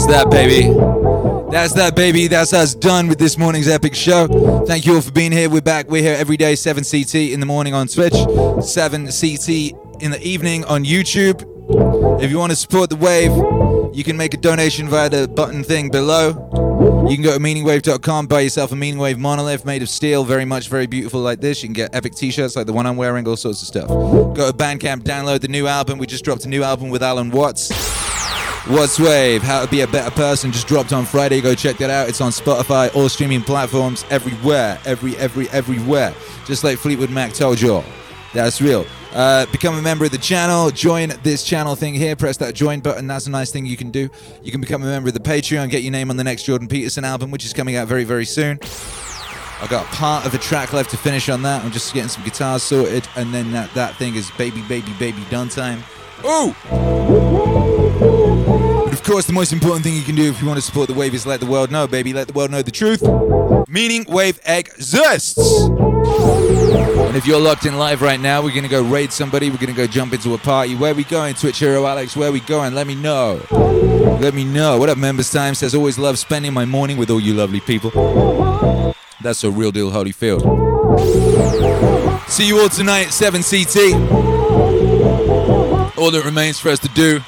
That's 0.02 0.24
that, 0.24 0.32
baby. 0.32 1.52
That's 1.52 1.74
that, 1.76 1.96
baby. 1.96 2.26
That's 2.26 2.54
us 2.54 2.74
done 2.74 3.08
with 3.08 3.20
this 3.20 3.38
morning's 3.38 3.68
epic 3.68 3.94
show. 3.94 4.66
Thank 4.66 4.88
you 4.88 4.96
all 4.96 5.02
for 5.02 5.12
being 5.12 5.32
here. 5.32 5.48
We're 5.48 5.62
back. 5.62 5.92
We're 5.92 6.02
here 6.02 6.16
every 6.16 6.38
day, 6.38 6.56
7 6.56 6.84
CT 6.84 7.14
in 7.14 7.40
the 7.40 7.46
morning 7.46 7.76
on 7.76 7.88
Twitch, 7.88 8.16
7 8.64 9.06
CT 9.06 10.02
in 10.02 10.10
the 10.10 10.20
evening 10.24 10.66
on 10.66 10.86
YouTube. 10.86 11.46
If 12.20 12.32
you 12.32 12.40
want 12.40 12.52
to 12.52 12.56
support 12.56 12.90
the 12.90 12.96
wave, 12.96 13.32
you 13.96 14.04
can 14.04 14.18
make 14.18 14.34
a 14.34 14.38
donation 14.38 14.90
via 14.90 15.08
the 15.08 15.28
button 15.28 15.64
thing 15.64 15.92
below. 15.92 16.30
You 17.08 17.16
can 17.16 17.24
go 17.24 17.34
to 17.34 17.40
meaningwave.com, 17.40 18.26
buy 18.26 18.40
yourself 18.40 18.72
a 18.72 18.76
Meaningwave 18.76 19.20
monolith 19.20 19.66
made 19.66 19.84
of 19.84 19.90
steel, 19.90 20.24
very 20.24 20.46
much, 20.46 20.68
very 20.68 20.88
beautiful 20.88 21.22
like 21.22 21.42
this. 21.42 21.62
You 21.62 21.68
can 21.68 21.74
get 21.74 21.94
epic 21.94 22.16
t 22.16 22.32
shirts 22.32 22.56
like 22.56 22.66
the 22.66 22.74
one 22.74 22.88
I'm 22.88 22.98
wearing, 22.98 23.28
all 23.28 23.38
sorts 23.38 23.62
of 23.62 23.68
stuff. 23.68 23.88
Go 23.88 24.52
to 24.52 24.58
Bandcamp, 24.58 25.04
download 25.04 25.42
the 25.42 25.48
new 25.48 25.68
album. 25.68 26.00
We 26.00 26.08
just 26.08 26.26
dropped 26.26 26.44
a 26.46 26.50
new 26.50 26.64
album 26.64 26.90
with 26.90 27.04
Alan 27.04 27.30
Watts. 27.30 28.11
What's 28.68 29.00
Wave? 29.00 29.42
How 29.42 29.66
to 29.66 29.72
Be 29.72 29.82
a 29.82 29.88
Better 29.88 30.12
Person 30.12 30.52
just 30.52 30.68
dropped 30.68 30.94
on 30.94 31.04
Friday. 31.04 31.42
Go 31.42 31.56
check 31.56 31.78
that 31.78 31.90
out. 31.90 32.08
It's 32.08 32.22
on 32.22 32.32
Spotify, 32.32 32.96
all 32.96 33.10
streaming 33.10 33.42
platforms, 33.42 34.06
everywhere, 34.12 34.80
every, 34.86 35.18
every, 35.18 35.50
everywhere. 35.50 36.14
Just 36.46 36.64
like 36.64 36.78
Fleetwood 36.78 37.10
Mac 37.10 37.34
told 37.34 37.60
y'all. 37.60 37.84
That's 38.36 38.62
real. 38.62 38.86
Uh, 39.14 39.48
become 39.48 39.78
a 39.78 39.82
member 39.82 40.06
of 40.06 40.12
the 40.12 40.20
channel. 40.20 40.70
Join 40.70 41.12
this 41.24 41.44
channel 41.44 41.76
thing 41.76 41.96
here. 41.96 42.16
Press 42.16 42.38
that 42.38 42.54
join 42.54 42.82
button. 42.82 43.08
That's 43.08 43.26
a 43.26 43.32
nice 43.32 43.52
thing 43.52 43.66
you 43.66 43.76
can 43.76 43.90
do. 43.90 44.10
You 44.44 44.52
can 44.52 44.62
become 44.62 44.84
a 44.84 44.86
member 44.86 45.10
of 45.10 45.16
the 45.16 45.20
Patreon. 45.20 45.72
Get 45.72 45.82
your 45.82 45.92
name 45.92 46.12
on 46.12 46.18
the 46.18 46.24
next 46.24 46.44
Jordan 46.44 46.68
Peterson 46.68 47.04
album, 47.04 47.32
which 47.32 47.44
is 47.44 47.54
coming 47.54 47.76
out 47.78 47.88
very, 47.88 48.04
very 48.04 48.26
soon. 48.26 48.60
I 49.60 49.68
got 49.70 49.88
part 49.88 50.28
of 50.28 50.36
a 50.36 50.38
track 50.38 50.72
left 50.72 50.92
to 50.92 50.98
finish 50.98 51.30
on 51.30 51.42
that. 51.42 51.66
I'm 51.66 51.72
just 51.72 51.94
getting 51.96 52.10
some 52.10 52.24
guitars 52.24 52.62
sorted, 52.62 53.08
and 53.16 53.34
then 53.34 53.52
that, 53.54 53.74
that 53.74 53.96
thing 53.96 54.14
is 54.16 54.30
baby, 54.32 54.62
baby, 54.70 54.94
baby 55.00 55.24
done 55.32 55.50
time. 55.50 55.84
Ooh! 56.24 57.41
Course, 59.12 59.26
the 59.26 59.34
most 59.34 59.52
important 59.52 59.84
thing 59.84 59.94
you 59.94 60.04
can 60.04 60.16
do 60.16 60.30
if 60.30 60.42
you 60.42 60.48
want 60.48 60.58
to 60.58 60.62
support 60.62 60.88
the 60.88 60.94
wave 60.94 61.14
is 61.14 61.26
let 61.26 61.42
the 61.42 61.46
world 61.46 61.70
know, 61.70 61.86
baby. 61.86 62.14
Let 62.14 62.30
the 62.30 62.34
world 62.34 62.50
know 62.50 62.62
the 62.62 62.72
truth. 62.72 63.02
Meaningwave 63.02 64.40
exists. 64.46 65.38
And 65.38 67.18
if 67.18 67.28
you're 67.28 67.42
locked 67.42 67.66
in 67.66 67.78
live 67.78 68.02
right 68.02 68.22
now, 68.22 68.42
we're 68.42 68.56
gonna 68.56 68.70
go 68.70 68.82
raid 68.82 69.12
somebody. 69.12 69.50
We're 69.50 69.58
gonna 69.58 69.74
go 69.74 69.86
jump 69.86 70.14
into 70.14 70.34
a 70.34 70.38
party. 70.38 70.76
Where 70.76 70.96
we 70.96 71.04
going, 71.04 71.34
Twitch 71.34 71.60
hero 71.60 71.86
Alex? 71.86 72.16
Where 72.16 72.32
we 72.32 72.40
going? 72.40 72.74
Let 72.74 72.88
me 72.88 72.96
know. 72.96 73.42
Let 74.22 74.34
me 74.34 74.46
know. 74.46 74.78
What 74.78 74.88
up, 74.88 74.98
members? 74.98 75.30
Time 75.30 75.56
says 75.56 75.76
always 75.76 76.00
love 76.00 76.18
spending 76.18 76.54
my 76.54 76.64
morning 76.64 76.96
with 76.96 77.10
all 77.10 77.20
you 77.20 77.34
lovely 77.34 77.60
people. 77.60 77.92
That's 79.22 79.44
a 79.44 79.52
real 79.52 79.74
deal, 79.74 79.92
Holyfield. 79.92 80.40
See 82.30 82.48
you 82.48 82.62
all 82.62 82.70
tonight, 82.70 83.08
7 83.08 83.44
CT. 83.44 83.94
All 85.98 86.12
that 86.12 86.22
remains 86.24 86.62
for 86.62 86.70
us 86.70 86.80
to 86.80 86.88
do 86.96 87.20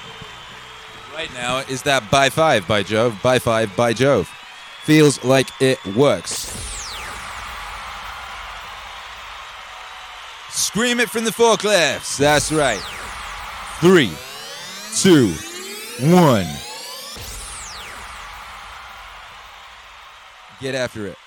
right 1.23 1.33
now 1.35 1.59
is 1.59 1.83
that 1.83 2.09
by 2.11 2.29
five 2.29 2.67
by 2.67 2.83
Jove, 2.83 3.17
by 3.23 3.39
five 3.39 3.73
by 3.75 3.93
Jove. 3.93 4.27
Feels 4.83 5.23
like 5.23 5.47
it 5.61 5.83
works. 5.95 6.51
Scream 10.49 10.99
it 10.99 11.09
from 11.09 11.23
the 11.23 11.31
forklifts. 11.31 12.17
That's 12.17 12.51
right. 12.51 12.81
Three, 13.79 14.11
two, 14.97 15.29
one. 16.13 16.47
Get 20.59 20.75
after 20.75 21.07
it. 21.07 21.17